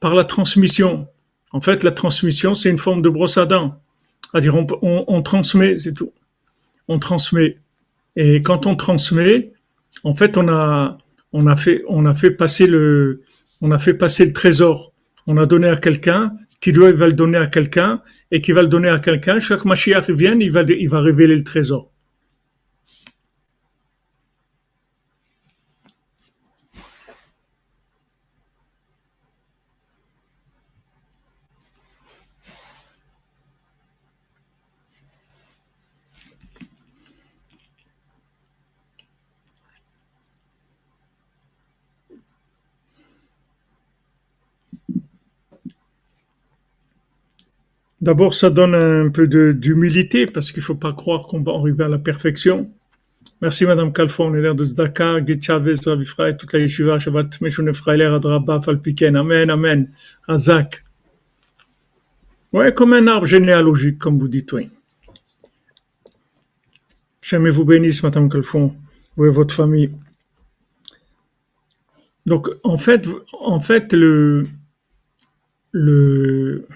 Par 0.00 0.14
la 0.14 0.24
transmission. 0.24 1.08
En 1.52 1.60
fait, 1.60 1.84
la 1.84 1.92
transmission, 1.92 2.54
c'est 2.54 2.70
une 2.70 2.78
forme 2.78 3.02
de 3.02 3.08
brosse 3.08 3.38
à 3.38 3.46
dents. 3.46 3.80
C'est-à-dire, 4.30 4.54
on, 4.82 5.22
transmet, 5.22 5.78
c'est 5.78 5.94
tout. 5.94 6.12
On 6.88 6.98
transmet. 6.98 7.58
Et 8.16 8.42
quand 8.42 8.66
on 8.66 8.76
transmet, 8.76 9.52
en 10.04 10.14
fait, 10.14 10.36
on 10.36 10.48
a, 10.48 10.98
on 11.32 11.46
a 11.46 11.56
fait, 11.56 11.82
on 11.88 12.04
a 12.06 12.14
fait 12.14 12.30
passer 12.30 12.66
le, 12.66 13.22
on 13.60 13.70
a 13.70 13.78
fait 13.78 13.94
passer 13.94 14.26
le 14.26 14.32
trésor. 14.32 14.92
On 15.26 15.36
a 15.38 15.46
donné 15.46 15.68
à 15.68 15.76
quelqu'un, 15.76 16.36
qui 16.60 16.70
il 16.70 16.78
va 16.78 17.06
le 17.06 17.12
donner 17.12 17.38
à 17.38 17.46
quelqu'un, 17.46 18.02
et 18.30 18.40
qui 18.40 18.52
va 18.52 18.62
le 18.62 18.68
donner 18.68 18.88
à 18.88 18.98
quelqu'un. 18.98 19.38
Chaque 19.38 19.64
Mashiach 19.64 20.10
vient, 20.10 20.38
il 20.38 20.50
va, 20.50 20.62
il 20.62 20.88
va 20.88 21.00
révéler 21.00 21.36
le 21.36 21.44
trésor. 21.44 21.90
D'abord, 48.06 48.34
ça 48.34 48.50
donne 48.50 48.76
un 48.76 49.08
peu 49.10 49.26
d'humilité 49.26 50.26
parce 50.26 50.52
qu'il 50.52 50.62
faut 50.62 50.76
pas 50.76 50.92
croire 50.92 51.26
qu'on 51.26 51.40
va 51.40 51.54
arriver 51.54 51.82
à 51.82 51.88
la 51.88 51.98
perfection. 51.98 52.72
Merci 53.42 53.66
Madame 53.66 53.92
Kalfon, 53.92 54.30
on 54.30 54.34
est 54.36 54.40
l'air 54.40 54.54
de 54.54 54.62
Zdaka, 54.62 55.26
Git 55.26 55.42
Chavez, 55.42 55.72
Ifraï, 55.72 56.36
toute 56.36 56.52
la 56.52 56.60
yeshiva, 56.60 57.00
Shabbat 57.00 57.40
Meshune 57.40 57.74
Freiler, 57.74 58.04
Adraba, 58.04 58.60
Falpiken, 58.60 59.16
Amen, 59.16 59.50
Amen, 59.50 59.90
Razak. 60.28 60.84
Ouais, 62.52 62.72
comme 62.72 62.92
un 62.92 63.08
arbre 63.08 63.26
généalogique, 63.26 63.98
comme 63.98 64.20
vous 64.20 64.28
dites, 64.28 64.52
oui. 64.52 64.70
Jamais 67.22 67.50
vous 67.50 67.64
bénisse, 67.64 68.04
Madame 68.04 68.28
Kalfon, 68.28 68.76
vous 69.16 69.26
et 69.26 69.30
votre 69.30 69.52
famille. 69.52 69.90
Donc, 72.24 72.50
en 72.62 72.78
fait, 72.78 73.08
en 73.32 73.58
fait, 73.58 73.92
le, 73.92 74.46
le, 75.72 76.68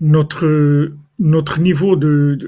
notre, 0.00 0.92
notre 1.18 1.60
niveau 1.60 1.96
de, 1.96 2.38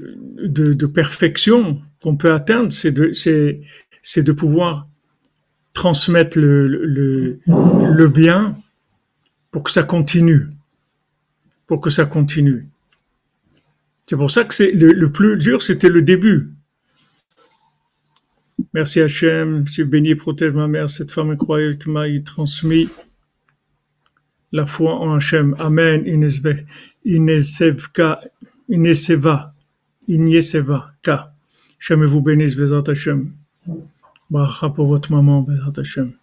de, 0.43 0.85
perfection 0.85 1.81
qu'on 2.01 2.15
peut 2.15 2.31
atteindre, 2.31 2.71
c'est 2.71 2.91
de, 2.91 3.11
c'est, 3.13 3.61
c'est 4.01 4.23
de 4.23 4.31
pouvoir 4.31 4.87
transmettre 5.73 6.37
le, 6.39 6.67
le, 6.67 7.39
le 7.45 8.07
bien 8.07 8.55
pour 9.51 9.63
que 9.63 9.71
ça 9.71 9.83
continue. 9.83 10.47
Pour 11.67 11.81
que 11.81 11.89
ça 11.89 12.05
continue. 12.05 12.67
C'est 14.09 14.15
pour 14.15 14.31
ça 14.31 14.43
que 14.43 14.55
c'est 14.55 14.71
le, 14.71 15.11
plus 15.11 15.37
dur, 15.37 15.61
c'était 15.61 15.87
le 15.87 16.01
début. 16.01 16.49
Merci 18.73 19.01
Hachem, 19.01 19.67
je 19.67 19.83
béni 19.83 20.09
et 20.09 20.15
protège 20.15 20.53
ma 20.53 20.67
mère, 20.67 20.89
cette 20.89 21.11
femme 21.11 21.29
incroyable 21.29 21.77
qui 21.77 21.91
m'a 21.91 22.05
transmis 22.25 22.89
la 24.51 24.65
foi 24.65 24.95
en 24.95 25.13
Hachem. 25.13 25.55
Amen. 25.59 26.07
Inesevka, 26.07 26.63
Ineseva, 27.05 28.21
Ineseva. 28.69 29.53
Hachem 31.79 32.05
vous 32.05 32.21
bénisse, 32.21 32.55
Bezat 32.55 32.83
Hachem. 32.87 33.31
Bracha 34.29 34.69
pour 34.69 34.87
votre 34.87 35.11
maman, 35.11 35.41
Bezat 35.41 35.81
Hachem. 35.81 36.13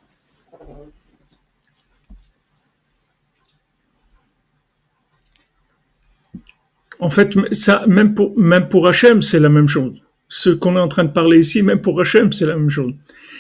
En 6.99 7.11
fait, 7.11 7.37
ça, 7.53 7.87
même 7.87 8.15
pour, 8.15 8.39
même 8.39 8.69
pour 8.69 8.89
Hachem, 8.89 9.23
c'est 9.23 9.41
la 9.41 9.49
même 9.49 9.69
chose. 9.69 10.03
Ce 10.29 10.51
qu'on 10.51 10.77
est 10.77 10.81
en 10.81 10.89
train 10.89 11.05
de 11.05 11.13
parler 11.13 11.39
ici, 11.39 11.63
même 11.63 11.81
pour 11.81 12.01
Hachem, 12.01 12.33
c'est 12.33 12.47
la 12.47 12.57
même 12.57 12.71
chose. 12.71 12.95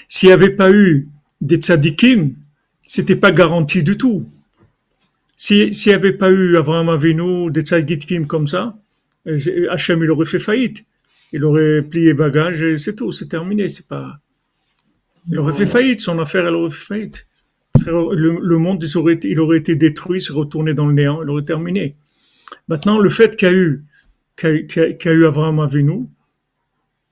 S'il 0.08 0.28
n'y 0.28 0.32
avait 0.32 0.50
pas 0.50 0.70
eu 0.70 1.08
des 1.40 1.56
tzadikim, 1.56 2.34
c'était 2.82 3.16
pas 3.16 3.32
garanti 3.32 3.82
du 3.82 3.96
tout. 3.96 4.26
Si- 5.36 5.72
S'il 5.72 5.90
n'y 5.90 5.96
avait 5.96 6.12
pas 6.12 6.30
eu 6.30 6.56
Abraham 6.56 6.88
Avinu, 6.88 7.50
des 7.50 7.60
tzadikim 7.62 8.26
comme 8.26 8.48
ça, 8.48 8.76
euh, 9.26 9.36
Hachem, 9.70 10.02
il 10.02 10.10
aurait 10.10 10.24
fait 10.26 10.38
faillite. 10.38 10.84
Il 11.32 11.44
aurait 11.44 11.82
plié 11.82 12.14
bagage 12.14 12.62
et 12.62 12.76
c'est 12.76 12.94
tout, 12.94 13.12
c'est 13.12 13.28
terminé. 13.28 13.68
C'est 13.68 13.86
pas. 13.88 14.18
Il 15.30 15.38
aurait 15.38 15.52
fait 15.52 15.66
faillite, 15.66 16.00
son 16.00 16.18
affaire, 16.20 16.46
elle 16.46 16.54
aurait 16.54 16.70
fait 16.70 16.84
faillite. 16.84 17.28
Le, 17.84 18.56
monde, 18.58 18.82
il 18.82 18.96
aurait, 19.40 19.58
été- 19.58 19.74
détruit, 19.76 20.20
se 20.20 20.32
retourné 20.32 20.72
dans 20.72 20.86
le 20.86 20.94
néant, 20.94 21.22
il 21.22 21.28
aurait 21.28 21.42
terminé. 21.44 21.96
Maintenant, 22.68 22.98
le 22.98 23.10
fait 23.10 23.36
qu'il 23.36 23.48
y 23.48 23.50
a 23.50 23.54
eu, 23.54 23.84
qu'il 24.36 24.66
y 25.04 25.08
a 25.08 25.12
eu 25.12 25.26
Abraham 25.26 25.58
Avinu, 25.60 26.06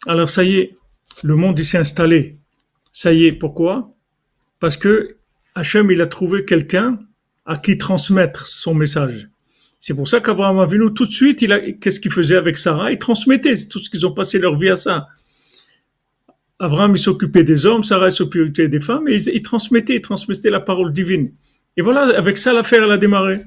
alors 0.07 0.31
ça 0.31 0.43
y 0.45 0.57
est, 0.57 0.75
le 1.23 1.35
monde 1.37 1.59
il 1.59 1.65
s'est 1.65 1.79
installé. 1.79 2.39
Ça 2.93 3.13
y 3.13 3.25
est, 3.27 3.33
pourquoi? 3.33 3.93
Parce 4.61 4.77
que 4.77 5.17
Hachem, 5.55 5.91
il 5.91 6.01
a 6.01 6.07
trouvé 6.07 6.45
quelqu'un 6.45 6.99
à 7.45 7.57
qui 7.57 7.77
transmettre 7.79 8.47
son 8.47 8.75
message. 8.75 9.29
C'est 9.79 9.95
pour 9.95 10.09
ça 10.09 10.21
qu'Abraham 10.21 10.59
Avinu, 10.61 10.93
tout 10.95 11.05
de 11.05 11.13
suite, 11.13 11.43
il 11.43 11.53
a, 11.53 11.61
qu'est-ce 11.61 12.01
qu'il 12.01 12.11
faisait 12.13 12.37
avec 12.37 12.57
Sarah? 12.57 12.91
Il 12.91 12.99
transmettait, 12.99 13.53
tout 13.71 13.79
ce 13.79 13.91
qu'ils 13.91 14.07
ont 14.07 14.13
passé 14.15 14.39
leur 14.39 14.59
vie 14.59 14.71
à 14.71 14.77
ça. 14.77 15.09
Abraham, 16.59 16.93
il 16.95 16.99
s'occupait 16.99 17.45
des 17.45 17.67
hommes, 17.67 17.83
Sarah, 17.83 18.11
s'occupait 18.11 18.69
des 18.69 18.81
femmes, 18.81 19.09
et 19.09 19.17
ils 19.17 19.43
transmettaient, 19.43 19.97
ils 19.97 20.01
transmettaient 20.01 20.51
la 20.51 20.61
parole 20.61 20.93
divine. 20.93 21.33
Et 21.77 21.83
voilà, 21.83 22.17
avec 22.17 22.39
ça, 22.39 22.53
l'affaire, 22.53 22.85
elle 22.85 22.93
a 22.93 22.97
démarré. 22.99 23.41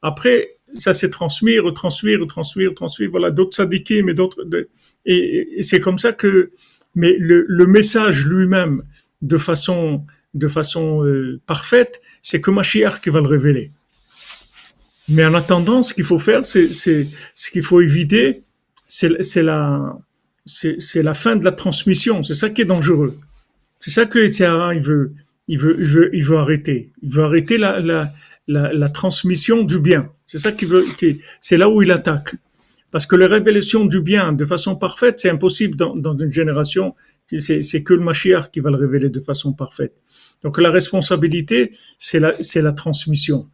Après, 0.00 0.56
ça 0.74 0.92
s'est 0.92 1.10
transmis, 1.10 1.58
retransmis, 1.58 2.16
retransmis, 2.16 2.66
retransmis. 2.68 3.06
Voilà, 3.06 3.30
d'autres 3.30 3.56
sadikim 3.56 4.08
et 4.08 4.14
d'autres. 4.14 4.46
et- 5.04 5.58
et 5.58 5.62
c'est 5.62 5.80
comme 5.80 5.98
ça 5.98 6.12
que. 6.12 6.52
Mais 6.94 7.16
le, 7.18 7.44
le 7.48 7.66
message 7.66 8.26
lui-même, 8.26 8.82
de 9.22 9.36
façon, 9.36 10.04
de 10.34 10.48
façon 10.48 11.04
euh, 11.04 11.40
parfaite, 11.46 12.00
c'est 12.22 12.40
que 12.40 12.50
Mashiach 12.50 13.00
qui 13.00 13.10
va 13.10 13.20
le 13.20 13.28
révéler. 13.28 13.70
Mais 15.08 15.24
en 15.24 15.34
attendant, 15.34 15.82
ce 15.82 15.94
qu'il 15.94 16.04
faut 16.04 16.18
faire, 16.18 16.44
c'est, 16.44 16.72
ce 16.72 17.50
qu'il 17.50 17.62
faut 17.62 17.80
éviter, 17.80 18.42
c'est, 18.86 19.08
la, 19.42 19.94
fin 21.14 21.36
de 21.36 21.44
la 21.44 21.52
transmission. 21.52 22.22
C'est 22.22 22.34
ça 22.34 22.50
qui 22.50 22.62
est 22.62 22.66
dangereux. 22.66 23.16
C'est 23.80 23.90
ça 23.90 24.04
que 24.04 24.18
Yitzhara, 24.18 24.74
il 24.74 24.82
veut, 24.82 25.12
il 25.46 25.58
veut, 25.58 26.36
arrêter. 26.36 26.90
Il 27.02 27.10
veut 27.10 27.22
arrêter 27.22 27.56
la, 27.56 28.88
transmission 28.92 29.62
du 29.62 29.78
bien. 29.78 30.10
C'est 30.26 30.38
ça 30.38 30.52
qu'il 30.52 30.68
veut, 30.68 30.84
c'est 31.40 31.56
là 31.56 31.70
où 31.70 31.80
il 31.80 31.90
attaque. 31.90 32.34
Parce 32.90 33.06
que 33.06 33.16
la 33.16 33.28
révélation 33.28 33.84
du 33.86 34.00
bien 34.00 34.32
de 34.32 34.44
façon 34.44 34.76
parfaite, 34.76 35.20
c'est 35.20 35.30
impossible 35.30 35.76
dans, 35.76 36.16
une 36.16 36.32
génération. 36.32 36.94
C'est, 37.26 37.62
c'est 37.62 37.82
que 37.82 37.94
le 37.94 38.00
Mashiach 38.00 38.50
qui 38.50 38.60
va 38.60 38.70
le 38.70 38.76
révéler 38.76 39.08
de 39.08 39.20
façon 39.20 39.52
parfaite. 39.52 39.94
Donc 40.42 40.60
la 40.60 40.70
responsabilité, 40.70 41.72
c'est 41.98 42.20
la, 42.20 42.72
transmission. 42.72 43.48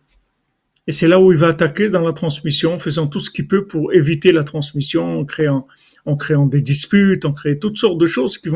Et 0.87 0.93
c'est 0.93 1.09
là 1.09 1.19
où 1.21 1.33
il 1.33 1.39
va 1.39 1.49
attaquer 1.49 1.89
dans 1.89 2.03
la 2.03 2.13
transmission, 2.13 2.79
faisant 2.79 3.07
tout 3.07 3.21
ce 3.21 3.31
qu'il 3.31 3.49
peut 3.49 3.67
pour 3.67 3.95
éviter 3.95 4.33
la 4.33 4.45
transmission, 4.45 5.21
en 5.21 5.25
créant, 5.25 6.47
des 6.47 6.61
disputes, 6.61 7.25
en 7.25 7.33
créant 7.33 7.59
toutes 7.59 7.79
sortes 7.79 7.99
de 7.99 8.07
choses 8.07 8.39
qui 8.39 8.51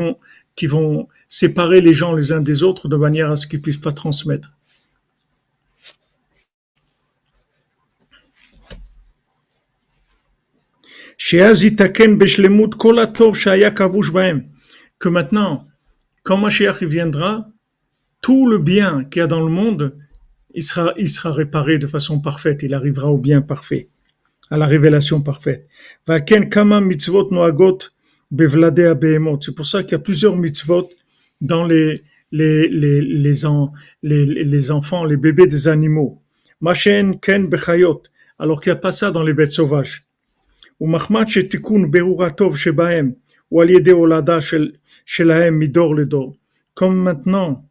vont, 0.67 1.07
séparer 1.27 1.81
les 1.81 1.93
gens 1.93 2.13
les 2.13 2.31
uns 2.31 2.41
des 2.41 2.63
autres 2.63 2.87
de 2.87 2.95
manière 2.95 3.31
à 3.31 3.35
ce 3.35 3.47
qu'ils 3.47 3.59
ne 3.59 3.63
puissent 3.63 3.77
pas 3.77 3.91
transmettre. 3.91 4.55
Que 14.99 15.09
maintenant, 15.09 15.65
quand 16.23 16.37
Mashiach 16.37 16.83
viendra, 16.83 17.49
tout 18.21 18.47
le 18.47 18.59
bien 18.59 19.03
qu'il 19.05 19.19
y 19.19 19.23
a 19.23 19.27
dans 19.27 19.41
le 19.41 19.51
monde, 19.51 19.95
il 20.53 20.63
sera, 20.63 20.93
il 20.97 21.07
sera 21.09 21.31
réparé 21.31 21.77
de 21.77 21.87
façon 21.87 22.19
parfaite, 22.19 22.63
il 22.63 22.73
arrivera 22.73 23.07
au 23.11 23.17
bien 23.17 23.41
parfait, 23.41 23.87
à 24.49 24.57
la 24.57 24.65
révélation 24.65 25.21
parfaite. 25.21 25.67
C'est 26.07 26.25
pour 29.55 29.65
ça 29.65 29.83
qu'il 29.83 29.91
y 29.91 29.95
a 29.95 29.99
plusieurs 29.99 30.35
mitzvot 30.35 30.89
dans 31.41 31.65
les, 31.65 31.93
les, 32.31 32.67
les, 32.67 33.01
les, 33.01 33.33
les, 34.03 34.25
les 34.25 34.71
enfants, 34.71 35.05
les 35.05 35.17
bébés 35.17 35.47
des 35.47 35.67
animaux. 35.67 36.21
Machen 36.61 37.19
ken 37.21 37.49
alors 38.37 38.59
qu'il 38.59 38.71
n'y 38.71 38.77
a 38.77 38.81
pas 38.81 38.91
ça 38.91 39.11
dans 39.11 39.23
les 39.23 39.33
bêtes 39.33 39.53
sauvages. 39.53 40.05
Ou. 40.79 40.87
Comme 46.73 46.97
maintenant, 46.97 47.68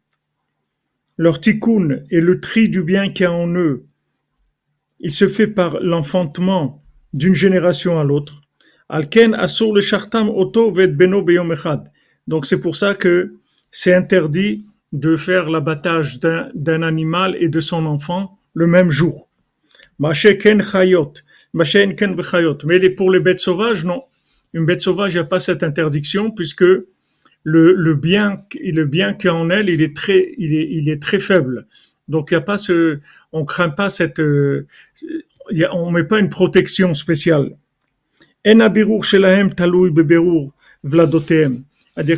leur 1.19 1.41
tikkun 1.41 1.99
et 2.09 2.21
le 2.21 2.39
tri 2.39 2.69
du 2.69 2.81
bien 2.81 3.09
qu'il 3.09 3.25
y 3.25 3.27
a 3.27 3.33
en 3.33 3.53
eux, 3.53 3.83
il 5.01 5.11
se 5.11 5.27
fait 5.27 5.47
par 5.47 5.79
l'enfantement 5.81 6.81
d'une 7.11 7.35
génération 7.35 7.99
à 7.99 8.05
l'autre. 8.05 8.41
Alken 8.87 9.33
asur 9.33 9.73
le 9.73 9.81
shartam 9.81 10.29
oto 10.29 10.71
vet 10.71 10.87
beno. 10.87 11.23
Donc 12.25 12.45
c'est 12.45 12.61
pour 12.61 12.77
ça 12.77 12.95
que 12.95 13.33
c'est 13.69 13.93
interdit 13.93 14.65
de 14.93 15.17
faire 15.17 15.49
l'abattage 15.49 16.21
d'un 16.21 16.81
animal 16.83 17.35
et 17.37 17.49
de 17.49 17.59
son 17.59 17.85
enfant 17.85 18.39
le 18.53 18.65
même 18.65 18.89
jour. 18.89 19.29
Chayot. 20.13 21.13
Mais 21.53 22.89
pour 22.91 23.11
les 23.11 23.19
bêtes 23.19 23.39
sauvages, 23.39 23.83
non. 23.83 24.03
Une 24.53 24.65
bête 24.65 24.81
sauvage, 24.81 25.13
il 25.13 25.17
n'y 25.17 25.21
a 25.21 25.25
pas 25.25 25.39
cette 25.41 25.63
interdiction 25.63 26.31
puisque 26.31 26.65
le, 27.43 27.73
le 27.73 27.95
bien, 27.95 28.43
le 28.61 28.85
bien 28.85 29.15
a 29.23 29.33
en 29.33 29.49
elle, 29.49 29.69
il 29.69 29.81
est 29.81 29.95
très, 29.95 30.33
il 30.37 30.55
est, 30.55 30.67
il 30.71 30.89
est 30.89 31.01
très 31.01 31.19
faible. 31.19 31.67
Donc 32.07 32.31
il 32.31 32.33
y 32.33 32.37
a 32.37 32.41
pas 32.41 32.57
ce, 32.57 32.99
on 33.31 33.45
craint 33.45 33.69
pas 33.69 33.89
cette, 33.89 34.19
euh, 34.19 34.67
on 35.71 35.91
met 35.91 36.03
pas 36.03 36.19
une 36.19 36.29
protection 36.29 36.93
spéciale. 36.93 37.55
C'est-à-dire 38.43 38.85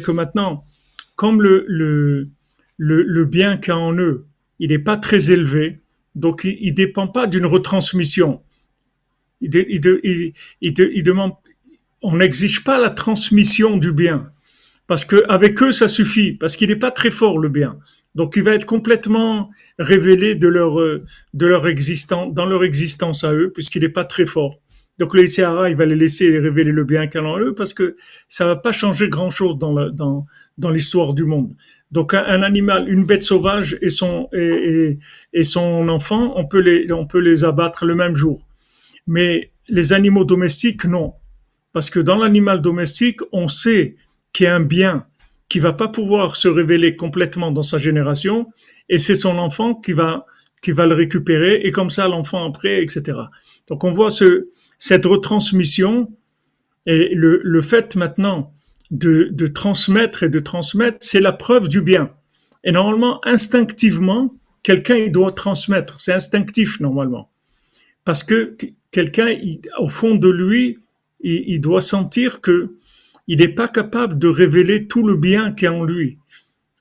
que 0.01 0.11
maintenant, 0.11 0.65
comme 1.15 1.41
le, 1.41 1.65
le, 1.67 2.27
le, 2.77 3.03
le 3.03 3.25
bien 3.25 3.57
qu'il 3.57 3.69
y 3.69 3.71
a 3.71 3.77
en 3.77 3.95
eux, 3.97 4.25
il 4.59 4.69
n'est 4.69 4.79
pas 4.79 4.97
très 4.97 5.31
élevé, 5.31 5.79
donc 6.15 6.43
il, 6.43 6.57
il 6.61 6.73
dépend 6.73 7.07
pas 7.07 7.27
d'une 7.27 7.45
retransmission. 7.45 8.41
Il, 9.41 9.55
il, 9.55 10.33
il 10.61 11.03
demande, 11.03 11.33
on 12.01 12.17
n'exige 12.17 12.63
pas 12.63 12.79
la 12.79 12.91
transmission 12.91 13.77
du 13.77 13.91
bien. 13.91 14.31
Parce 14.91 15.05
que 15.05 15.23
avec 15.29 15.63
eux, 15.63 15.71
ça 15.71 15.87
suffit, 15.87 16.33
parce 16.33 16.57
qu'il 16.57 16.67
n'est 16.67 16.75
pas 16.75 16.91
très 16.91 17.11
fort 17.11 17.39
le 17.39 17.47
bien. 17.47 17.79
Donc 18.13 18.33
il 18.35 18.43
va 18.43 18.53
être 18.55 18.65
complètement 18.65 19.49
révélé 19.79 20.35
de 20.35 20.49
leur, 20.49 20.81
euh, 20.81 21.05
de 21.33 21.45
leur 21.45 21.65
existence, 21.69 22.33
dans 22.33 22.45
leur 22.45 22.65
existence 22.65 23.23
à 23.23 23.33
eux, 23.33 23.51
puisqu'il 23.53 23.83
n'est 23.83 23.87
pas 23.87 24.03
très 24.03 24.25
fort. 24.25 24.59
Donc 24.99 25.13
le 25.13 25.21
Yitzhara, 25.21 25.69
il 25.69 25.77
va 25.77 25.85
les 25.85 25.95
laisser 25.95 26.37
révéler 26.37 26.73
le 26.73 26.83
bien 26.83 27.07
en 27.15 27.39
eux, 27.39 27.55
parce 27.55 27.73
que 27.73 27.95
ça 28.27 28.45
va 28.45 28.57
pas 28.57 28.73
changer 28.73 29.07
grand-chose 29.07 29.57
dans, 29.57 29.89
dans, 29.91 30.25
dans 30.57 30.69
l'histoire 30.69 31.13
du 31.13 31.23
monde. 31.23 31.55
Donc 31.91 32.13
un, 32.13 32.43
animal, 32.43 32.89
une 32.89 33.05
bête 33.05 33.23
sauvage 33.23 33.77
et 33.81 33.87
son, 33.87 34.27
et, 34.33 34.99
et 35.31 35.43
son 35.45 35.87
enfant, 35.87 36.33
on 36.35 36.45
peut, 36.45 36.59
les, 36.59 36.91
on 36.91 37.07
peut 37.07 37.21
les 37.21 37.45
abattre 37.45 37.85
le 37.85 37.95
même 37.95 38.17
jour. 38.17 38.45
Mais 39.07 39.51
les 39.69 39.93
animaux 39.93 40.25
domestiques, 40.25 40.83
non. 40.83 41.13
Parce 41.71 41.89
que 41.89 42.01
dans 42.01 42.17
l'animal 42.17 42.61
domestique, 42.61 43.21
on 43.31 43.47
sait 43.47 43.95
qu'il 44.33 44.45
y 44.45 44.47
a 44.47 44.55
un 44.55 44.61
bien 44.61 45.05
qui 45.49 45.59
va 45.59 45.73
pas 45.73 45.87
pouvoir 45.87 46.37
se 46.37 46.47
révéler 46.47 46.95
complètement 46.95 47.51
dans 47.51 47.63
sa 47.63 47.77
génération, 47.77 48.47
et 48.87 48.99
c'est 48.99 49.15
son 49.15 49.37
enfant 49.37 49.75
qui 49.75 49.93
va 49.93 50.25
qui 50.61 50.71
va 50.71 50.85
le 50.85 50.93
récupérer, 50.93 51.61
et 51.63 51.71
comme 51.71 51.89
ça 51.89 52.07
l'enfant 52.07 52.47
après, 52.47 52.83
etc. 52.83 53.17
Donc 53.67 53.83
on 53.83 53.91
voit 53.91 54.11
ce, 54.11 54.49
cette 54.77 55.05
retransmission 55.05 56.11
et 56.85 57.15
le, 57.15 57.41
le 57.43 57.61
fait 57.61 57.95
maintenant 57.95 58.53
de, 58.91 59.29
de 59.31 59.47
transmettre 59.47 60.23
et 60.23 60.29
de 60.29 60.39
transmettre, 60.39 60.97
c'est 61.01 61.19
la 61.19 61.31
preuve 61.31 61.67
du 61.67 61.81
bien. 61.81 62.11
Et 62.63 62.71
normalement, 62.71 63.19
instinctivement, 63.25 64.31
quelqu'un 64.61 64.97
il 64.97 65.11
doit 65.11 65.31
transmettre, 65.31 65.99
c'est 65.99 66.13
instinctif 66.13 66.79
normalement, 66.79 67.31
parce 68.05 68.23
que 68.23 68.55
quelqu'un 68.91 69.35
au 69.79 69.89
fond 69.89 70.15
de 70.15 70.29
lui, 70.29 70.77
il, 71.21 71.43
il 71.47 71.59
doit 71.61 71.81
sentir 71.81 72.39
que 72.39 72.75
il 73.27 73.39
n'est 73.39 73.47
pas 73.47 73.67
capable 73.67 74.17
de 74.17 74.27
révéler 74.27 74.87
tout 74.87 75.05
le 75.05 75.15
bien 75.15 75.53
qu'il 75.53 75.65
y 75.65 75.67
a 75.67 75.73
en 75.73 75.83
lui. 75.83 76.17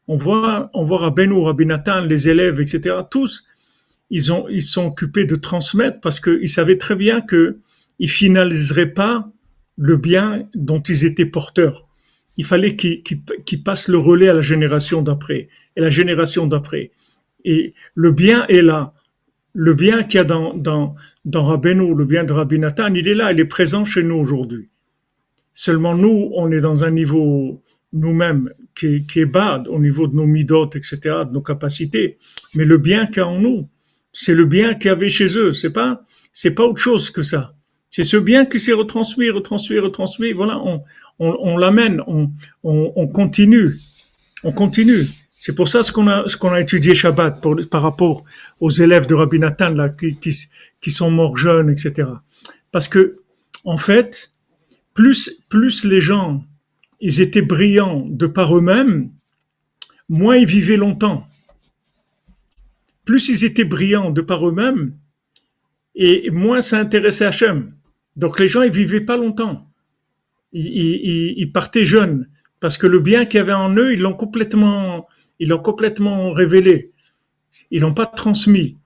On 0.09 0.17
voit, 0.17 0.71
on 0.75 0.85
voit 0.85 0.99
Rabbeinu, 0.99 1.41
Rabbi 1.43 1.67
Nathan, 1.67 2.01
les 2.01 2.29
élèves, 2.29 2.61
etc. 2.61 2.97
Tous, 3.11 3.47
ils 4.11 4.33
ont, 4.33 4.49
ils 4.49 4.63
sont 4.63 4.87
occupés 4.87 5.25
de 5.25 5.37
transmettre 5.37 6.01
parce 6.01 6.19
qu'ils 6.19 6.49
savaient 6.49 6.79
très 6.79 6.97
bien 6.97 7.21
que 7.21 7.59
ils 7.99 8.11
finaliseraient 8.11 8.93
pas 8.93 9.31
le 9.77 9.97
bien 9.97 10.49
dont 10.55 10.81
ils 10.81 11.05
étaient 11.05 11.27
porteurs. 11.27 11.87
Il 12.37 12.45
fallait 12.45 12.75
qu'ils 12.75 13.63
passent 13.63 13.89
le 13.89 13.99
relais 13.99 14.29
à 14.29 14.35
la 14.35 14.43
génération 14.43 15.03
d'après 15.03 15.49
et 15.77 15.81
la 15.81 15.91
génération 15.91 16.47
d'après. 16.47 16.91
Et 17.45 17.75
le 17.95 18.13
bien 18.13 18.47
est 18.49 18.63
là. 18.63 18.95
Le 19.53 19.75
bien 19.75 20.05
qu'il 20.05 20.19
y 20.19 20.21
a 20.21 20.25
dans, 20.25 20.55
dans, 20.55 20.95
dans 21.25 21.57
le 21.57 22.05
bien 22.05 22.25
de 22.25 22.33
Rabbi 22.33 22.59
Nathan, 22.59 22.95
il 22.95 23.09
est 23.09 23.15
là, 23.15 23.33
il 23.33 23.41
est 23.41 23.45
présent 23.45 23.85
chez 23.85 24.03
nous 24.03 24.15
aujourd'hui. 24.15 24.71
Seulement 25.67 25.95
nous, 25.95 26.31
on 26.37 26.51
est 26.51 26.63
dans 26.63 26.85
un 26.85 26.91
niveau 26.91 27.63
nous-mêmes 27.93 28.49
qui, 28.75 29.05
qui, 29.05 29.21
est 29.21 29.27
bas 29.27 29.63
au 29.69 29.79
niveau 29.79 30.07
de 30.07 30.17
nos 30.17 30.25
midotes, 30.25 30.75
etc., 30.75 30.99
de 31.27 31.33
nos 31.35 31.43
capacités. 31.43 32.17
Mais 32.55 32.65
le 32.65 32.79
bien 32.79 33.05
qu'il 33.05 33.19
y 33.19 33.21
a 33.21 33.27
en 33.27 33.39
nous, 33.39 33.69
c'est 34.11 34.35
le 34.35 34.47
bien 34.47 34.73
qu'il 34.73 34.87
y 34.87 34.89
avait 34.89 35.11
chez 35.11 35.37
eux. 35.37 35.53
C'est 35.53 35.69
pas, 35.69 36.03
c'est 36.33 36.55
pas 36.55 36.65
autre 36.65 36.81
chose 36.81 37.11
que 37.11 37.23
ça. 37.23 37.55
C'est 37.91 38.05
ce 38.05 38.17
bien 38.17 38.47
qui 38.47 38.59
s'est 38.59 38.73
retransmis, 38.73 39.29
retransmis, 39.29 39.79
retransmis. 39.79 40.33
Voilà, 40.33 40.59
on, 40.61 40.83
on, 41.19 41.37
on 41.43 41.59
l'amène, 41.59 42.01
on, 42.07 42.31
on, 42.65 42.95
on, 42.97 43.07
continue, 43.07 43.73
on 44.43 44.53
continue. 44.53 45.05
C'est 45.35 45.55
pour 45.55 45.69
ça 45.69 45.83
ce 45.83 45.93
qu'on 45.93 46.09
a, 46.09 46.27
ce 46.27 46.39
qu'on 46.39 46.55
a 46.55 46.61
étudié 46.63 46.95
Shabbat 46.95 47.43
pour, 47.43 47.61
par 47.71 47.83
rapport 47.83 48.25
aux 48.61 48.71
élèves 48.71 49.07
de 49.07 49.15
Rabbi 49.15 49.39
Nathan 49.39 49.75
là 49.75 49.91
qui, 49.91 50.17
qui, 50.17 50.35
qui 50.81 50.91
sont 50.91 51.11
morts 51.11 51.37
jeunes, 51.37 51.69
etc. 51.69 52.09
Parce 52.73 52.89
que 52.89 53.19
en 53.67 53.77
fait, 53.77 54.31
plus, 54.95 55.85
les 55.85 56.01
gens, 56.01 56.45
ils 57.01 57.21
étaient 57.21 57.43
brillants 57.43 58.07
de 58.09 58.27
par 58.27 58.57
eux-mêmes, 58.57 59.11
moins 60.09 60.37
ils 60.37 60.47
vivaient 60.47 60.77
longtemps. 60.77 61.25
Plus 63.05 63.29
ils 63.29 63.45
étaient 63.45 63.65
brillants 63.65 64.11
de 64.11 64.21
par 64.21 64.47
eux-mêmes, 64.47 64.97
et 65.95 66.31
moins 66.31 66.61
ça 66.61 66.79
intéressait 66.79 67.27
Hachem. 67.27 67.75
Donc 68.17 68.39
les 68.39 68.49
gens, 68.49 68.63
ils 68.63 68.73
vivaient 68.73 69.01
pas 69.01 69.17
longtemps. 69.17 69.67
Ils, 70.53 71.39
ils, 71.39 71.53
partaient 71.53 71.85
jeunes, 71.85 72.29
parce 72.59 72.77
que 72.77 72.87
le 72.87 72.99
bien 72.99 73.25
qu'il 73.25 73.39
y 73.39 73.41
avait 73.41 73.53
en 73.53 73.75
eux, 73.77 73.93
ils 73.93 74.01
l'ont 74.01 74.15
complètement, 74.15 75.09
ils 75.39 75.49
l'ont 75.49 75.63
complètement 75.63 76.33
révélé. 76.33 76.93
Ils 77.71 77.81
l'ont 77.81 77.95
pas 77.95 78.07
transmis. 78.07 78.77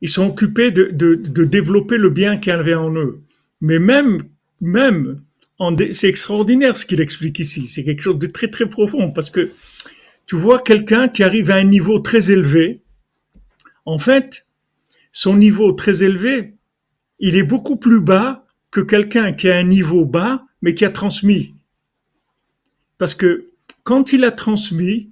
Ils 0.00 0.08
sont 0.08 0.26
occupés 0.26 0.70
de, 0.70 0.84
de, 0.84 1.14
de 1.14 1.44
développer 1.44 1.98
le 1.98 2.10
bien 2.10 2.38
qu'il 2.38 2.50
y 2.50 2.56
avait 2.56 2.74
en 2.74 2.94
eux. 2.94 3.22
Mais 3.62 3.78
même, 3.78 4.24
même, 4.60 5.22
c'est 5.92 6.08
extraordinaire 6.08 6.76
ce 6.76 6.84
qu'il 6.84 7.00
explique 7.00 7.38
ici. 7.38 7.68
C'est 7.68 7.84
quelque 7.84 8.02
chose 8.02 8.18
de 8.18 8.26
très, 8.26 8.48
très 8.48 8.68
profond 8.68 9.12
parce 9.12 9.30
que 9.30 9.52
tu 10.26 10.34
vois 10.34 10.60
quelqu'un 10.60 11.08
qui 11.08 11.22
arrive 11.22 11.50
à 11.50 11.54
un 11.54 11.64
niveau 11.64 12.00
très 12.00 12.32
élevé. 12.32 12.82
En 13.86 14.00
fait, 14.00 14.46
son 15.12 15.36
niveau 15.36 15.72
très 15.72 16.02
élevé, 16.02 16.54
il 17.20 17.36
est 17.36 17.44
beaucoup 17.44 17.76
plus 17.76 18.00
bas 18.00 18.44
que 18.72 18.80
quelqu'un 18.80 19.32
qui 19.32 19.48
a 19.48 19.56
un 19.56 19.64
niveau 19.64 20.04
bas, 20.04 20.44
mais 20.60 20.74
qui 20.74 20.84
a 20.84 20.90
transmis. 20.90 21.54
Parce 22.98 23.14
que 23.14 23.46
quand 23.84 24.12
il 24.12 24.24
a 24.24 24.32
transmis, 24.32 25.10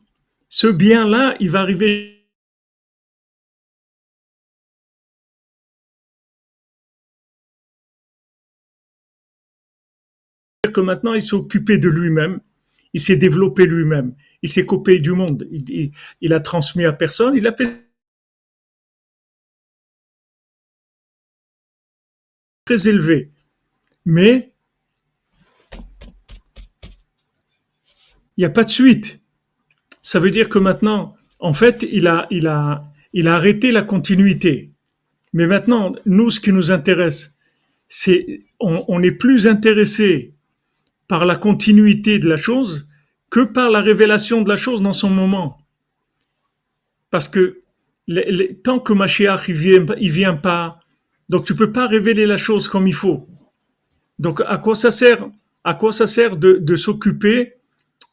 ce 0.48 0.66
bien-là, 0.66 1.36
il 1.38 1.50
va 1.50 1.60
arriver 1.60 2.19
que 10.72 10.80
maintenant 10.80 11.14
il 11.14 11.22
s'est 11.22 11.34
occupé 11.34 11.78
de 11.78 11.88
lui-même, 11.88 12.40
il 12.92 13.00
s'est 13.00 13.16
développé 13.16 13.66
lui-même, 13.66 14.14
il 14.42 14.48
s'est 14.48 14.66
coupé 14.66 14.98
du 15.00 15.12
monde, 15.12 15.46
il, 15.50 15.92
il, 16.20 16.32
a 16.32 16.40
transmis 16.40 16.84
à 16.84 16.92
personne, 16.92 17.36
il 17.36 17.46
a 17.46 17.54
fait 17.54 17.90
très 22.64 22.88
élevé. 22.88 23.30
Mais 24.04 24.52
il 28.36 28.40
n'y 28.40 28.44
a 28.44 28.50
pas 28.50 28.64
de 28.64 28.70
suite. 28.70 29.20
Ça 30.02 30.18
veut 30.18 30.30
dire 30.30 30.48
que 30.48 30.58
maintenant, 30.58 31.16
en 31.38 31.52
fait, 31.52 31.86
il 31.90 32.06
a, 32.06 32.26
il 32.30 32.46
a, 32.46 32.84
il 33.12 33.28
a 33.28 33.34
arrêté 33.34 33.72
la 33.72 33.82
continuité. 33.82 34.70
Mais 35.32 35.46
maintenant, 35.46 35.92
nous, 36.06 36.30
ce 36.30 36.40
qui 36.40 36.52
nous 36.52 36.70
intéresse, 36.70 37.38
c'est 37.88 38.44
on, 38.58 38.84
on 38.88 39.02
est 39.02 39.12
plus 39.12 39.46
intéressé 39.46 40.34
par 41.10 41.26
la 41.26 41.34
continuité 41.34 42.20
de 42.20 42.28
la 42.28 42.36
chose 42.36 42.86
que 43.30 43.40
par 43.40 43.68
la 43.68 43.80
révélation 43.80 44.42
de 44.42 44.48
la 44.48 44.54
chose 44.54 44.80
dans 44.80 44.92
son 44.92 45.10
moment. 45.10 45.58
Parce 47.10 47.26
que 47.26 47.62
tant 48.62 48.78
que 48.78 48.92
Mashiach 48.92 49.48
il 49.48 49.56
vient, 49.56 49.86
vient 49.98 50.36
pas, 50.36 50.78
donc 51.28 51.44
tu 51.44 51.56
peux 51.56 51.72
pas 51.72 51.88
révéler 51.88 52.26
la 52.26 52.36
chose 52.36 52.68
comme 52.68 52.86
il 52.86 52.94
faut. 52.94 53.28
Donc 54.20 54.40
à 54.46 54.56
quoi 54.58 54.76
ça 54.76 54.92
sert 54.92 55.28
À 55.64 55.74
quoi 55.74 55.90
ça 55.90 56.06
sert 56.06 56.36
de, 56.36 56.76
s'occuper 56.76 57.54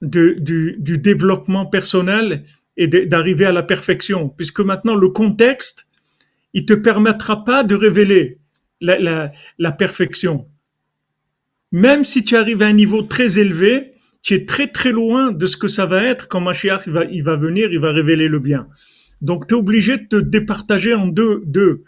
du, 0.02 0.74
développement 0.80 1.68
personnel 1.68 2.46
et 2.78 2.88
d'arriver 2.88 3.46
à 3.46 3.52
la 3.52 3.62
perfection? 3.62 4.28
Puisque 4.28 4.62
maintenant 4.62 4.96
le 4.96 5.10
contexte, 5.10 5.88
il 6.54 6.66
te 6.66 6.74
permettra 6.74 7.44
pas 7.44 7.64
de 7.64 7.76
révéler 7.76 8.40
la 8.82 9.72
perfection 9.78 10.48
même 11.72 12.04
si 12.04 12.24
tu 12.24 12.36
arrives 12.36 12.62
à 12.62 12.68
un 12.68 12.74
niveau 12.74 13.02
très 13.02 13.40
élevé, 13.40 13.94
tu 14.22 14.34
es 14.34 14.46
très 14.46 14.68
très 14.68 14.92
loin 14.92 15.32
de 15.32 15.46
ce 15.46 15.58
que 15.58 15.68
ça 15.68 15.86
va 15.86 16.04
être 16.04 16.28
quand 16.28 16.42
Mashiach 16.42 16.88
va, 16.88 17.06
il 17.06 17.24
va 17.24 17.36
venir, 17.36 17.72
il 17.72 17.80
va 17.80 17.92
révéler 17.92 18.28
le 18.28 18.40
bien. 18.40 18.68
Donc 19.22 19.48
tu 19.48 19.54
es 19.54 19.58
obligé 19.58 19.98
de 19.98 20.04
te 20.04 20.16
départager 20.18 20.94
en 20.94 21.08
deux. 21.08 21.42
deux. 21.46 21.84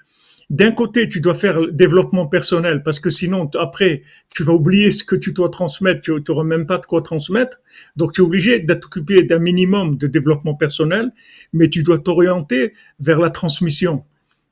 D'un 0.50 0.72
côté, 0.72 1.08
tu 1.08 1.22
dois 1.22 1.36
faire 1.36 1.60
le 1.60 1.72
développement 1.72 2.26
personnel 2.26 2.82
parce 2.82 3.00
que 3.00 3.12
sinon, 3.12 3.48
après, 3.60 4.02
tu 4.30 4.44
vas 4.44 4.54
oublier 4.54 4.90
ce 4.90 5.04
que 5.04 5.16
tu 5.16 5.32
dois 5.32 5.50
transmettre, 5.50 6.02
tu 6.02 6.12
n'auras 6.28 6.44
même 6.44 6.66
pas 6.66 6.80
de 6.80 6.86
quoi 6.88 7.04
transmettre. 7.04 7.60
Donc 7.96 8.14
tu 8.14 8.22
es 8.22 8.24
obligé 8.24 8.60
d'être 8.60 8.86
occupé 8.86 9.22
d'un 9.24 9.38
minimum 9.38 9.98
de 9.98 10.08
développement 10.08 10.56
personnel, 10.56 11.12
mais 11.54 11.70
tu 11.70 11.84
dois 11.84 12.00
t'orienter 12.00 12.74
vers 13.00 13.20
la 13.20 13.30
transmission. 13.30 14.04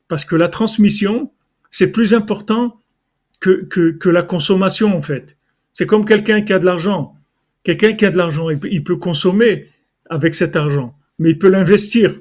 Parce 0.08 0.24
que 0.24 0.36
la 0.36 0.50
transmission, 0.50 1.32
c'est 1.72 1.92
plus 1.92 2.14
important 2.14 2.80
que, 3.40 3.66
que, 3.66 3.92
que 3.92 4.10
la 4.10 4.24
consommation, 4.24 4.96
en 4.96 5.02
fait. 5.02 5.38
C'est 5.74 5.86
comme 5.86 6.06
quelqu'un 6.06 6.42
qui 6.42 6.54
a 6.54 6.60
de 6.60 6.66
l'argent. 6.66 7.16
Quelqu'un 7.64 7.94
qui 7.94 8.06
a 8.06 8.10
de 8.10 8.18
l'argent, 8.18 8.50
il, 8.50 8.84
peut 8.84 8.96
consommer 8.96 9.68
avec 10.10 10.36
cet 10.36 10.56
argent, 10.56 10.96
mais 11.20 11.32
il 11.32 11.38
peut 11.38 11.50
l'investir. 11.50 12.18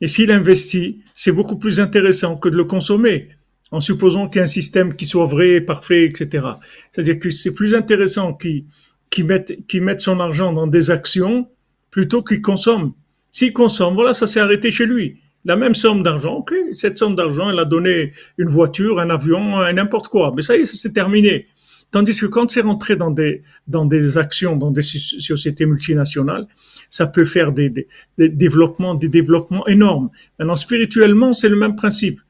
Et 0.00 0.06
s'il 0.06 0.30
investit, 0.32 1.00
c'est 1.14 1.32
beaucoup 1.32 1.58
plus 1.58 1.80
intéressant 1.80 2.36
que 2.36 2.48
de 2.48 2.56
le 2.56 2.64
consommer, 2.64 3.28
en 3.70 3.80
supposant 3.80 4.28
qu'il 4.28 4.38
y 4.38 4.40
a 4.40 4.44
un 4.44 4.46
système 4.46 4.94
qui 4.94 5.06
soit 5.06 5.26
vrai, 5.26 5.60
parfait, 5.60 6.04
etc. 6.04 6.44
C'est-à-dire 6.90 7.18
que 7.18 7.30
c'est 7.30 7.54
plus 7.54 7.74
intéressant 7.74 8.34
qu'il 8.34 8.64
qu 9.10 9.22
mette, 9.22 9.66
qu 9.66 9.80
mette 9.80 10.00
son 10.00 10.20
argent 10.20 10.52
dans 10.52 10.66
des 10.66 10.90
actions 10.90 11.48
plutôt 11.90 12.22
qu'il 12.22 12.42
consomme. 12.42 12.92
S'il 13.30 13.52
consomme, 13.52 13.94
voilà, 13.94 14.12
ça 14.12 14.26
s'est 14.26 14.40
arrêté 14.40 14.70
chez 14.70 14.86
lui 14.86 15.20
la 15.48 15.56
même 15.56 15.74
somme 15.74 16.02
d'argent. 16.02 16.44
Cette 16.74 16.98
somme 16.98 17.16
d'argent, 17.16 17.50
elle 17.50 17.58
a 17.58 17.64
donné 17.64 18.12
une 18.36 18.50
voiture, 18.50 19.00
un 19.00 19.08
avion, 19.08 19.60
n'importe 19.72 20.08
quoi. 20.08 20.32
Mais 20.36 20.42
ça 20.42 20.54
y 20.54 20.60
est, 20.60 20.66
c'est 20.66 20.92
terminé. 20.92 21.46
Tandis 21.90 22.20
que 22.20 22.26
quand 22.26 22.50
c'est 22.50 22.60
rentré 22.60 22.96
dans 22.96 23.10
des, 23.10 23.42
dans 23.66 23.86
des 23.86 24.18
actions, 24.18 24.56
dans 24.56 24.70
des 24.70 24.82
sociétés 24.82 25.64
multinationales, 25.64 26.46
ça 26.90 27.06
peut 27.06 27.24
faire 27.24 27.52
des, 27.52 27.70
des, 27.70 28.28
développements, 28.28 28.94
des 28.94 29.08
développements 29.08 29.66
énormes. 29.66 30.10
Maintenant, 30.38 30.54
spirituellement, 30.54 31.32
c'est 31.32 31.48
le 31.48 31.56
même 31.56 31.76
principe. 31.76 32.20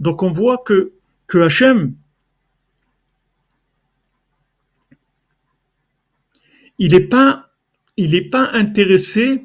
Donc, 0.00 0.24
on 0.24 0.30
voit 0.30 0.58
que, 0.58 0.90
que 1.28 1.38
il 6.78 6.92
n'est 6.92 7.00
pas, 7.00 7.48
il 7.96 8.16
est 8.16 8.28
pas 8.28 8.50
intéressé 8.54 9.44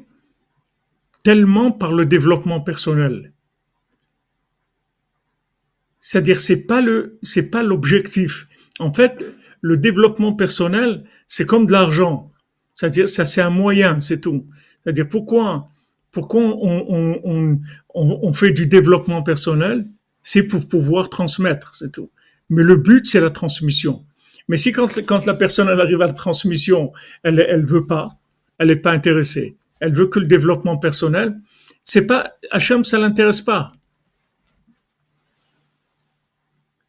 tellement 1.22 1.70
par 1.72 1.92
le 1.92 2.06
développement 2.06 2.60
personnel. 2.60 3.32
C'est-à-dire, 6.00 6.40
c'est 6.40 6.66
pas 6.66 6.80
le, 6.80 7.18
c'est 7.22 7.50
pas 7.50 7.62
l'objectif. 7.62 8.48
En 8.80 8.92
fait, 8.92 9.24
le 9.60 9.76
développement 9.76 10.34
personnel, 10.34 11.04
c'est 11.28 11.46
comme 11.46 11.66
de 11.66 11.72
l'argent. 11.72 12.32
C'est-à-dire, 12.74 13.08
ça, 13.08 13.24
c'est 13.24 13.40
un 13.40 13.50
moyen, 13.50 14.00
c'est 14.00 14.20
tout. 14.20 14.46
C'est-à-dire, 14.82 15.08
pourquoi, 15.08 15.68
pourquoi 16.10 16.42
on, 16.42 18.32
fait 18.32 18.50
du 18.50 18.66
développement 18.66 19.22
personnel? 19.22 19.86
C'est 20.24 20.48
pour 20.48 20.66
pouvoir 20.66 21.08
transmettre, 21.08 21.76
c'est 21.76 21.92
tout. 21.92 22.10
Mais 22.50 22.64
le 22.64 22.76
but, 22.76 23.06
c'est 23.06 23.20
la 23.20 23.30
transmission. 23.30 24.04
Mais 24.48 24.56
si 24.56 24.72
quand, 24.72 25.04
quand 25.06 25.24
la 25.24 25.34
personne 25.34 25.68
arrive 25.68 26.02
à 26.02 26.08
la 26.08 26.12
transmission, 26.12 26.92
elle 27.22 27.38
elle 27.48 27.64
veut 27.64 27.86
pas, 27.86 28.10
elle 28.58 28.68
n'est 28.68 28.76
pas 28.76 28.90
intéressée, 28.90 29.56
elle 29.82 29.92
veut 29.92 30.06
que 30.06 30.20
le 30.20 30.26
développement 30.26 30.78
personnel, 30.78 31.36
c'est 31.82 32.06
pas 32.06 32.34
Hachem, 32.52 32.84
ça 32.84 33.00
l'intéresse 33.00 33.40
pas. 33.40 33.72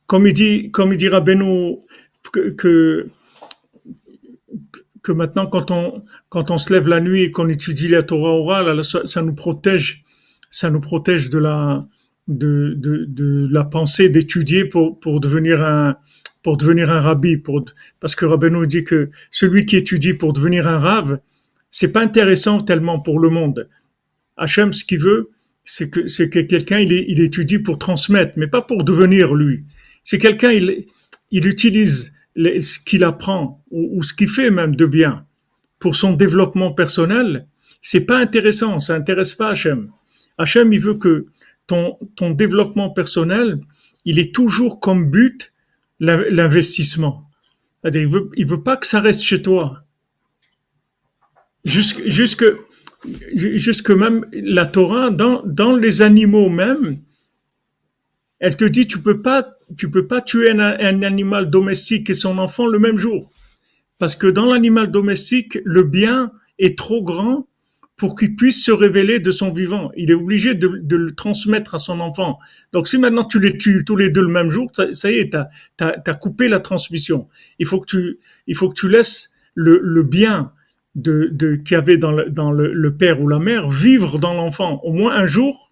Comme 0.05 0.27
il 0.27 0.33
dit, 0.33 0.69
comme 0.69 0.95
que, 0.95 1.79
maintenant 5.09 5.47
quand 5.47 6.51
on 6.51 6.57
se 6.59 6.71
lève 6.71 6.87
la 6.87 7.01
nuit 7.01 7.23
et 7.23 7.31
qu'on 7.31 7.49
étudie 7.49 7.87
la 7.87 8.03
Torah 8.03 8.29
orale, 8.29 8.83
ça, 8.83 9.23
nous 9.23 9.33
protège, 9.33 10.05
ça 10.51 10.69
nous 10.69 10.81
protège 10.81 11.31
de 11.31 11.39
la 11.39 11.87
pensée 13.63 14.09
d'étudier 14.09 14.65
pour 14.65 15.19
devenir 15.19 15.63
un 15.63 15.97
pour 16.43 16.59
rabbi, 16.61 17.41
parce 18.01 18.15
que 18.15 18.25
Rabbeinu 18.25 18.67
dit 18.67 18.83
que 18.83 19.09
celui 19.31 19.65
qui 19.65 19.77
étudie 19.77 20.13
pour 20.13 20.33
devenir 20.33 20.67
un 20.67 20.77
rave, 20.77 21.19
c'est 21.73 21.91
pas 21.91 22.01
intéressant 22.01 22.61
tellement 22.61 22.99
pour 22.99 23.19
le 23.19 23.29
monde. 23.29 23.67
Hachem, 24.37 24.71
ce 24.73 24.85
qu'il 24.85 24.99
veut, 24.99 25.31
c'est 25.65 25.89
que, 25.89 26.07
c'est 26.07 26.29
que 26.29 26.39
quelqu'un, 26.39 26.77
il, 26.77 26.91
il 26.91 27.19
étudie 27.19 27.57
pour 27.57 27.79
transmettre, 27.79 28.33
mais 28.35 28.45
pas 28.45 28.61
pour 28.61 28.83
devenir 28.83 29.33
lui. 29.33 29.65
C'est 30.03 30.19
quelqu'un, 30.19 30.51
il, 30.51 30.85
il 31.31 31.47
utilise 31.47 32.15
ce 32.35 32.77
qu'il 32.77 33.03
apprend 33.03 33.63
ou, 33.71 34.03
ce 34.03 34.13
qu'il 34.13 34.29
fait 34.29 34.51
même 34.51 34.75
de 34.75 34.85
bien 34.85 35.25
pour 35.79 35.95
son 35.95 36.13
développement 36.13 36.73
personnel. 36.73 37.47
C'est 37.81 38.05
pas 38.05 38.19
intéressant, 38.19 38.79
ça 38.79 38.93
intéresse 38.93 39.33
pas 39.33 39.49
Hachem. 39.49 39.89
Hachem, 40.37 40.71
il 40.73 40.79
veut 40.79 40.99
que 40.99 41.25
ton, 41.65 41.97
ton 42.15 42.29
développement 42.29 42.91
personnel, 42.91 43.59
il 44.05 44.19
est 44.19 44.33
toujours 44.33 44.79
comme 44.79 45.09
but 45.09 45.53
l'investissement. 45.99 47.27
Il 47.83 48.07
veut, 48.07 48.29
il 48.35 48.45
veut 48.45 48.61
pas 48.61 48.77
que 48.77 48.85
ça 48.85 48.99
reste 48.99 49.23
chez 49.23 49.41
toi 49.41 49.83
jusque, 51.63 52.07
jusque, 52.07 52.45
jusque 53.33 53.89
même 53.89 54.25
la 54.31 54.65
Torah, 54.65 55.09
dans, 55.09 55.41
dans 55.45 55.75
les 55.75 56.01
animaux 56.01 56.49
même, 56.49 56.99
elle 58.39 58.57
te 58.57 58.65
dit 58.65 58.87
tu 58.87 58.99
peux 58.99 59.21
pas 59.21 59.57
tu 59.77 59.89
peux 59.89 60.05
pas 60.05 60.21
tuer 60.21 60.51
un, 60.51 60.59
un, 60.59 61.01
animal 61.01 61.49
domestique 61.49 62.09
et 62.09 62.13
son 62.13 62.37
enfant 62.37 62.67
le 62.67 62.77
même 62.77 62.97
jour 62.97 63.31
parce 63.97 64.15
que 64.15 64.27
dans 64.27 64.51
l'animal 64.51 64.91
domestique 64.91 65.57
le 65.63 65.83
bien 65.83 66.31
est 66.59 66.77
trop 66.77 67.03
grand 67.03 67.47
pour 67.95 68.15
qu'il 68.15 68.35
puisse 68.35 68.65
se 68.65 68.71
révéler 68.71 69.19
de 69.19 69.31
son 69.31 69.53
vivant. 69.53 69.91
Il 69.95 70.11
est 70.11 70.15
obligé 70.15 70.55
de, 70.55 70.67
de, 70.67 70.95
le 70.97 71.13
transmettre 71.13 71.75
à 71.75 71.77
son 71.77 71.99
enfant. 71.99 72.39
Donc 72.73 72.87
si 72.87 72.97
maintenant 72.97 73.23
tu 73.23 73.39
les 73.39 73.57
tues 73.57 73.85
tous 73.85 73.95
les 73.95 74.09
deux 74.09 74.23
le 74.23 74.27
même 74.27 74.49
jour, 74.49 74.69
ça, 74.73 75.11
y 75.11 75.19
est, 75.19 75.29
tu 75.29 75.37
as, 75.37 75.49
as, 76.05 76.13
coupé 76.15 76.47
la 76.47 76.59
transmission. 76.59 77.29
Il 77.59 77.67
faut 77.67 77.79
que 77.79 77.85
tu, 77.85 78.19
il 78.47 78.55
faut 78.55 78.67
que 78.69 78.75
tu 78.75 78.89
laisses 78.89 79.37
le, 79.55 79.79
le 79.81 80.03
bien, 80.03 80.51
de, 80.95 81.29
de 81.31 81.55
qu'il 81.55 81.77
avait 81.77 81.97
dans, 81.97 82.11
le, 82.11 82.29
dans 82.29 82.51
le, 82.51 82.71
le, 82.73 82.95
père 82.95 83.21
ou 83.21 83.27
la 83.27 83.39
mère 83.39 83.69
vivre 83.69 84.19
dans 84.19 84.33
l'enfant 84.33 84.79
au 84.83 84.93
moins 84.93 85.15
un 85.15 85.25
jour 85.25 85.71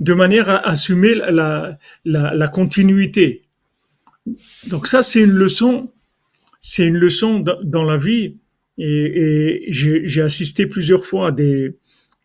de 0.00 0.12
manière 0.14 0.48
à 0.48 0.68
assumer 0.68 1.14
la, 1.14 1.78
la, 2.04 2.34
la 2.34 2.48
continuité. 2.48 3.42
Donc 4.68 4.86
ça, 4.86 5.02
c'est 5.02 5.22
une 5.22 5.32
leçon, 5.32 5.90
c'est 6.60 6.86
une 6.86 6.98
leçon 6.98 7.42
dans 7.64 7.84
la 7.84 7.96
vie 7.96 8.36
et, 8.76 9.64
et 9.66 9.72
j'ai 9.72 10.22
assisté 10.22 10.66
plusieurs 10.66 11.04
fois 11.04 11.28
à 11.28 11.32
des, 11.32 11.76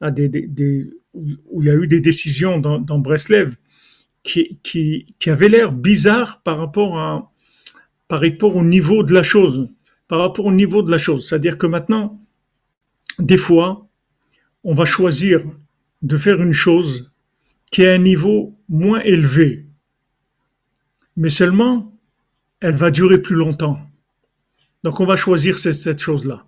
à 0.01 0.12
des, 0.12 0.30
des, 0.30 0.45
des, 0.45 0.89
où 1.14 1.62
il 1.62 1.68
y 1.68 1.72
a 1.72 1.76
eu 1.76 1.88
des 1.88 2.01
décisions 2.01 2.60
dans, 2.60 2.80
dans 2.80 2.99
Breslev 2.99 3.56
qui, 4.24 4.60
qui, 4.62 5.16
qui 5.20 5.30
avaient 5.30 5.49
l'air 5.49 5.72
bizarres 5.72 6.41
par 6.43 6.58
rapport 6.58 6.99
à, 6.99 7.32
par 8.08 8.22
rapport 8.22 8.56
au 8.56 8.64
niveau 8.64 9.04
de 9.04 9.14
la 9.14 9.24
chose 9.24 9.70
par 10.14 10.22
rapport 10.22 10.45
au 10.45 10.51
niveau 10.51 10.84
de 10.84 10.91
la 10.91 10.99
chose. 10.99 11.28
C'est-à-dire 11.28 11.57
que 11.57 11.66
maintenant, 11.66 12.22
des 13.18 13.36
fois, 13.36 13.89
on 14.64 14.76
va 14.76 14.86
choisir 14.86 15.41
de 16.03 16.18
faire 16.18 16.39
une 16.39 16.53
chose 16.53 17.11
qui 17.72 17.84
à 17.84 17.93
un 17.93 17.97
niveau 17.97 18.55
moins 18.70 18.99
élevé, 18.99 19.66
mais 21.18 21.30
seulement 21.30 21.97
elle 22.59 22.76
va 22.76 22.91
durer 22.91 23.24
plus 23.24 23.36
longtemps. 23.36 23.80
Donc 24.84 24.99
on 24.99 25.07
va 25.07 25.16
choisir 25.16 25.57
cette, 25.57 25.97
chose-là. 25.97 26.45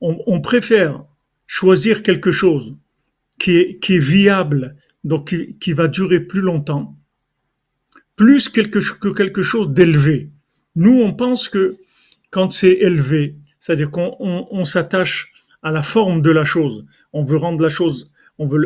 On, 0.00 0.40
préfère 0.40 1.04
choisir 1.46 2.02
quelque 2.02 2.32
chose 2.32 2.74
qui 3.38 3.58
est, 3.58 3.98
viable, 3.98 4.76
donc 5.04 5.28
qui, 5.28 5.58
qui 5.58 5.74
va 5.74 5.88
durer 5.88 6.20
plus 6.20 6.40
longtemps, 6.40 6.96
plus 8.16 8.48
quelque, 8.48 8.78
que 8.78 9.08
quelque 9.08 9.42
chose 9.42 9.74
d'élevé. 9.74 10.30
Nous, 10.74 11.02
on 11.02 11.12
pense 11.12 11.50
que 11.50 11.76
quand 12.32 12.50
c'est 12.50 12.72
élevé, 12.72 13.36
c'est-à-dire 13.60 13.90
qu'on 13.90 14.16
on, 14.18 14.48
on, 14.50 14.64
s'attache 14.64 15.32
à 15.62 15.70
la 15.70 15.82
forme 15.82 16.22
de 16.22 16.30
la 16.30 16.44
chose, 16.44 16.84
on 17.12 17.22
veut 17.22 17.36
rendre 17.36 17.62
la 17.62 17.68
chose, 17.68 18.10
on 18.38 18.48
veut 18.48 18.58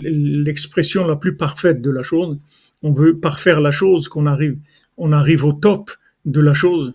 l'expression 0.00 1.06
la 1.06 1.16
plus 1.16 1.36
parfaite 1.36 1.82
de 1.82 1.90
la 1.90 2.02
chose, 2.02 2.38
on 2.82 2.92
veut 2.92 3.18
parfaire 3.18 3.60
la 3.60 3.72
chose, 3.72 4.08
qu'on 4.08 4.26
arrive, 4.26 4.56
on 4.96 5.12
arrive 5.12 5.44
au 5.44 5.52
top 5.52 5.90
de 6.24 6.40
la 6.40 6.54
chose. 6.54 6.94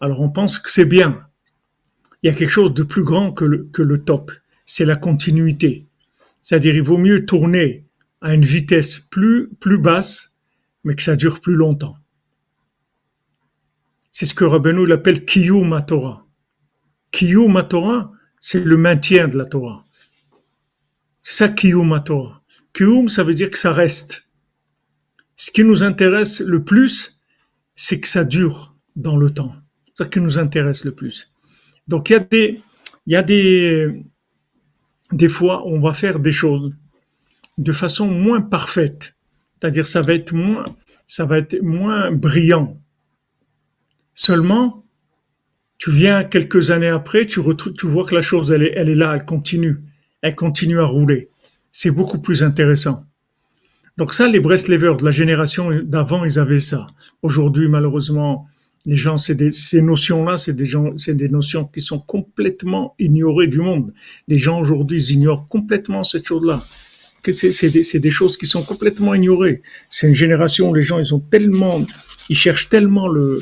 Alors 0.00 0.20
on 0.20 0.28
pense 0.28 0.58
que 0.58 0.70
c'est 0.70 0.84
bien. 0.84 1.26
Il 2.22 2.30
y 2.30 2.30
a 2.30 2.36
quelque 2.36 2.50
chose 2.50 2.74
de 2.74 2.82
plus 2.82 3.02
grand 3.02 3.32
que 3.32 3.46
le, 3.46 3.68
que 3.72 3.82
le 3.82 3.98
top, 3.98 4.30
c'est 4.66 4.84
la 4.84 4.96
continuité. 4.96 5.86
C'est-à-dire 6.42 6.74
il 6.74 6.82
vaut 6.82 6.98
mieux 6.98 7.24
tourner 7.24 7.86
à 8.20 8.34
une 8.34 8.44
vitesse 8.44 8.98
plus 8.98 9.48
plus 9.60 9.78
basse, 9.78 10.36
mais 10.84 10.94
que 10.94 11.02
ça 11.02 11.16
dure 11.16 11.40
plus 11.40 11.54
longtemps. 11.54 11.96
C'est 14.10 14.26
ce 14.26 14.34
que 14.34 14.44
Rabbeinu 14.44 14.86
l'appelle 14.86 15.24
Kiyum 15.24 15.80
Torah. 15.86 16.26
Kiyum 17.10 17.62
Torah, 17.68 18.12
c'est 18.38 18.64
le 18.64 18.76
maintien 18.76 19.28
de 19.28 19.38
la 19.38 19.44
Torah. 19.44 19.84
C'est 21.22 21.34
ça 21.34 21.48
Kiyum 21.48 22.02
Torah. 22.04 22.42
Kiyum, 22.72 23.08
ça 23.08 23.22
veut 23.22 23.34
dire 23.34 23.50
que 23.50 23.58
ça 23.58 23.72
reste. 23.72 24.30
Ce 25.36 25.50
qui 25.50 25.62
nous 25.62 25.82
intéresse 25.82 26.40
le 26.40 26.64
plus, 26.64 27.20
c'est 27.74 28.00
que 28.00 28.08
ça 28.08 28.24
dure 28.24 28.76
dans 28.96 29.16
le 29.16 29.30
temps. 29.30 29.54
C'est 29.86 30.04
ça 30.04 30.08
qui 30.08 30.20
nous 30.20 30.38
intéresse 30.38 30.84
le 30.84 30.92
plus. 30.92 31.32
Donc 31.86 32.10
il 32.10 32.14
y 32.14 32.16
a 32.16 33.22
des, 33.22 34.04
il 35.12 35.22
y 35.22 35.28
fois, 35.28 35.66
on 35.66 35.80
va 35.80 35.94
faire 35.94 36.18
des 36.18 36.32
choses 36.32 36.72
de 37.56 37.72
façon 37.72 38.08
moins 38.08 38.40
parfaite. 38.40 39.16
C'est-à-dire, 39.54 39.86
ça 39.86 40.02
moins, 40.32 40.64
ça 41.06 41.24
va 41.26 41.38
être 41.38 41.60
moins 41.62 42.12
brillant. 42.12 42.80
Seulement, 44.18 44.84
tu 45.78 45.92
viens 45.92 46.24
quelques 46.24 46.72
années 46.72 46.88
après, 46.88 47.24
tu, 47.24 47.38
vois 47.38 48.04
que 48.04 48.14
la 48.16 48.20
chose, 48.20 48.50
elle 48.50 48.64
est, 48.64 48.94
là, 48.96 49.14
elle 49.14 49.24
continue. 49.24 49.76
Elle 50.22 50.34
continue 50.34 50.80
à 50.80 50.84
rouler. 50.86 51.28
C'est 51.70 51.92
beaucoup 51.92 52.20
plus 52.20 52.42
intéressant. 52.42 53.04
Donc 53.96 54.12
ça, 54.12 54.26
les 54.26 54.40
Breslevers 54.40 54.96
de 54.96 55.04
la 55.04 55.12
génération 55.12 55.70
d'avant, 55.84 56.24
ils 56.24 56.40
avaient 56.40 56.58
ça. 56.58 56.88
Aujourd'hui, 57.22 57.68
malheureusement, 57.68 58.48
les 58.86 58.96
gens, 58.96 59.18
ces 59.18 59.82
notions-là, 59.82 60.36
c'est 60.36 60.56
des 60.56 61.28
notions 61.28 61.66
qui 61.66 61.80
sont 61.80 62.00
complètement 62.00 62.96
ignorées 62.98 63.46
du 63.46 63.60
monde. 63.60 63.94
Les 64.26 64.36
gens 64.36 64.58
aujourd'hui, 64.58 65.00
ignorent 65.12 65.46
complètement 65.46 66.02
cette 66.02 66.26
chose-là. 66.26 66.60
C'est, 67.30 67.70
des, 67.70 68.00
des 68.00 68.10
choses 68.10 68.36
qui 68.36 68.46
sont 68.46 68.64
complètement 68.64 69.14
ignorées. 69.14 69.62
C'est 69.90 70.08
une 70.08 70.14
génération 70.14 70.72
les 70.72 70.82
gens, 70.82 70.98
ils 70.98 71.14
ont 71.14 71.20
tellement, 71.20 71.86
ils 72.28 72.36
cherchent 72.36 72.68
tellement 72.68 73.06
le, 73.06 73.38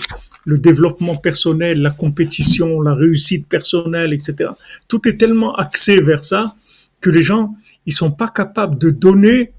le 0.47 0.59
développement 0.59 1.17
personnel, 1.17 1.83
la 1.83 1.91
compétition, 1.91 2.81
la 2.81 2.95
réussite 2.95 3.49
personnelle, 3.49 4.15
etc. 4.15 4.51
Tout 4.89 5.07
est 5.09 5.19
tellement 5.19 5.55
axé 5.57 6.01
vers 6.01 6.25
ça 6.25 6.57
que 7.01 7.11
les 7.11 7.21
gens, 7.21 7.57
ils 7.85 7.93
sont 7.93 8.13
pas 8.13 8.29
capables 8.29 8.79
de 8.79 8.91
donner 8.91 9.53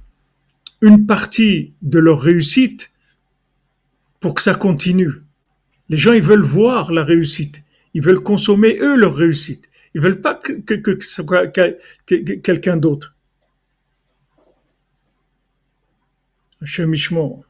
une 0.81 1.05
partie 1.05 1.73
de 1.81 1.99
leur 1.99 2.21
réussite 2.21 2.89
pour 4.21 4.33
que 4.33 4.41
ça 4.41 4.55
continue. 4.55 5.11
Les 5.89 5.97
gens, 5.97 6.13
ils 6.13 6.21
veulent 6.21 6.41
voir 6.41 6.93
la 6.93 7.03
réussite. 7.03 7.61
Ils 7.93 8.01
veulent 8.01 8.21
consommer, 8.21 8.77
eux, 8.79 8.95
leur 8.95 9.15
réussite. 9.15 9.69
Ils 9.93 10.01
veulent 10.01 10.21
pas 10.21 10.35
que, 10.35 10.53
quelqu'un 12.35 12.77
d'autre. 12.77 13.15
Chemichement. 16.63 17.43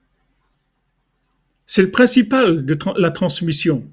C'est 1.68 1.82
le 1.82 1.92
principal 1.92 2.66
de 2.66 2.78
la 2.98 3.12
transmission. 3.12 3.86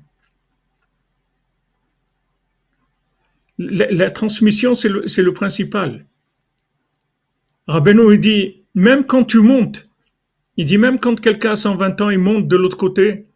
La, 3.58 4.10
transmission, 4.10 4.74
c'est 4.74 4.88
le, 4.88 5.32
principal. 5.32 6.06
Rabbeinu, 7.66 8.14
il 8.14 8.20
dit, 8.20 8.62
même 8.74 9.04
quand 9.04 9.24
tu 9.24 9.40
montes, 9.40 9.88
il 10.56 10.66
dit 10.66 10.78
même 10.78 11.00
quand 11.00 11.20
quelqu'un 11.20 11.52
a 11.52 11.56
120 11.56 12.00
ans, 12.00 12.10
il 12.10 12.18
monte 12.18 12.46
de 12.48 12.56
l'autre 12.56 12.76
côté, 12.76 13.26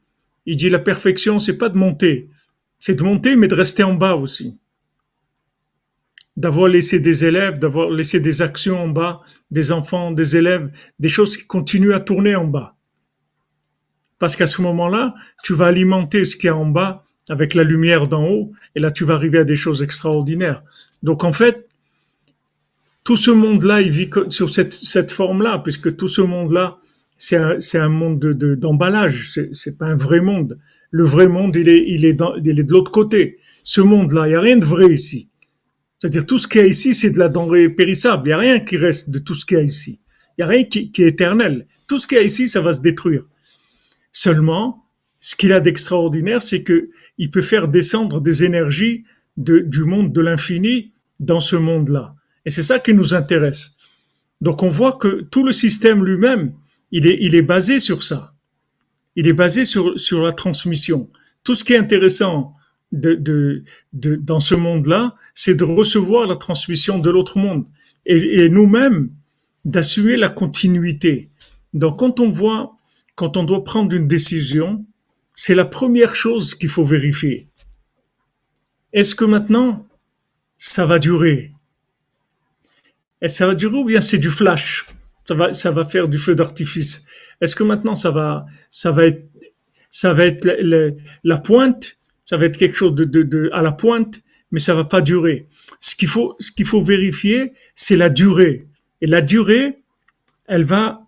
il 0.47 0.57
dit 0.57 0.71
la 0.71 0.79
perfection, 0.79 1.41
c'est 1.41 1.59
pas 1.59 1.69
de 1.69 1.77
monter, 1.77 2.31
c'est 2.79 2.95
de 2.95 3.03
monter, 3.03 3.35
mais 3.35 3.49
de 3.49 3.55
rester 3.55 3.83
en 3.83 3.95
bas 3.95 4.15
aussi. 4.15 4.57
D'avoir 6.37 6.69
laissé 6.69 7.01
des 7.01 7.25
élèves, 7.25 7.59
d'avoir 7.59 7.91
laissé 7.91 8.21
des 8.21 8.41
actions 8.41 8.81
en 8.81 8.89
bas, 8.89 9.23
des 9.51 9.73
enfants, 9.73 10.13
des 10.13 10.37
élèves, 10.37 10.71
des 11.01 11.09
choses 11.09 11.37
qui 11.37 11.47
continuent 11.47 11.95
à 11.95 12.01
tourner 12.01 12.37
en 12.37 12.47
bas. 12.47 12.78
Parce 14.19 14.37
qu'à 14.37 14.47
ce 14.47 14.63
moment-là, 14.63 15.15
tu 15.43 15.55
vas 15.55 15.67
alimenter 15.67 16.25
ce 16.25 16.37
qu'il 16.37 16.47
y 16.47 16.51
a 16.51 16.57
en 16.57 16.67
bas 16.67 17.05
avec 17.29 17.55
la 17.55 17.63
lumière 17.63 18.09
d'en 18.09 18.27
haut, 18.27 18.53
et 18.75 18.81
là 18.81 18.91
tu 18.91 19.05
vas 19.05 19.15
arriver 19.15 19.39
à 19.39 19.45
des 19.45 19.55
choses 19.55 19.83
extraordinaires. 19.83 20.63
Donc 21.03 21.25
en 21.25 21.33
fait, 21.33 21.69
tout 23.05 23.17
ce 23.17 23.31
monde-là, 23.31 23.81
il 23.81 23.91
vit 23.91 24.11
sur 24.31 24.51
cette, 24.51 25.13
forme-là, 25.13 25.61
puisque 25.61 25.97
tout 25.97 26.09
ce 26.09 26.21
monde-là, 26.21 26.79
c'est 27.17 27.39
un, 27.39 27.89
monde 27.89 28.19
d'emballage, 28.19 29.35
de, 29.37 29.49
c'est 29.53 29.79
pas 29.79 29.87
un 29.87 29.97
vrai 29.97 30.21
monde. 30.21 30.59
Le 30.91 31.05
vrai 31.05 31.27
monde, 31.27 31.57
il 31.57 31.69
est 31.69 32.13
de 32.13 32.73
l'autre 32.73 32.91
côté. 32.91 33.39
Ce 33.63 33.81
monde-là, 33.81 34.27
il 34.27 34.31
n'y 34.31 34.37
a 34.37 34.41
rien 34.41 34.57
de 34.57 34.65
vrai 34.65 34.93
ici. 34.93 35.31
C'est-à-dire 35.99 36.27
tout 36.27 36.39
ce 36.39 36.47
qu'il 36.47 36.61
y 36.61 36.65
a 36.65 36.67
ici, 36.67 36.95
c'est 36.95 37.11
de 37.11 37.19
la 37.19 37.29
denrée 37.29 37.69
périssable. 37.71 38.25
Il 38.27 38.29
n'y 38.29 38.35
a 38.35 38.39
rien 38.39 38.61
qui 38.61 38.77
reste 38.77 39.11
de 39.11 39.19
tout 39.19 39.35
ce 39.35 39.45
qu'il 39.45 39.57
y 39.57 39.61
a 39.61 39.65
ici. 39.65 40.01
Il 40.37 40.43
n'y 40.43 40.45
a 40.45 40.49
rien 40.49 40.65
qui, 40.65 40.91
qui, 40.91 41.03
est 41.03 41.09
éternel. 41.09 41.67
Tout 41.89 41.99
ce 41.99 42.07
qu'il 42.07 42.19
y 42.19 42.21
a 42.21 42.25
ici, 42.25 42.47
ça 42.47 42.61
va 42.61 42.73
se 42.73 42.81
détruire. 42.81 43.25
Seulement, 44.13 44.85
ce 45.21 45.37
qu'il 45.37 45.53
a 45.53 45.61
d'extraordinaire, 45.61 46.43
c'est 46.43 46.63
que 46.63 46.91
il 47.19 47.31
peut 47.31 47.43
faire 47.43 47.69
descendre 47.69 48.21
des 48.21 48.45
énergies 48.45 49.05
du 49.37 49.85
monde 49.85 50.13
de 50.13 50.21
l'infini 50.21 50.93
dans 51.21 51.41
ce 51.41 51.57
monde-là. 51.57 52.15
Et 52.45 52.51
c'est 52.51 52.63
ça 52.63 52.79
qui 52.79 52.95
nous 52.95 53.15
intéresse. 53.15 53.77
Donc 54.41 54.63
on 54.63 54.71
voit 54.71 54.95
que 54.95 55.23
tout 55.31 55.45
le 55.45 55.53
système 55.53 56.05
lui-même, 56.05 56.53
il 56.91 57.07
est, 57.07 57.43
basé 57.43 57.81
sur 57.81 58.03
ça. 58.03 58.35
Il 59.15 59.27
est 59.27 59.33
basé 59.33 59.65
sur, 59.65 60.23
la 60.23 60.33
transmission. 60.33 61.11
Tout 61.45 61.55
ce 61.55 61.65
qui 61.65 61.75
est 61.75 61.79
intéressant 61.79 62.55
dans 62.93 64.41
ce 64.41 64.55
monde-là, 64.55 65.15
c'est 65.35 65.55
de 65.55 65.65
recevoir 65.65 66.27
la 66.27 66.37
transmission 66.37 66.99
de 66.99 67.11
l'autre 67.11 67.39
monde. 67.39 67.67
Et, 68.07 68.45
et 68.45 68.49
nous-mêmes, 68.49 69.11
d'assurer 69.65 70.17
la 70.17 70.31
continuité. 70.31 71.29
Donc 71.75 71.99
quand 71.99 72.21
on 72.21 72.31
voit, 72.31 72.78
quand 73.19 73.37
on 73.37 73.43
doit 73.43 73.65
prendre 73.65 73.97
une 73.97 74.07
décision, 74.07 74.87
c'est 75.35 75.57
la 75.57 75.65
première 75.65 76.15
chose 76.15 76.55
qu'il 76.55 76.69
faut 76.69 76.85
vérifier. 76.85 77.49
Est-ce 78.93 79.17
que 79.17 79.25
maintenant, 79.25 79.89
ça 80.57 80.87
va 80.87 81.01
durer? 81.01 81.53
Est-ce 83.21 83.35
que 83.35 83.39
ça 83.39 83.47
va 83.49 83.57
durer 83.57 83.77
ou 83.77 83.85
bien 83.85 84.01
c'est 84.01 84.19
du 84.19 84.31
flash? 84.31 84.87
Ça 85.27 85.35
va, 85.35 85.53
ça 85.53 85.73
va 85.73 85.85
faire 85.85 86.07
du 86.07 86.17
feu 86.17 86.37
d'artifice. 86.37 87.07
Est-ce 87.41 87.57
que 87.57 87.65
maintenant 87.65 87.97
ça 87.97 88.13
va, 88.13 88.47
ça 88.71 88.93
va 88.93 89.07
être, 89.07 89.29
ça 89.91 90.15
va 90.15 90.25
être 90.25 90.45
la, 91.25 91.39
pointe, 91.39 91.99
ça 92.25 92.37
va 92.37 92.45
être 92.45 92.57
quelque 92.57 92.77
chose 92.77 92.95
de, 92.95 93.03
de, 93.03 93.25
de, 93.25 93.51
à 93.53 93.63
la 93.63 93.73
pointe, 93.73 94.21
mais 94.53 94.61
ça 94.61 94.75
va 94.75 94.85
pas 94.85 95.01
durer. 95.01 95.49
Ce 95.81 95.97
qu'il 95.97 96.09
faut, 96.09 96.37
ce 96.39 96.53
qu'il 96.53 96.67
faut 96.67 96.83
vérifier, 96.83 97.53
c'est 97.75 97.97
la 97.97 98.11
durée. 98.11 98.69
Et 99.01 99.09
la 99.09 99.23
durée, 99.23 99.83
elle 100.47 100.65
va 100.65 101.08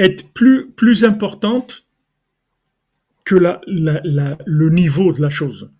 être 0.00 0.32
plus, 0.32 0.70
plus 0.70 1.04
importante 1.04 1.86
que 3.24 3.34
la, 3.36 3.60
le 3.66 4.70
niveau 4.70 5.12
de 5.12 5.20
la 5.20 5.30
chose. 5.30 5.70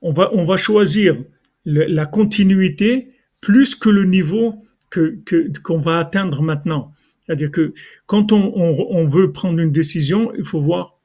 On 0.00 0.12
va, 0.12 0.30
on 0.32 0.44
va 0.44 0.56
choisir 0.56 1.16
la 1.64 2.06
continuité 2.06 3.12
plus 3.40 3.74
que 3.74 3.88
le 3.88 4.04
niveau 4.04 4.64
que 4.90 5.22
qu'on 5.62 5.80
va 5.80 5.98
atteindre 5.98 6.42
maintenant. 6.42 6.92
C'est-à-dire 7.24 7.50
que 7.50 7.72
quand 8.06 8.32
on, 8.32 8.52
on, 8.56 9.06
veut 9.06 9.32
prendre 9.32 9.60
une 9.60 9.72
décision, 9.72 10.34
il 10.34 10.44
faut 10.44 10.60
voir 10.60 10.98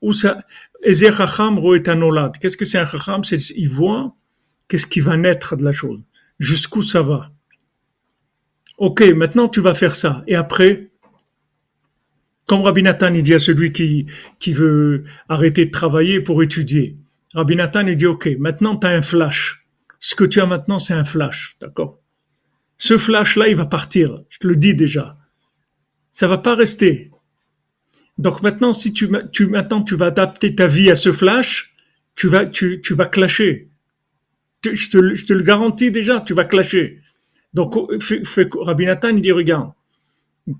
où 0.00 0.12
ça. 0.12 0.44
Qu'est-ce 0.82 2.56
que 2.56 2.64
c'est 2.64 2.78
un 2.78 2.86
chacham? 2.86 3.22
Il 3.56 3.68
voit 3.68 4.14
qu'est-ce 4.68 4.86
qui 4.86 5.00
va 5.00 5.16
naître 5.16 5.56
de 5.56 5.64
la 5.64 5.72
chose, 5.72 6.00
jusqu'où 6.38 6.82
ça 6.82 7.02
va? 7.02 7.32
Ok, 8.78 9.00
maintenant 9.00 9.48
tu 9.48 9.60
vas 9.60 9.74
faire 9.74 9.96
ça, 9.96 10.22
et 10.26 10.34
après, 10.34 10.90
comme 12.46 12.62
Rabbi 12.62 12.82
Nathan 12.82 13.10
dit 13.10 13.34
à 13.34 13.38
celui 13.38 13.72
qui 13.72 14.06
qui 14.38 14.52
veut 14.52 15.04
arrêter 15.28 15.66
de 15.66 15.70
travailler 15.70 16.20
pour 16.20 16.42
étudier, 16.42 16.96
Rabbi 17.34 17.56
Nathan 17.56 17.86
il 17.86 17.96
dit 17.96 18.06
ok, 18.06 18.28
maintenant 18.38 18.76
tu 18.76 18.86
as 18.86 18.90
un 18.90 19.02
flash. 19.02 19.66
Ce 19.98 20.14
que 20.14 20.24
tu 20.24 20.40
as 20.40 20.46
maintenant, 20.46 20.78
c'est 20.78 20.94
un 20.94 21.04
flash, 21.04 21.56
d'accord? 21.60 22.00
Ce 22.78 22.98
flash-là, 22.98 23.48
il 23.48 23.56
va 23.56 23.66
partir. 23.66 24.22
Je 24.28 24.38
te 24.38 24.46
le 24.46 24.56
dis 24.56 24.74
déjà. 24.74 25.16
Ça 26.12 26.28
va 26.28 26.38
pas 26.38 26.54
rester. 26.54 27.10
Donc 28.18 28.42
maintenant, 28.42 28.72
si 28.72 28.92
tu, 28.92 29.08
tu, 29.32 29.46
maintenant, 29.46 29.82
tu 29.82 29.96
vas 29.96 30.06
adapter 30.06 30.54
ta 30.54 30.66
vie 30.66 30.90
à 30.90 30.96
ce 30.96 31.12
flash, 31.12 31.74
tu 32.14 32.28
vas, 32.28 32.46
tu, 32.46 32.80
tu 32.80 32.94
vas 32.94 33.06
clasher. 33.06 33.68
Je 34.64 34.90
te, 34.90 35.14
je 35.14 35.26
te 35.26 35.32
le 35.32 35.42
garantis 35.42 35.90
déjà, 35.90 36.20
tu 36.20 36.34
vas 36.34 36.44
clasher. 36.44 37.00
Donc, 37.56 37.74
Rabbi 38.60 38.84
Nathan, 38.84 39.14
dit, 39.14 39.32
regarde, 39.32 39.72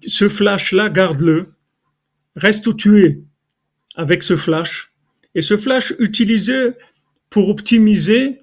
ce 0.07 0.31
flash-là, 0.31 0.89
garde-le, 0.89 1.53
reste 2.37 2.67
où 2.67 2.73
tu 2.73 3.05
es 3.05 3.21
avec 3.97 4.23
ce 4.23 4.35
flash. 4.35 4.95
Et 5.35 5.43
ce 5.43 5.59
flash, 5.59 5.93
utilisé 5.99 6.71
pour 7.29 7.51
optimiser 7.51 8.41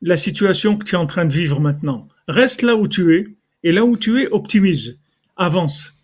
la 0.00 0.16
situation 0.16 0.78
que 0.78 0.84
tu 0.84 0.94
es 0.94 0.98
en 0.98 1.06
train 1.06 1.24
de 1.24 1.32
vivre 1.32 1.58
maintenant. 1.58 2.06
Reste 2.28 2.62
là 2.62 2.76
où 2.76 2.86
tu 2.86 3.16
es, 3.16 3.26
et 3.64 3.72
là 3.72 3.84
où 3.84 3.96
tu 3.96 4.22
es, 4.22 4.28
optimise, 4.28 5.00
avance. 5.36 6.00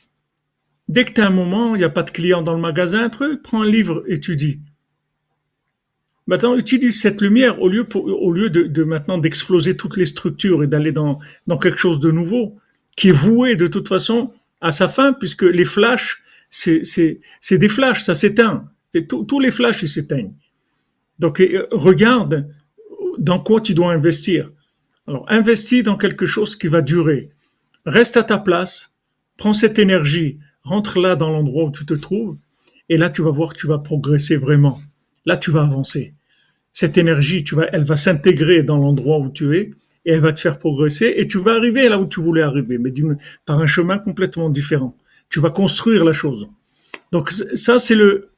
Dès 0.89 1.05
que 1.05 1.13
tu 1.13 1.21
as 1.21 1.29
un 1.29 1.31
moment, 1.31 1.77
il 1.77 1.79
n'y 1.79 1.85
a 1.85 1.91
pas 1.91 2.03
de 2.03 2.11
client 2.11 2.43
dans 2.43 2.55
le 2.55 2.61
magasin, 2.61 3.05
un 3.05 3.09
truc, 3.09 3.45
prends 3.45 3.63
un 3.63 3.71
livre, 3.71 4.03
étudie. 4.09 4.63
Maintenant, 6.27 6.57
utilise 6.57 7.01
cette 7.01 7.21
lumière 7.21 7.61
au 7.63 7.69
lieu, 7.69 7.85
de, 8.51 8.85
maintenant 8.85 9.19
d'exploser 9.19 9.77
toutes 9.77 9.97
les 9.97 10.07
structures 10.07 10.65
et 10.65 10.67
d'aller 10.67 10.93
dans, 10.93 11.21
quelque 11.61 11.79
chose 11.79 12.01
de 12.01 12.11
nouveau, 12.11 12.57
qui 12.97 13.11
est 13.11 13.13
voué 13.13 13.57
de 13.57 13.69
toute 13.69 13.89
façon 13.89 14.33
à 14.61 14.73
sa 14.73 14.89
fin, 14.89 15.13
puisque 15.13 15.43
les 15.43 15.65
flashs, 15.65 16.23
c'est, 16.51 16.83
c'est, 16.85 17.59
des 17.59 17.69
flashs, 17.69 18.03
ça 18.03 18.15
s'éteint. 18.15 18.65
tous 19.09 19.41
les 19.41 19.53
flashs, 19.53 19.83
ils 19.83 19.89
s'éteignent. 19.89 20.35
Donc, 21.19 21.43
regarde 21.71 22.49
dans 23.19 23.39
quoi 23.39 23.61
tu 23.61 23.75
dois 23.75 23.93
investir. 23.93 24.51
Alors, 25.07 25.25
investis 25.29 25.85
dans 25.85 25.97
quelque 25.97 26.27
chose 26.27 26.57
qui 26.57 26.67
va 26.67 26.83
durer. 26.83 27.31
Reste 27.85 28.17
à 28.17 28.25
ta 28.25 28.39
place, 28.39 28.99
prends 29.37 29.53
cette 29.53 29.79
énergie, 29.79 30.41
rentre 30.65 30.99
là 30.99 31.15
dans 31.15 31.31
l'endroit 31.31 31.65
où 31.65 31.71
tu 31.71 31.87
te 31.87 31.95
trouves, 31.95 32.37
et 32.89 32.97
là, 32.97 33.11
tu 33.11 33.23
vas 33.23 33.31
voir 33.31 33.53
que 33.53 33.59
tu 33.59 33.69
vas 33.69 33.79
progresser 33.79 34.37
vraiment. 34.37 34.81
Là, 35.25 35.37
tu 35.37 35.51
vas 35.53 35.63
avancer. 35.63 36.16
Cette 36.77 36.99
énergie, 36.99 37.43
tu 37.43 37.55
vas, 37.55 37.69
elle 37.73 37.85
va 37.85 37.97
s'intégrer 37.97 38.63
dans 38.63 38.77
l'endroit 38.77 39.19
où 39.19 39.31
tu 39.31 39.57
es, 39.57 39.71
et 40.05 40.13
elle 40.13 40.21
va 40.21 40.35
te 40.35 40.41
faire 40.41 40.59
progresser, 40.59 41.15
et 41.17 41.27
tu 41.27 41.39
vas 41.39 41.53
arriver 41.53 41.89
là 41.89 41.99
où 41.99 42.07
tu 42.07 42.21
voulais 42.21 42.43
arriver, 42.43 42.77
mais 42.77 42.93
par 43.47 43.59
un 43.59 43.67
chemin 43.67 43.99
complètement 43.99 44.51
différent. 44.51 44.95
Tu 45.31 45.41
vas 45.41 45.49
construire 45.49 46.05
la 46.05 46.13
chose. 46.13 46.47
Donc, 47.13 47.31
ça, 47.31 47.79
c'est 47.79 47.95
le, 47.95 48.29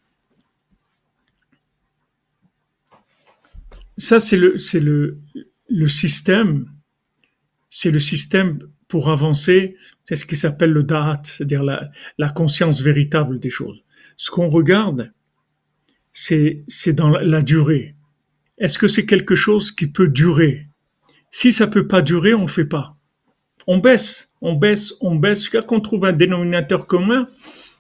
ça, 3.97 4.21
c'est 4.21 4.37
le, 4.37 4.57
c'est 4.57 4.81
le, 4.81 5.19
le 5.69 5.89
système, 5.89 6.71
c'est 7.71 7.91
le 7.91 7.99
système 7.99 8.61
pour 8.87 9.11
avancer, 9.11 9.77
c'est 10.05 10.15
ce 10.15 10.25
qui 10.25 10.37
s'appelle 10.37 10.71
le 10.71 10.85
da'at, 10.85 11.23
c'est-à-dire 11.25 11.65
la, 11.65 12.29
conscience 12.31 12.83
véritable 12.83 13.41
des 13.41 13.51
choses. 13.51 13.83
Ce 14.17 14.31
qu'on 14.31 14.49
regarde, 14.49 15.13
c'est, 16.13 16.63
c'est 16.69 16.93
dans 16.93 17.11
la, 17.11 17.43
durée. 17.43 17.97
Est-ce 18.59 18.79
que 18.79 18.89
c'est 18.89 19.07
quelque 19.07 19.35
chose 19.35 19.71
qui 19.71 19.87
peut 19.87 20.09
durer? 20.09 20.67
Si 21.31 21.53
ça 21.53 21.67
peut 21.67 21.87
pas 21.87 22.03
durer, 22.03 22.35
on 22.35 22.43
ne 22.43 22.49
fait 22.49 22.65
pas. 22.65 22.97
On 23.67 23.79
baisse, 23.79 24.35
on 24.41 24.55
baisse, 24.55 24.95
on 25.01 25.15
baisse, 25.15 25.41
jusqu'à 25.41 25.63
qu'on 25.63 25.81
trouve 25.81 26.07
un 26.07 26.13
dénominateur 26.13 26.87
commun, 26.87 27.27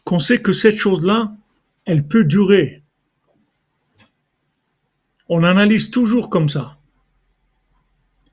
qu'on 0.05 0.19
sait 0.19 0.41
que 0.41 0.53
cette 0.53 0.77
chose-là, 0.77 1.33
elle 1.85 2.07
peut 2.07 2.25
durer. 2.25 2.83
On 5.29 5.45
analyse 5.45 5.91
toujours 5.91 6.31
comme 6.31 6.49
ça. 6.49 6.77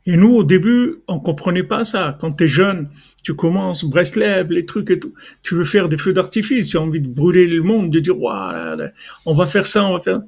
Et 0.05 0.17
nous, 0.17 0.35
au 0.35 0.43
début, 0.43 0.97
on 1.07 1.19
comprenait 1.19 1.63
pas 1.63 1.83
ça. 1.83 2.15
Quand 2.21 2.33
tu 2.33 2.43
es 2.43 2.47
jeune, 2.47 2.89
tu 3.23 3.33
commences, 3.33 3.83
Breslev, 3.85 4.51
les 4.51 4.65
trucs 4.65 4.91
et 4.91 4.99
tout. 4.99 5.13
Tu 5.41 5.55
veux 5.55 5.63
faire 5.63 5.89
des 5.89 5.97
feux 5.97 6.13
d'artifice, 6.13 6.67
tu 6.67 6.77
as 6.77 6.81
envie 6.81 7.01
de 7.01 7.07
brûler 7.07 7.47
le 7.47 7.63
monde, 7.63 7.89
de 7.89 7.99
dire, 7.99 8.15
on 8.19 9.33
va 9.33 9.45
faire 9.47 9.65
ça, 9.65 9.83
on 9.85 9.93
va 9.93 10.01
faire. 10.01 10.21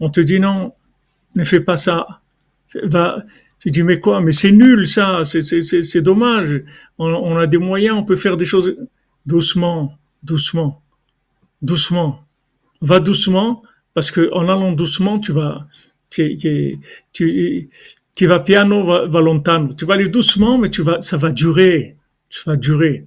On 0.00 0.10
te 0.10 0.20
dit 0.20 0.38
non, 0.38 0.74
ne 1.34 1.44
fais 1.44 1.60
pas 1.60 1.76
ça. 1.76 2.20
Va. 2.84 3.24
Tu 3.60 3.70
dis, 3.70 3.82
mais 3.82 4.00
quoi, 4.00 4.20
mais 4.20 4.32
c'est 4.32 4.50
nul 4.50 4.86
ça, 4.86 5.22
c'est 5.24 6.00
dommage. 6.00 6.64
On, 6.98 7.36
a 7.36 7.46
des 7.46 7.58
moyens, 7.58 7.96
on 7.96 8.04
peut 8.04 8.16
faire 8.16 8.36
des 8.36 8.44
choses 8.44 8.76
doucement, 9.24 9.96
doucement, 10.24 10.82
doucement. 11.60 12.24
Va 12.80 12.98
doucement, 12.98 13.62
parce 13.94 14.10
que 14.10 14.32
en 14.32 14.48
allant 14.48 14.72
doucement, 14.72 15.20
tu 15.20 15.30
vas, 15.30 15.68
tu, 16.10 16.36
tu, 17.12 17.70
tu 18.16 18.26
vas 18.26 18.40
piano, 18.40 18.84
va, 18.84 19.06
va 19.06 19.20
lontano. 19.20 19.74
Tu 19.74 19.84
vas 19.84 19.94
aller 19.94 20.08
doucement, 20.08 20.58
mais 20.58 20.70
tu 20.70 20.82
vas, 20.82 21.00
ça 21.00 21.16
va 21.16 21.30
durer, 21.30 21.96
ça 22.28 22.42
va 22.50 22.56
durer. 22.56 23.06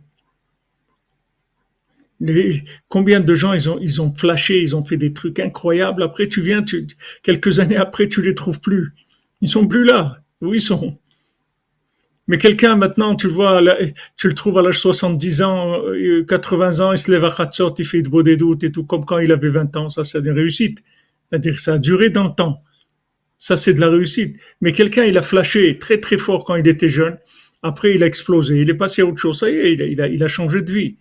Combien 2.88 3.20
de 3.20 3.36
gens 3.36 3.53
ils 3.53 3.70
ont, 3.70 3.80
ils 3.82 4.01
ont 4.01 4.13
flashé, 4.13 4.61
ils 4.61 4.76
ont 4.76 4.84
fait 4.84 4.97
des 4.97 5.13
trucs 5.13 5.39
incroyables. 5.39 6.03
Après, 6.03 6.28
tu 6.28 6.41
viens, 6.41 6.63
tu, 6.63 6.88
quelques 7.24 7.59
années 7.59 7.78
après, 7.78 8.07
tu 8.07 8.22
les 8.22 8.36
trouves 8.36 8.59
plus. 8.59 8.93
Ils 9.41 9.49
sont 9.49 9.68
plus 9.68 9.84
là. 9.84 10.22
Où 10.41 10.53
ils 10.53 10.61
sont? 10.61 10.97
Mais 12.28 12.38
quelqu'un 12.38 12.76
maintenant, 12.76 13.16
tu 13.16 13.28
le 13.28 13.34
vois, 13.34 13.61
tu 14.18 14.28
le 14.28 14.34
trouves 14.34 14.57
à 14.57 14.61
l'âge 14.63 14.80
70 14.80 15.41
ans, 15.43 15.80
80 16.28 16.80
euh, 16.80 16.84
ans, 16.84 16.91
il 16.91 16.97
se 16.97 17.11
lève 17.11 17.24
à 17.24 17.30
Khatsot, 17.30 17.76
il 17.78 17.86
fait 17.86 18.01
de 18.01 18.09
beaux 18.09 18.24
doutes 18.24 18.63
et 18.63 18.72
tout, 18.72 18.84
comme 18.84 19.05
quand 19.05 19.20
il 19.20 19.32
avait 19.32 19.49
20 19.49 19.76
ans. 19.78 19.89
Ça, 19.89 20.03
c'est 20.03 20.20
une 20.20 20.32
réussite. 20.32 20.80
C'est-à-dire 21.30 21.55
que 21.55 21.61
ça 21.61 21.74
a 21.74 21.78
duré 21.78 22.09
dans 22.09 22.24
le 22.24 22.34
temps. 22.34 22.63
Ça, 23.38 23.57
c'est 23.57 23.74
de 23.74 23.82
la 23.82 23.89
réussite. 23.89 24.38
Mais 24.61 24.72
quelqu'un, 24.72 25.03
il 25.03 25.18
a 25.18 25.22
flashé 25.22 25.78
très 25.78 25.99
très 25.99 26.18
fort 26.18 26.45
quand 26.45 26.55
il 26.55 26.68
était 26.68 26.89
jeune. 26.89 27.18
Après, 27.61 27.93
il 27.93 28.03
a 28.03 28.07
explosé. 28.07 28.59
Il 28.61 28.70
est 28.70 28.76
passé 28.76 29.01
à 29.01 29.05
autre 29.05 29.18
chose. 29.18 29.39
Ça 29.39 29.49
y 29.49 29.55
est, 29.55 29.74
il 29.74 30.01
a, 30.01 30.07
il 30.07 30.24
a, 30.24 30.28
changé 30.28 30.61
de 30.61 30.72
vie. 30.72 30.97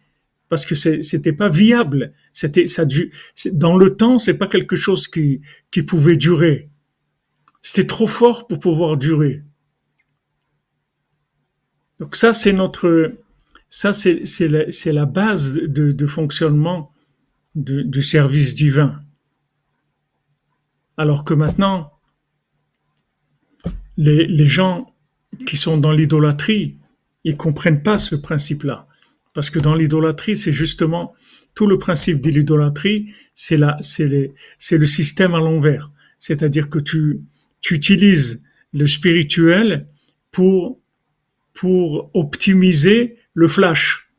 Parce 0.49 0.67
que 0.67 0.75
c'était 0.75 1.33
pas 1.33 1.49
viable. 1.49 2.13
C'était, 2.33 2.67
ça, 2.67 2.85
dans 3.53 3.77
le 3.77 3.97
temps, 3.97 4.19
c'est 4.19 4.39
pas 4.39 4.47
quelque 4.47 4.77
chose 4.77 5.09
qui, 5.09 5.41
qui 5.71 5.83
pouvait 5.83 6.17
durer. 6.17 6.71
C'était 7.63 7.87
trop 7.87 8.07
fort 8.07 8.47
pour 8.47 8.61
pouvoir 8.61 8.97
durer. 8.97 9.43
Donc 11.99 12.15
ça, 12.17 12.33
c'est 12.33 12.53
notre, 12.53 13.15
ça, 13.69 13.93
c'est, 13.93 14.27
c'est 14.27 14.49
la, 14.49 14.93
la 14.93 15.07
base 15.07 15.55
de, 15.55 15.93
de 15.93 16.07
fonctionnement 16.07 16.93
du 17.55 18.03
service 18.03 18.55
divin. 18.55 19.01
Alors 20.97 21.25
que 21.25 21.35
maintenant, 21.35 21.93
les, 23.97 24.27
les 24.27 24.47
gens 24.47 24.93
qui 25.47 25.57
sont 25.57 25.79
dans 25.79 25.93
l'idolâtrie, 25.93 26.77
ils 27.25 27.37
comprennent 27.37 27.83
pas 27.83 27.97
ce 27.97 28.15
principe-là. 28.15 28.87
Parce 29.35 29.51
que 29.51 29.59
dans 29.59 29.75
l'idolâtrie, 29.75 30.37
c'est 30.37 30.53
justement 30.53 31.15
tout 31.55 31.67
le 31.67 31.79
principe 31.79 32.21
de 32.21 32.31
l'idolâtrie, 32.31 33.13
c'est 33.35 33.59
le 33.59 34.87
système 34.87 35.35
à 35.35 35.41
l'envers. 35.41 35.91
C'est-à-dire 36.19 36.69
que 36.69 36.79
tu, 36.79 37.21
tu 37.61 37.75
utilises 37.75 38.45
le 38.73 38.87
spirituel 38.87 39.87
pour, 40.31 40.81
pour 41.53 42.11
optimiser 42.15 43.17
le 43.35 43.49
flash. 43.49 44.11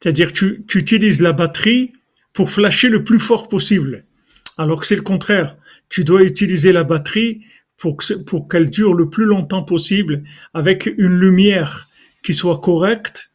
C'est-à-dire 0.00 0.32
tu, 0.32 0.64
tu 0.68 0.78
utilises 0.78 1.20
la 1.20 1.32
batterie 1.32 1.92
pour 2.32 2.50
flasher 2.50 2.88
le 2.88 3.02
plus 3.02 3.18
fort 3.18 3.48
possible. 3.48 4.04
Alors 4.58 4.80
que 4.80 4.86
c'est 4.86 4.96
le 4.96 5.02
contraire. 5.02 5.56
Tu 5.88 6.04
dois 6.04 6.22
utiliser 6.22 6.72
la 6.72 6.84
batterie 6.84 7.42
pour, 7.76 7.96
pour 8.26 8.48
qu'elle 8.48 8.70
dure 8.70 8.94
le 8.94 9.08
plus 9.08 9.24
longtemps 9.24 9.62
possible 9.62 10.24
avec 10.54 10.86
une 10.86 11.18
lumière 11.18 11.88
qui 12.22 12.34
soit 12.34 12.60
correcte. 12.60 13.27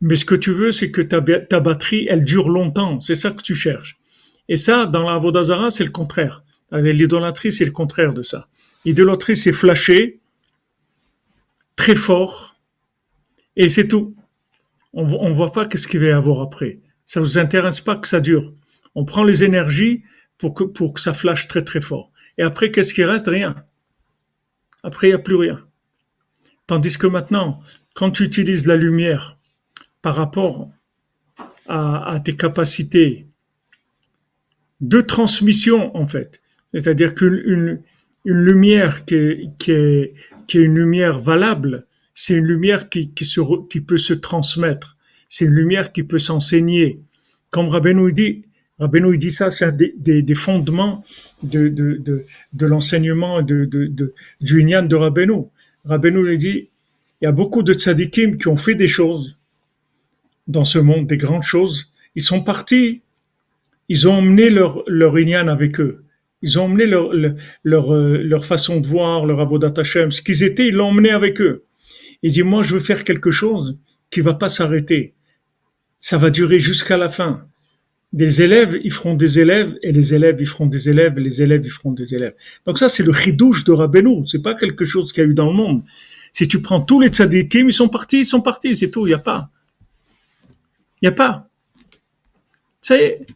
Mais 0.00 0.16
ce 0.16 0.24
que 0.24 0.34
tu 0.34 0.52
veux, 0.52 0.72
c'est 0.72 0.90
que 0.90 1.00
ta, 1.00 1.20
batterie, 1.60 2.06
elle 2.08 2.24
dure 2.24 2.48
longtemps. 2.48 3.00
C'est 3.00 3.14
ça 3.14 3.30
que 3.30 3.42
tu 3.42 3.54
cherches. 3.54 3.96
Et 4.48 4.56
ça, 4.56 4.86
dans 4.86 5.02
la 5.02 5.18
Vodazara, 5.18 5.70
c'est 5.70 5.84
le 5.84 5.90
contraire. 5.90 6.42
L'idolâtrie, 6.72 7.52
c'est 7.52 7.64
le 7.64 7.70
contraire 7.70 8.12
de 8.12 8.22
ça. 8.22 8.48
L'idolâtrie, 8.84 9.36
c'est 9.36 9.52
flasher 9.52 10.20
très 11.76 11.94
fort 11.94 12.56
et 13.54 13.68
c'est 13.68 13.88
tout. 13.88 14.14
On 14.92 15.28
ne 15.28 15.34
voit 15.34 15.52
pas 15.52 15.66
qu'est-ce 15.66 15.88
qu'il 15.88 16.00
va 16.00 16.06
y 16.06 16.10
avoir 16.10 16.40
après. 16.40 16.80
Ça 17.04 17.20
vous 17.20 17.38
intéresse 17.38 17.80
pas 17.80 17.96
que 17.96 18.08
ça 18.08 18.20
dure. 18.20 18.52
On 18.94 19.04
prend 19.04 19.24
les 19.24 19.44
énergies 19.44 20.02
pour 20.38 20.54
que, 20.54 20.64
pour 20.64 20.94
que 20.94 21.00
ça 21.00 21.14
flash 21.14 21.48
très 21.48 21.62
très 21.62 21.80
fort. 21.80 22.10
Et 22.38 22.42
après, 22.42 22.70
qu'est-ce 22.70 22.94
qui 22.94 23.04
reste? 23.04 23.28
Rien. 23.28 23.64
Après, 24.82 25.08
il 25.08 25.10
n'y 25.10 25.16
a 25.16 25.20
plus 25.20 25.36
rien. 25.36 25.64
Tandis 26.66 26.98
que 26.98 27.06
maintenant, 27.06 27.60
quand 27.94 28.10
tu 28.10 28.24
utilises 28.24 28.66
la 28.66 28.76
lumière 28.76 29.35
par 30.06 30.14
rapport 30.14 30.70
à, 31.66 32.20
tes 32.24 32.36
capacités 32.36 33.26
de 34.80 35.00
transmission, 35.00 35.96
en 35.96 36.06
fait, 36.06 36.40
c'est-à-dire 36.72 37.12
qu'une 37.12 37.80
une 38.24 38.38
lumière 38.44 39.04
qui 39.04 39.16
est, 39.66 40.14
une 40.54 40.76
lumière 40.76 41.18
valable, 41.18 41.86
c'est 42.14 42.34
une 42.34 42.44
lumière 42.44 42.88
qui, 42.88 43.08
peut 43.84 43.98
se 43.98 44.14
transmettre, 44.14 44.96
c'est 45.28 45.46
une 45.46 45.54
lumière 45.54 45.90
qui 45.90 46.04
peut 46.04 46.20
s'enseigner. 46.20 47.00
Comme 47.50 47.68
Rabbeinu 47.68 48.12
dit, 48.12 48.44
Rabbeinu 48.78 49.18
dit 49.18 49.32
ça, 49.32 49.50
c'est 49.50 49.76
des, 49.76 50.22
des, 50.22 50.34
fondements 50.36 51.02
de, 51.42 52.24
l'enseignement 52.60 53.42
de, 53.42 53.64
de, 53.64 54.14
du 54.40 54.60
Inyan 54.62 54.84
de 54.84 54.94
Rabbeinu. 54.94 55.46
Rabbeinu 55.84 56.32
il 56.32 56.38
dit, 56.38 56.68
il 57.20 57.24
y 57.24 57.26
a 57.26 57.32
beaucoup 57.32 57.64
de 57.64 57.72
tzadikim 57.72 58.38
qui 58.38 58.46
ont 58.46 58.56
fait 58.56 58.76
des 58.76 58.86
choses 58.86 59.35
dans 60.46 60.64
ce 60.64 60.78
monde, 60.78 61.06
des 61.06 61.16
grandes 61.16 61.42
choses. 61.42 61.92
Ils 62.14 62.22
sont 62.22 62.42
partis, 62.42 63.02
ils 63.88 64.08
ont 64.08 64.14
emmené 64.14 64.50
leur, 64.50 64.82
leur 64.86 65.18
Inyan 65.18 65.48
avec 65.48 65.80
eux. 65.80 66.04
Ils 66.42 66.58
ont 66.58 66.64
emmené 66.64 66.86
leur, 66.86 67.10
leur, 67.64 67.94
euh, 67.94 68.18
leur 68.18 68.44
façon 68.44 68.80
de 68.80 68.86
voir, 68.86 69.26
leur 69.26 69.40
avodat 69.40 69.72
Hashem. 69.76 70.10
Ce 70.10 70.22
qu'ils 70.22 70.42
étaient, 70.42 70.68
ils 70.68 70.74
l'ont 70.74 70.88
emmené 70.88 71.10
avec 71.10 71.40
eux. 71.40 71.64
Il 72.22 72.32
dit, 72.32 72.42
moi, 72.42 72.62
je 72.62 72.74
veux 72.74 72.80
faire 72.80 73.04
quelque 73.04 73.30
chose 73.30 73.78
qui 74.10 74.20
va 74.20 74.34
pas 74.34 74.48
s'arrêter. 74.48 75.14
Ça 75.98 76.18
va 76.18 76.30
durer 76.30 76.58
jusqu'à 76.58 76.96
la 76.96 77.08
fin 77.08 77.46
des 78.12 78.40
élèves, 78.40 78.78
ils 78.82 78.92
feront 78.92 79.14
des 79.14 79.38
élèves, 79.38 79.76
et 79.82 79.92
les 79.92 80.14
élèves, 80.14 80.36
ils 80.40 80.46
feront 80.46 80.66
des 80.66 80.88
élèves, 80.88 81.18
et 81.18 81.20
les 81.20 81.42
élèves, 81.42 81.62
ils 81.64 81.70
feront 81.70 81.92
des 81.92 82.14
élèves. 82.14 82.34
Donc 82.66 82.78
ça, 82.78 82.88
c'est 82.88 83.02
le 83.02 83.12
chidouche 83.12 83.64
de 83.64 83.72
Rabbeinu. 83.72 84.26
C'est 84.26 84.42
pas 84.42 84.54
quelque 84.54 84.84
chose 84.84 85.12
qu'il 85.12 85.22
y 85.24 85.26
a 85.26 85.28
eu 85.28 85.34
dans 85.34 85.48
le 85.48 85.52
monde. 85.52 85.82
Si 86.32 86.48
tu 86.48 86.62
prends 86.62 86.80
tous 86.80 87.00
les 87.00 87.08
tzadikim, 87.08 87.68
ils 87.68 87.72
sont 87.72 87.88
partis, 87.88 88.20
ils 88.20 88.24
sont 88.24 88.40
partis, 88.40 88.74
c'est 88.74 88.90
tout, 88.90 89.06
il 89.06 89.10
n'y 89.10 89.14
a 89.14 89.18
pas. 89.18 89.50
Il 91.00 91.08
n'y 91.08 91.08
a 91.08 91.12
pas. 91.12 91.48
Ça 92.80 92.96
y 92.96 93.00
est. 93.00 93.26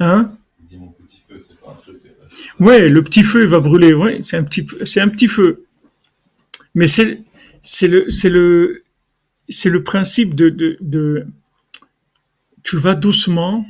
Hein? 0.00 0.36
Ouais, 2.58 2.88
le 2.88 3.02
petit 3.02 3.22
feu 3.22 3.44
va 3.46 3.60
brûler. 3.60 3.94
Ouais, 3.94 4.22
c'est 4.22 4.36
un 4.36 4.44
petit, 4.44 4.66
c'est 4.84 5.00
un 5.00 5.08
petit 5.08 5.26
feu. 5.26 5.64
Mais 6.74 6.86
c'est, 6.86 7.22
c'est 7.62 7.88
le, 7.88 8.10
c'est 8.10 8.30
le, 8.30 8.82
c'est 9.48 9.70
le 9.70 9.82
principe 9.82 10.34
de, 10.34 10.48
de, 10.48 10.76
de 10.80 11.26
tu 12.62 12.76
vas 12.76 12.94
doucement, 12.94 13.66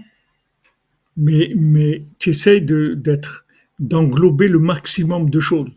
mais, 1.16 1.52
mais 1.56 2.04
tu 2.18 2.30
essayes 2.30 2.62
d'être, 2.62 3.46
d'englober 3.78 4.48
le 4.48 4.58
maximum 4.58 5.30
de 5.30 5.40
choses. 5.40 5.70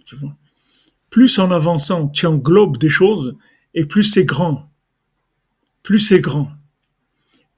Plus 1.10 1.40
en 1.40 1.52
avançant, 1.52 2.10
tu 2.10 2.26
englobes 2.26 2.78
des 2.78 2.90
choses, 2.90 3.36
et 3.74 3.86
plus 3.86 4.04
c'est 4.04 4.26
grand. 4.26 4.70
Plus 5.84 6.00
c'est 6.00 6.22
grand. 6.22 6.50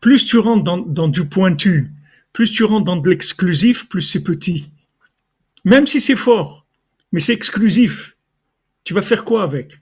Plus 0.02 0.26
tu 0.26 0.38
rentres 0.38 0.64
dans, 0.86 1.08
du 1.08 1.28
pointu, 1.28 1.92
plus 2.34 2.52
tu 2.52 2.64
rentres 2.64 2.86
dans 2.86 2.98
de 2.98 3.10
l'exclusif, 3.10 3.88
plus 3.88 4.02
c'est 4.02 4.24
petit. 4.24 4.72
Même 5.64 5.88
si 5.88 6.02
c'est 6.02 6.16
fort, 6.16 6.66
mais 7.12 7.20
c'est 7.20 7.34
exclusif. 7.34 8.18
Tu 8.84 8.94
vas 8.94 9.02
faire 9.02 9.24
quoi 9.24 9.44
avec? 9.44 9.80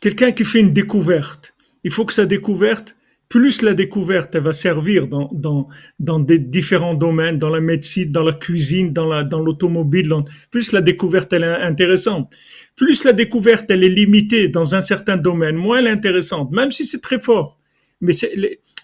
Quelqu'un 0.00 0.32
qui 0.32 0.44
fait 0.44 0.60
une 0.60 0.72
découverte, 0.72 1.54
il 1.82 1.90
faut 1.90 2.04
que 2.04 2.12
sa 2.12 2.26
découverte, 2.26 2.96
plus 3.28 3.62
la 3.62 3.74
découverte, 3.74 4.34
elle 4.34 4.42
va 4.42 4.52
servir 4.52 5.08
dans, 5.08 5.28
dans, 5.32 5.68
dans 5.98 6.20
des 6.20 6.38
différents 6.38 6.94
domaines, 6.94 7.38
dans 7.38 7.50
la 7.50 7.60
médecine, 7.60 8.12
dans 8.12 8.22
la 8.22 8.32
cuisine, 8.32 8.92
dans 8.92 9.06
la, 9.06 9.24
dans 9.24 9.40
l'automobile, 9.40 10.12
plus 10.50 10.72
la 10.72 10.80
découverte, 10.82 11.32
elle 11.32 11.44
est 11.44 11.46
intéressante. 11.46 12.32
Plus 12.76 13.04
la 13.04 13.12
découverte, 13.12 13.70
elle 13.70 13.84
est 13.84 13.88
limitée 13.88 14.48
dans 14.48 14.74
un 14.74 14.80
certain 14.80 15.16
domaine, 15.16 15.56
moins 15.56 15.78
elle 15.78 15.86
est 15.86 15.90
intéressante, 15.90 16.52
même 16.52 16.70
si 16.70 16.84
c'est 16.84 17.00
très 17.00 17.20
fort. 17.20 17.58
Mais 18.00 18.12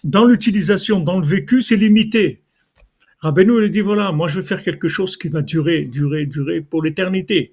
dans 0.04 0.24
l'utilisation, 0.24 1.00
dans 1.00 1.18
le 1.18 1.26
vécu, 1.26 1.62
c'est 1.62 1.76
limité. 1.76 2.40
Rabbeinu, 3.20 3.64
il 3.64 3.70
dit, 3.70 3.80
voilà, 3.80 4.12
moi, 4.12 4.28
je 4.28 4.40
vais 4.40 4.46
faire 4.46 4.62
quelque 4.62 4.88
chose 4.88 5.16
qui 5.16 5.28
va 5.28 5.42
durer, 5.42 5.84
durer, 5.84 6.24
durer 6.24 6.62
pour 6.62 6.82
l'éternité. 6.82 7.52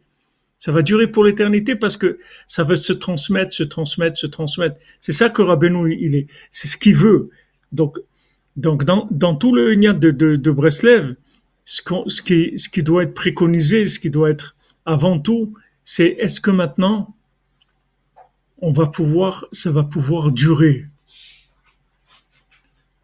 Ça 0.59 0.71
va 0.71 0.81
durer 0.81 1.07
pour 1.07 1.23
l'éternité 1.23 1.75
parce 1.75 1.97
que 1.97 2.19
ça 2.47 2.63
va 2.63 2.75
se 2.75 2.93
transmettre, 2.93 3.53
se 3.53 3.63
transmettre, 3.63 4.17
se 4.17 4.27
transmettre. 4.27 4.77
C'est 5.01 5.11
ça 5.13 5.29
que 5.29 5.41
Rabbeinu, 5.41 5.95
il 5.99 6.15
est, 6.15 6.27
c'est 6.51 6.67
ce 6.67 6.77
qu'il 6.77 6.95
veut. 6.95 7.29
Donc, 7.71 7.99
Donc, 8.55 8.83
dans, 8.85 9.07
dans 9.11 9.35
tout 9.35 9.53
le 9.53 9.73
Ignat 9.73 9.93
de, 9.93 10.09
de, 10.11 10.35
de 10.35 10.51
Breslev, 10.51 11.15
ce, 11.65 11.81
qu'on- 11.83 12.09
ce, 12.09 12.21
qui, 12.23 12.57
ce 12.57 12.69
qui 12.69 12.81
doit 12.81 13.03
être 13.03 13.13
préconisé, 13.13 13.87
ce 13.87 13.99
qui 13.99 14.09
doit 14.09 14.31
être 14.31 14.55
avant 14.85 15.19
tout, 15.19 15.53
c'est 15.83 16.15
est-ce 16.19 16.41
que 16.41 16.49
maintenant, 16.51 17.13
on 18.59 18.71
va 18.71 18.87
pouvoir, 18.87 19.45
ça 19.51 19.69
va 19.71 19.83
pouvoir 19.83 20.31
durer? 20.31 20.85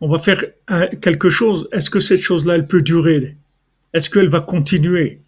On 0.01 0.07
va 0.09 0.17
faire 0.19 0.43
quelque 1.01 1.29
chose. 1.29 1.69
Est-ce 1.71 1.89
que 1.89 1.99
cette 1.99 2.21
chose-là, 2.21 2.55
elle 2.55 2.67
peut 2.67 2.81
durer? 2.81 3.37
Est-ce 3.93 4.09
qu'elle 4.09 4.29
va 4.29 4.39
continuer? 4.41 5.21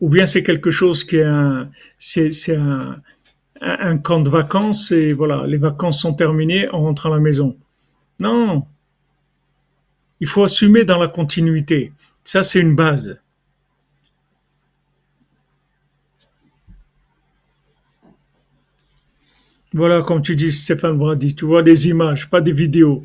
Ou 0.00 0.08
bien 0.08 0.26
c'est 0.26 0.42
quelque 0.42 0.70
chose 0.70 1.04
qui 1.04 1.16
est 1.16 1.24
un, 1.24 1.70
c'est, 1.98 2.56
un, 2.56 3.00
un 3.60 3.98
camp 3.98 4.20
de 4.20 4.30
vacances 4.30 4.92
et 4.92 5.12
voilà, 5.12 5.46
les 5.46 5.56
vacances 5.56 6.00
sont 6.00 6.14
terminées, 6.14 6.68
on 6.72 6.82
rentre 6.82 7.06
à 7.06 7.10
la 7.10 7.18
maison. 7.18 7.56
Non, 8.20 8.66
il 10.20 10.26
faut 10.26 10.44
assumer 10.44 10.84
dans 10.84 10.98
la 10.98 11.08
continuité. 11.08 11.92
Ça, 12.24 12.42
c'est 12.42 12.60
une 12.60 12.74
base. 12.74 13.18
Voilà, 19.72 20.02
comme 20.02 20.22
tu 20.22 20.34
dis, 20.34 20.50
Stéphane 20.50 20.96
Brady, 20.96 21.34
tu 21.34 21.44
vois 21.44 21.62
des 21.62 21.88
images, 21.88 22.28
pas 22.28 22.40
des 22.40 22.52
vidéos. 22.52 23.04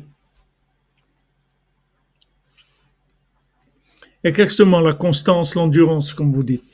Exactement, 4.24 4.80
la 4.80 4.94
constance, 4.94 5.54
l'endurance, 5.54 6.14
comme 6.14 6.32
vous 6.32 6.42
dites. 6.42 6.64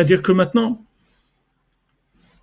C'est-à-dire 0.00 0.22
que 0.22 0.32
maintenant, 0.32 0.82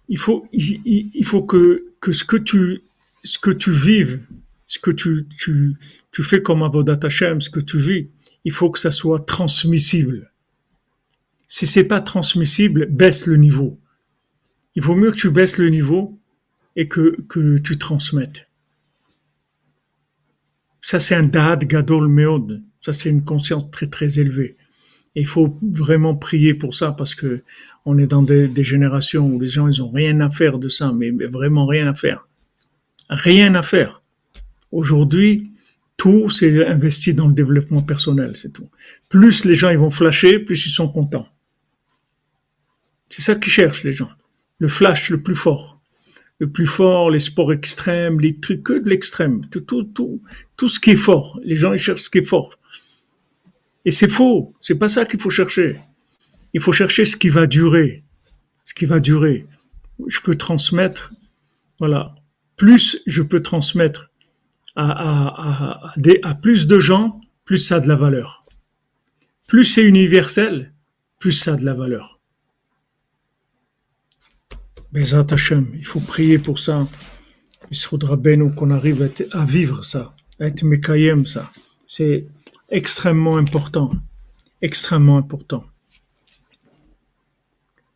il 0.09 0.19
faut, 0.19 0.47
il, 0.53 1.25
faut 1.25 1.41
que, 1.41 1.87
que 1.99 2.11
ce 2.11 2.23
que 2.23 2.37
tu, 2.37 2.83
ce 3.23 3.39
que 3.39 3.49
tu 3.49 3.71
vives, 3.71 4.21
ce 4.67 4.77
que 4.77 4.91
tu, 4.91 5.25
tu, 5.39 5.75
tu 6.11 6.23
fais 6.23 6.43
comme 6.43 6.61
Avodat 6.61 6.99
Hashem, 7.01 7.41
ce 7.41 7.49
que 7.49 7.59
tu 7.59 7.79
vis, 7.79 8.09
il 8.45 8.51
faut 8.51 8.69
que 8.69 8.77
ça 8.77 8.91
soit 8.91 9.25
transmissible. 9.25 10.31
Si 11.47 11.65
c'est 11.65 11.87
pas 11.87 11.99
transmissible, 11.99 12.85
baisse 12.91 13.25
le 13.25 13.37
niveau. 13.37 13.79
Il 14.75 14.83
vaut 14.83 14.93
mieux 14.93 15.09
que 15.09 15.17
tu 15.17 15.31
baisses 15.31 15.57
le 15.57 15.69
niveau 15.69 16.19
et 16.75 16.87
que, 16.87 17.19
que 17.27 17.57
tu 17.57 17.79
transmettes. 17.79 18.47
Ça, 20.81 20.99
c'est 20.99 21.15
un 21.15 21.23
dad 21.23 21.63
gadol 21.63 22.07
meod. 22.07 22.61
Ça, 22.81 22.93
c'est 22.93 23.09
une 23.09 23.25
conscience 23.25 23.71
très, 23.71 23.87
très 23.87 24.19
élevée. 24.19 24.57
Il 25.19 25.25
faut 25.25 25.57
vraiment 25.63 26.15
prier 26.15 26.53
pour 26.53 26.75
ça 26.75 26.91
parce 26.91 27.15
que 27.15 27.41
on 27.85 27.97
est 27.97 28.05
dans 28.05 28.21
des, 28.21 28.63
générations 28.63 29.27
où 29.27 29.39
les 29.39 29.47
gens, 29.47 29.67
ils 29.67 29.81
ont 29.81 29.89
rien 29.89 30.19
à 30.19 30.29
faire 30.29 30.59
de 30.59 30.69
ça, 30.69 30.91
mais, 30.91 31.11
mais 31.11 31.25
vraiment 31.25 31.65
rien 31.65 31.87
à 31.87 31.95
faire. 31.95 32.27
Rien 33.09 33.55
à 33.55 33.63
faire. 33.63 34.03
Aujourd'hui, 34.71 35.51
tout 35.95 36.29
c'est 36.29 36.67
investi 36.67 37.15
dans 37.15 37.27
le 37.27 37.33
développement 37.33 37.81
personnel, 37.81 38.33
c'est 38.35 38.53
tout. 38.53 38.69
Plus 39.09 39.43
les 39.45 39.55
gens 39.55 39.69
ils 39.69 39.79
vont 39.79 39.89
flasher, 39.89 40.37
plus 40.37 40.67
ils 40.67 40.71
sont 40.71 40.87
contents. 40.87 41.27
C'est 43.09 43.23
ça 43.23 43.33
qu'ils 43.33 43.51
cherchent 43.51 43.83
les 43.83 43.93
gens. 43.93 44.11
Le 44.59 44.67
flash 44.67 45.09
le 45.09 45.23
plus 45.23 45.35
fort. 45.35 45.81
Le 46.39 46.47
plus 46.47 46.67
fort, 46.67 47.09
les 47.09 47.19
sports 47.19 47.53
extrêmes, 47.53 48.19
les 48.19 48.37
trucs 48.37 48.61
que 48.61 48.73
de 48.73 48.87
l'extrême. 48.87 49.47
Tout, 49.49 49.61
tout, 49.61 49.83
tout, 49.83 50.21
tout 50.57 50.67
ce 50.67 50.79
qui 50.79 50.91
est 50.91 50.95
fort. 50.95 51.39
Les 51.43 51.55
gens 51.55 51.73
ils 51.73 51.79
cherchent 51.79 52.03
ce 52.03 52.09
qui 52.11 52.19
est 52.19 52.29
fort. 52.35 52.59
Et 53.87 53.91
c'est 53.91 54.09
faux. 54.09 54.53
C'est 54.59 54.75
pas 54.75 54.89
ça 54.89 55.05
qu'il 55.05 55.21
faut 55.21 55.29
chercher. 55.29 55.77
Il 56.53 56.59
faut 56.59 56.73
chercher 56.73 57.05
ce 57.05 57.15
qui 57.15 57.29
va 57.29 57.47
durer. 57.47 58.03
Ce 58.65 58.73
qui 58.73 58.85
va 58.85 58.99
durer. 58.99 59.47
Je 60.07 60.19
peux 60.19 60.35
transmettre, 60.35 61.13
voilà. 61.79 62.13
Plus 62.57 63.01
je 63.07 63.21
peux 63.21 63.41
transmettre 63.41 64.11
à, 64.75 65.89
plus 66.41 66.67
de 66.67 66.79
gens, 66.79 67.21
plus 67.45 67.59
ça 67.59 67.77
a 67.77 67.79
de 67.79 67.87
la 67.87 67.95
valeur. 67.95 68.43
Plus 69.47 69.63
c'est 69.63 69.85
universel, 69.85 70.73
plus 71.17 71.31
ça 71.31 71.53
a 71.53 71.55
de 71.55 71.63
la 71.63 71.73
valeur. 71.73 72.19
Bezat 74.91 75.27
Hashem, 75.31 75.65
il 75.75 75.85
faut 75.85 76.01
prier 76.01 76.39
pour 76.39 76.59
ça. 76.59 76.89
Il 77.71 77.77
faudra 77.77 78.17
ben 78.17 78.53
qu'on 78.53 78.69
arrive 78.69 79.01
à, 79.01 79.39
à 79.39 79.45
vivre 79.45 79.85
ça, 79.85 80.13
à 80.41 80.47
être 80.47 80.63
Mekayem 80.63 81.25
ça. 81.25 81.49
C'est 81.85 82.27
extrêmement 82.69 83.37
important. 83.37 83.89
Extrêmement 84.61 85.17
important. 85.17 85.63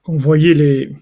Qu'on 0.03 0.17
voyait 0.17 0.53
les, 0.53 0.95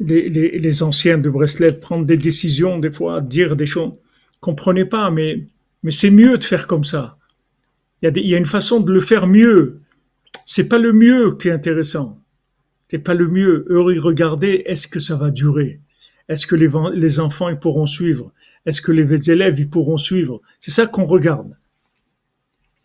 les, 0.00 0.28
les, 0.28 0.58
les 0.58 0.82
anciens 0.82 1.18
de 1.18 1.28
Breslev 1.28 1.80
prendre 1.80 2.04
des 2.04 2.16
décisions, 2.16 2.78
des 2.78 2.90
fois, 2.90 3.20
dire 3.20 3.56
des 3.56 3.66
choses. 3.66 3.92
Comprenez 4.40 4.84
pas, 4.84 5.10
mais, 5.10 5.46
mais 5.82 5.90
c'est 5.90 6.10
mieux 6.10 6.38
de 6.38 6.44
faire 6.44 6.66
comme 6.66 6.84
ça. 6.84 7.18
Il 8.02 8.18
y, 8.18 8.34
a 8.34 8.38
une 8.38 8.44
façon 8.44 8.80
de 8.80 8.92
le 8.92 9.00
faire 9.00 9.26
mieux. 9.26 9.80
C'est 10.44 10.68
pas 10.68 10.78
le 10.78 10.92
mieux 10.92 11.36
qui 11.36 11.48
est 11.48 11.52
intéressant. 11.52 12.20
C'est 12.88 12.98
pas 12.98 13.14
le 13.14 13.28
mieux. 13.28 13.64
Eux, 13.70 13.94
ils 13.94 14.00
regardaient, 14.00 14.62
est-ce 14.66 14.86
que 14.86 15.00
ça 15.00 15.16
va 15.16 15.30
durer? 15.30 15.80
Est-ce 16.28 16.46
que 16.46 16.54
les, 16.54 16.68
les 16.94 17.18
enfants, 17.18 17.48
ils 17.48 17.58
pourront 17.58 17.86
suivre? 17.86 18.30
Est-ce 18.66 18.80
que 18.80 18.92
les 18.92 19.30
élèves, 19.30 19.58
ils 19.58 19.68
pourront 19.68 19.98
suivre? 19.98 20.40
C'est 20.60 20.70
ça 20.70 20.86
qu'on 20.86 21.04
regarde. 21.04 21.56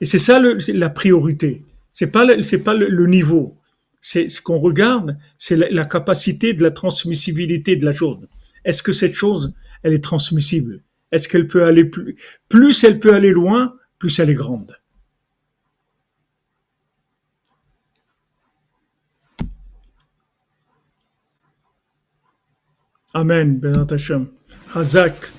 Et 0.02 0.06
c'est 0.06 0.20
ça 0.20 0.40
la 0.40 0.90
priorité. 0.90 1.64
C'est 1.94 2.12
pas 2.12 2.26
pas 2.26 2.74
le, 2.74 3.08
niveau. 3.08 3.58
C'est 4.02 4.30
ce 4.30 4.42
qu'on 4.42 4.60
regarde, 4.60 5.18
c'est 5.38 5.56
la, 5.56 5.86
capacité 5.86 6.54
de 6.54 6.64
la 6.64 6.72
transmissibilité 6.72 7.76
de 7.76 7.86
la 7.86 7.94
chose. 7.94 8.28
Est-ce 8.64 8.84
que 8.84 8.92
cette 8.92 9.14
chose, 9.14 9.54
elle 9.84 9.94
est 9.94 10.04
transmissible? 10.04 10.82
Est-ce 11.12 11.28
qu'elle 11.28 11.48
peut 11.48 11.66
aller 11.66 11.86
plus 11.86 12.16
Plus 12.48 12.84
elle 12.84 13.00
peut 13.00 13.14
aller 13.14 13.32
loin, 13.32 13.76
plus 13.98 14.20
elle 14.20 14.30
est 14.30 14.36
grande? 14.36 14.78
Amen. 23.14 23.58
Bezat 23.60 23.92
Hashem. 23.92 24.28
Hazak. 24.76 25.39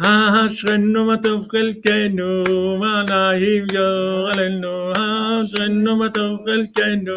אשרנו 0.00 1.04
מה 1.04 1.16
טוב 1.16 1.46
חלקנו, 1.50 2.42
מה 2.80 3.04
נעים 3.10 3.66
גורלנו, 3.72 4.92
אשרנו 4.92 5.96
מה 5.96 6.08
טוב 6.08 6.40
חלקנו, 6.44 7.12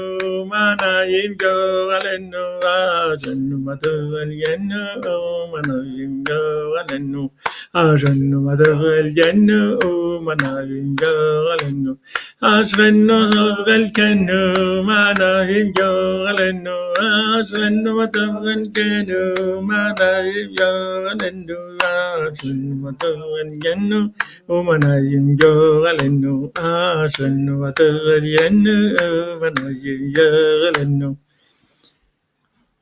מה 0.46 0.74
נעים 0.82 1.34
גורלנו, 1.42 2.38
אשרנו 2.60 3.60
מה 3.60 3.74
טוב 3.76 3.94
חלקנו, 4.14 4.78
מה 5.52 5.60
נעים 5.68 6.24
גורלנו, 6.30 7.30
אשרנו 7.74 8.42
מה 8.42 8.54
טוב 8.64 8.82
חלקנו, 8.82 10.22
מה 10.22 10.34
נעים 10.42 10.96
גורלנו, 10.96 11.94
אשרנו 12.42 13.18
מה 13.18 13.30
טוב 13.34 13.56
חלקנו, 13.66 14.84
מה 14.84 15.12
נעים 15.20 15.72
גורלנו, 15.72 16.72
אשרנו 17.00 17.96
מה 17.96 18.08
טוב 18.08 18.36
חלקנו, 18.44 19.62
מה 19.62 19.92
נעים 20.00 20.56
גורלנו, 20.58 21.68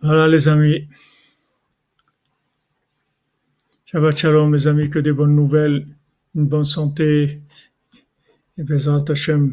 voilà 0.03 0.29
les 0.29 0.49
amis. 0.49 0.89
Shabbat 3.85 4.17
shalom 4.17 4.51
mes 4.51 4.67
amis, 4.67 4.89
que 4.89 4.99
des 4.99 5.13
bonnes 5.13 5.35
nouvelles, 5.35 5.87
une 6.35 6.47
bonne 6.47 6.65
santé. 6.65 7.43
Et 8.57 8.63
Bezrat 8.63 9.05
Hashem, 9.09 9.53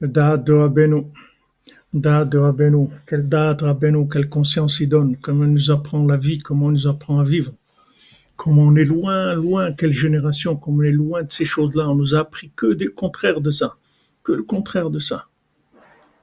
Da'at 0.00 0.38
de 0.38 0.52
Rabbeinu. 0.54 1.04
Da'at 1.92 2.24
de 2.24 2.38
Rabbeinu. 2.38 2.88
Quelle 3.06 3.28
Da'at 3.28 3.58
Rabbeinu, 3.60 4.08
quelle 4.08 4.28
conscience 4.28 4.80
il 4.80 4.88
donne, 4.88 5.16
comment 5.18 5.44
il 5.44 5.52
nous 5.52 5.70
apprend 5.70 6.04
la 6.06 6.16
vie, 6.16 6.38
comment 6.38 6.70
il 6.70 6.74
nous 6.74 6.86
apprend 6.88 7.20
à 7.20 7.24
vivre. 7.24 7.52
Comment 8.42 8.62
on 8.62 8.76
est 8.76 8.86
loin, 8.86 9.34
loin, 9.34 9.70
quelle 9.74 9.92
génération, 9.92 10.56
comment 10.56 10.78
on 10.78 10.82
est 10.84 10.92
loin 10.92 11.22
de 11.22 11.30
ces 11.30 11.44
choses-là. 11.44 11.90
On 11.90 11.94
nous 11.94 12.14
a 12.14 12.20
appris 12.20 12.50
que 12.56 12.72
des 12.72 12.86
contraires 12.86 13.42
de 13.42 13.50
ça. 13.50 13.76
Que 14.24 14.32
le 14.32 14.44
contraire 14.44 14.88
de 14.88 14.98
ça. 14.98 15.26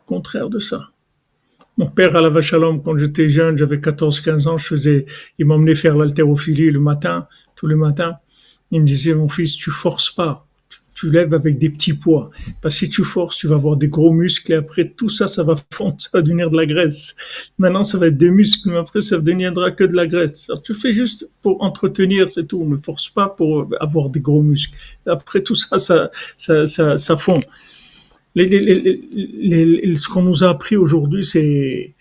Contraire 0.08 0.50
de 0.50 0.58
ça. 0.58 0.90
Mon 1.78 1.86
père, 1.86 2.16
à 2.16 2.22
la 2.22 2.30
vache 2.30 2.56
à 2.56 2.58
l'homme, 2.58 2.82
quand 2.82 2.98
j'étais 2.98 3.30
jeune, 3.30 3.56
j'avais 3.56 3.78
14-15 3.78 4.48
ans, 4.48 4.58
je 4.58 4.66
faisais, 4.66 5.06
il 5.38 5.46
m'emmenait 5.46 5.76
faire 5.76 5.96
l'haltérophilie 5.96 6.72
le 6.72 6.80
matin, 6.80 7.28
tous 7.56 7.68
les 7.68 7.76
matins. 7.76 8.16
Il 8.72 8.82
me 8.82 8.86
disait, 8.88 9.14
mon 9.14 9.30
fils, 9.30 9.56
tu 9.56 9.70
forces 9.70 10.10
pas. 10.10 10.47
Tu 10.98 11.12
lèves 11.12 11.36
avec 11.36 11.60
des 11.60 11.70
petits 11.70 11.94
poids. 11.94 12.32
Parce 12.60 12.80
que 12.80 12.86
si 12.86 12.90
tu 12.90 13.04
forces, 13.04 13.38
tu 13.38 13.46
vas 13.46 13.54
avoir 13.54 13.78
des 13.78 13.88
gros 13.88 14.12
muscles 14.12 14.52
et 14.52 14.56
après 14.56 14.90
tout 14.98 15.10
ça, 15.10 15.28
ça 15.28 15.44
va 15.44 15.56
fondre, 15.72 15.98
ça 16.00 16.10
va 16.12 16.24
devenir 16.24 16.50
de 16.50 16.58
la 16.58 16.66
graisse. 16.66 17.16
Maintenant, 17.60 17.84
ça 17.84 18.00
va 18.00 18.08
être 18.08 18.18
des 18.18 18.32
muscles, 18.32 18.72
mais 18.72 18.78
après, 18.78 19.02
ça 19.02 19.18
ne 19.18 19.22
deviendra 19.22 19.70
que 19.72 19.84
de 19.84 19.96
la 19.96 20.08
graisse. 20.08 20.48
Tu 20.64 20.74
fais 20.74 20.94
juste 20.94 21.30
pour 21.44 21.62
entretenir, 21.62 22.32
c'est 22.32 22.48
tout. 22.48 22.64
Ne 22.64 22.78
force 22.78 23.10
pas 23.10 23.30
pour 23.30 23.70
avoir 23.80 24.10
des 24.10 24.22
gros 24.22 24.42
muscles. 24.42 24.76
Après 25.06 25.44
tout 25.44 25.54
ça, 25.54 25.78
ça, 25.78 26.10
ça, 26.36 26.66
ça, 26.66 26.98
ça 26.98 27.16
fond. 27.16 27.40
Les, 28.34 28.48
les, 28.48 29.66
les, 29.66 29.96
ce 29.96 30.10
qu'on 30.10 30.24
nous 30.24 30.44
a 30.44 30.50
appris 30.50 30.78
aujourd'hui, 30.78 31.24
c'est 31.24 31.94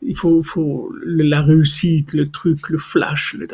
il 0.00 0.16
faut, 0.16 0.42
faut 0.42 0.90
la 1.04 1.42
réussite, 1.42 2.14
le 2.14 2.30
truc, 2.30 2.70
le 2.70 2.78
flash, 2.78 3.34
le, 3.38 3.46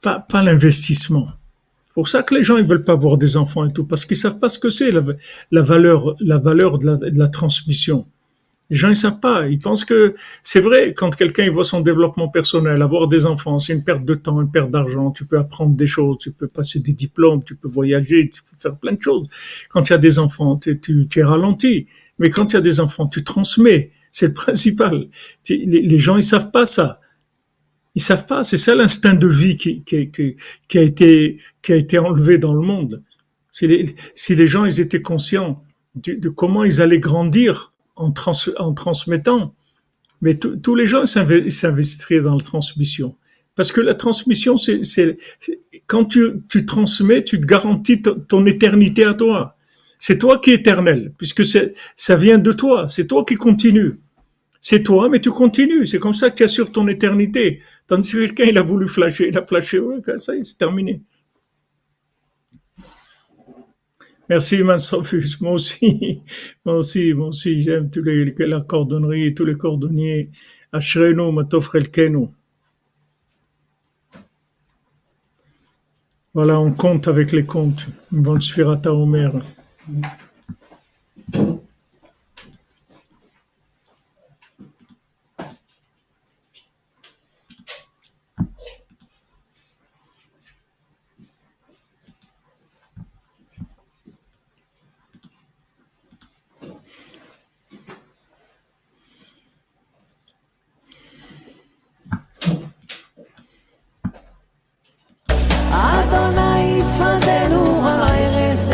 pas, 0.00 0.20
pas 0.20 0.42
l'investissement. 0.42 1.28
Pour 1.94 2.08
ça 2.08 2.22
que 2.22 2.34
les 2.34 2.42
gens 2.42 2.56
ils 2.56 2.66
veulent 2.66 2.84
pas 2.84 2.94
avoir 2.94 3.16
des 3.18 3.36
enfants 3.36 3.66
et 3.66 3.72
tout, 3.72 3.84
parce 3.84 4.04
qu'ils 4.04 4.16
savent 4.16 4.38
pas 4.38 4.48
ce 4.48 4.58
que 4.58 4.70
c'est 4.70 4.90
la, 4.90 5.62
valeur, 5.62 6.16
la 6.20 6.38
valeur 6.38 6.78
de 6.78 7.18
la, 7.18 7.28
transmission. 7.28 8.06
Les 8.68 8.76
gens 8.76 8.88
ils 8.88 8.96
savent 8.96 9.20
pas. 9.20 9.46
Ils 9.46 9.58
pensent 9.58 9.84
que 9.84 10.14
c'est 10.42 10.60
vrai 10.60 10.92
quand 10.92 11.14
quelqu'un 11.14 11.48
voit 11.50 11.64
son 11.64 11.80
développement 11.80 12.28
personnel, 12.28 12.82
avoir 12.82 13.06
des 13.06 13.26
enfants, 13.26 13.58
c'est 13.58 13.74
une 13.74 13.84
perte 13.84 14.04
de 14.04 14.14
temps, 14.14 14.40
une 14.40 14.50
perte 14.50 14.70
d'argent. 14.70 15.12
Tu 15.12 15.24
peux 15.24 15.38
apprendre 15.38 15.76
des 15.76 15.86
choses, 15.86 16.18
tu 16.18 16.32
peux 16.32 16.48
passer 16.48 16.80
des 16.80 16.94
diplômes, 16.94 17.44
tu 17.44 17.54
peux 17.54 17.68
voyager, 17.68 18.28
tu 18.28 18.42
peux 18.42 18.56
faire 18.58 18.76
plein 18.76 18.92
de 18.92 19.02
choses. 19.02 19.28
Quand 19.70 19.88
il 19.88 19.92
y 19.92 19.94
a 19.94 19.98
des 19.98 20.18
enfants, 20.18 20.56
tu, 20.56 20.80
tu, 20.80 21.06
tu 21.06 21.20
es 21.20 21.24
ralenti. 21.24 21.86
Mais 22.18 22.30
quand 22.30 22.52
il 22.52 22.54
y 22.54 22.58
a 22.58 22.62
des 22.62 22.80
enfants, 22.80 23.06
tu 23.06 23.22
transmets. 23.22 23.92
C'est 24.14 24.28
le 24.28 24.34
principal. 24.34 25.08
Les, 25.48 25.98
gens, 25.98 26.16
ils 26.16 26.22
savent 26.22 26.52
pas 26.52 26.66
ça. 26.66 27.00
Ils 27.94 28.02
savent 28.02 28.26
pas. 28.26 28.44
C'est 28.44 28.58
ça 28.58 28.74
l'instinct 28.74 29.14
de 29.14 29.26
vie 29.26 29.56
qui, 29.56 29.82
qui, 29.82 30.10
qui, 30.10 30.78
a 30.78 30.82
été, 30.82 31.38
qui 31.62 31.72
a 31.72 31.76
été 31.76 31.98
enlevé 31.98 32.38
dans 32.38 32.54
le 32.54 32.60
monde. 32.60 33.02
Si 33.52 33.66
les, 33.66 33.94
si 34.14 34.34
les 34.34 34.46
gens, 34.46 34.64
ils 34.64 34.80
étaient 34.80 35.02
conscients 35.02 35.62
de, 35.94 36.28
comment 36.28 36.64
ils 36.64 36.82
allaient 36.82 36.98
grandir 36.98 37.72
en, 37.94 38.10
trans, 38.10 38.32
en 38.58 38.74
transmettant, 38.74 39.54
mais 40.20 40.36
tous 40.36 40.74
les 40.74 40.86
gens 40.86 41.06
s'investiraient 41.06 42.20
dans 42.20 42.34
la 42.34 42.42
transmission. 42.42 43.14
Parce 43.54 43.70
que 43.70 43.80
la 43.80 43.94
transmission, 43.94 44.56
c'est 44.56 45.18
quand 45.86 46.06
tu, 46.06 46.42
tu 46.48 46.66
transmets, 46.66 47.22
tu 47.22 47.40
te 47.40 47.46
garantis 47.46 48.02
ton 48.02 48.44
éternité 48.46 49.04
à 49.04 49.14
toi. 49.14 49.56
C'est 50.00 50.18
toi 50.18 50.38
qui 50.38 50.50
es 50.50 50.54
éternel, 50.54 51.12
puisque 51.16 51.44
ça 51.44 52.16
vient 52.16 52.38
de 52.38 52.52
toi. 52.52 52.88
C'est 52.88 53.06
toi 53.06 53.24
qui 53.24 53.36
continue 53.36 54.00
c'est 54.66 54.82
toi, 54.82 55.10
mais 55.10 55.20
tu 55.20 55.30
continues. 55.30 55.86
C'est 55.86 55.98
comme 55.98 56.14
ça 56.14 56.30
que 56.30 56.36
tu 56.36 56.42
assures 56.42 56.72
ton 56.72 56.88
éternité. 56.88 57.60
Tandis 57.86 58.12
que 58.12 58.18
quelqu'un, 58.20 58.44
il 58.44 58.56
a 58.56 58.62
voulu 58.62 58.88
flasher, 58.88 59.28
il 59.28 59.36
a 59.36 59.44
flashé, 59.44 59.78
ça 60.16 60.32
c'est 60.42 60.56
terminé. 60.56 61.02
Merci, 64.26 64.62
Mansofus. 64.62 65.38
Moi 65.42 65.52
aussi, 65.52 66.22
moi 66.64 66.76
aussi, 66.78 67.12
moi 67.12 67.26
aussi, 67.28 67.60
j'aime 67.60 67.90
tous 67.90 68.02
les, 68.02 68.34
la 68.38 68.62
cordonnerie, 68.62 69.34
tous 69.34 69.44
les 69.44 69.58
cordonniers. 69.58 70.30
Ashrenu, 70.72 71.30
Matofrelkenu. 71.30 72.28
Voilà, 76.32 76.58
on 76.58 76.72
compte 76.72 77.06
avec 77.06 77.32
les 77.32 77.44
comptes. 77.44 77.86
Bon, 78.10 78.40
Sfirata 78.40 78.94
Omer. 78.94 79.30
אדוני 105.74 106.82
שדנו 106.98 107.88
עלי 107.88 108.52
רס 108.52 108.68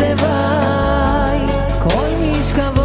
כל 1.83 2.09
משכב 2.21 2.80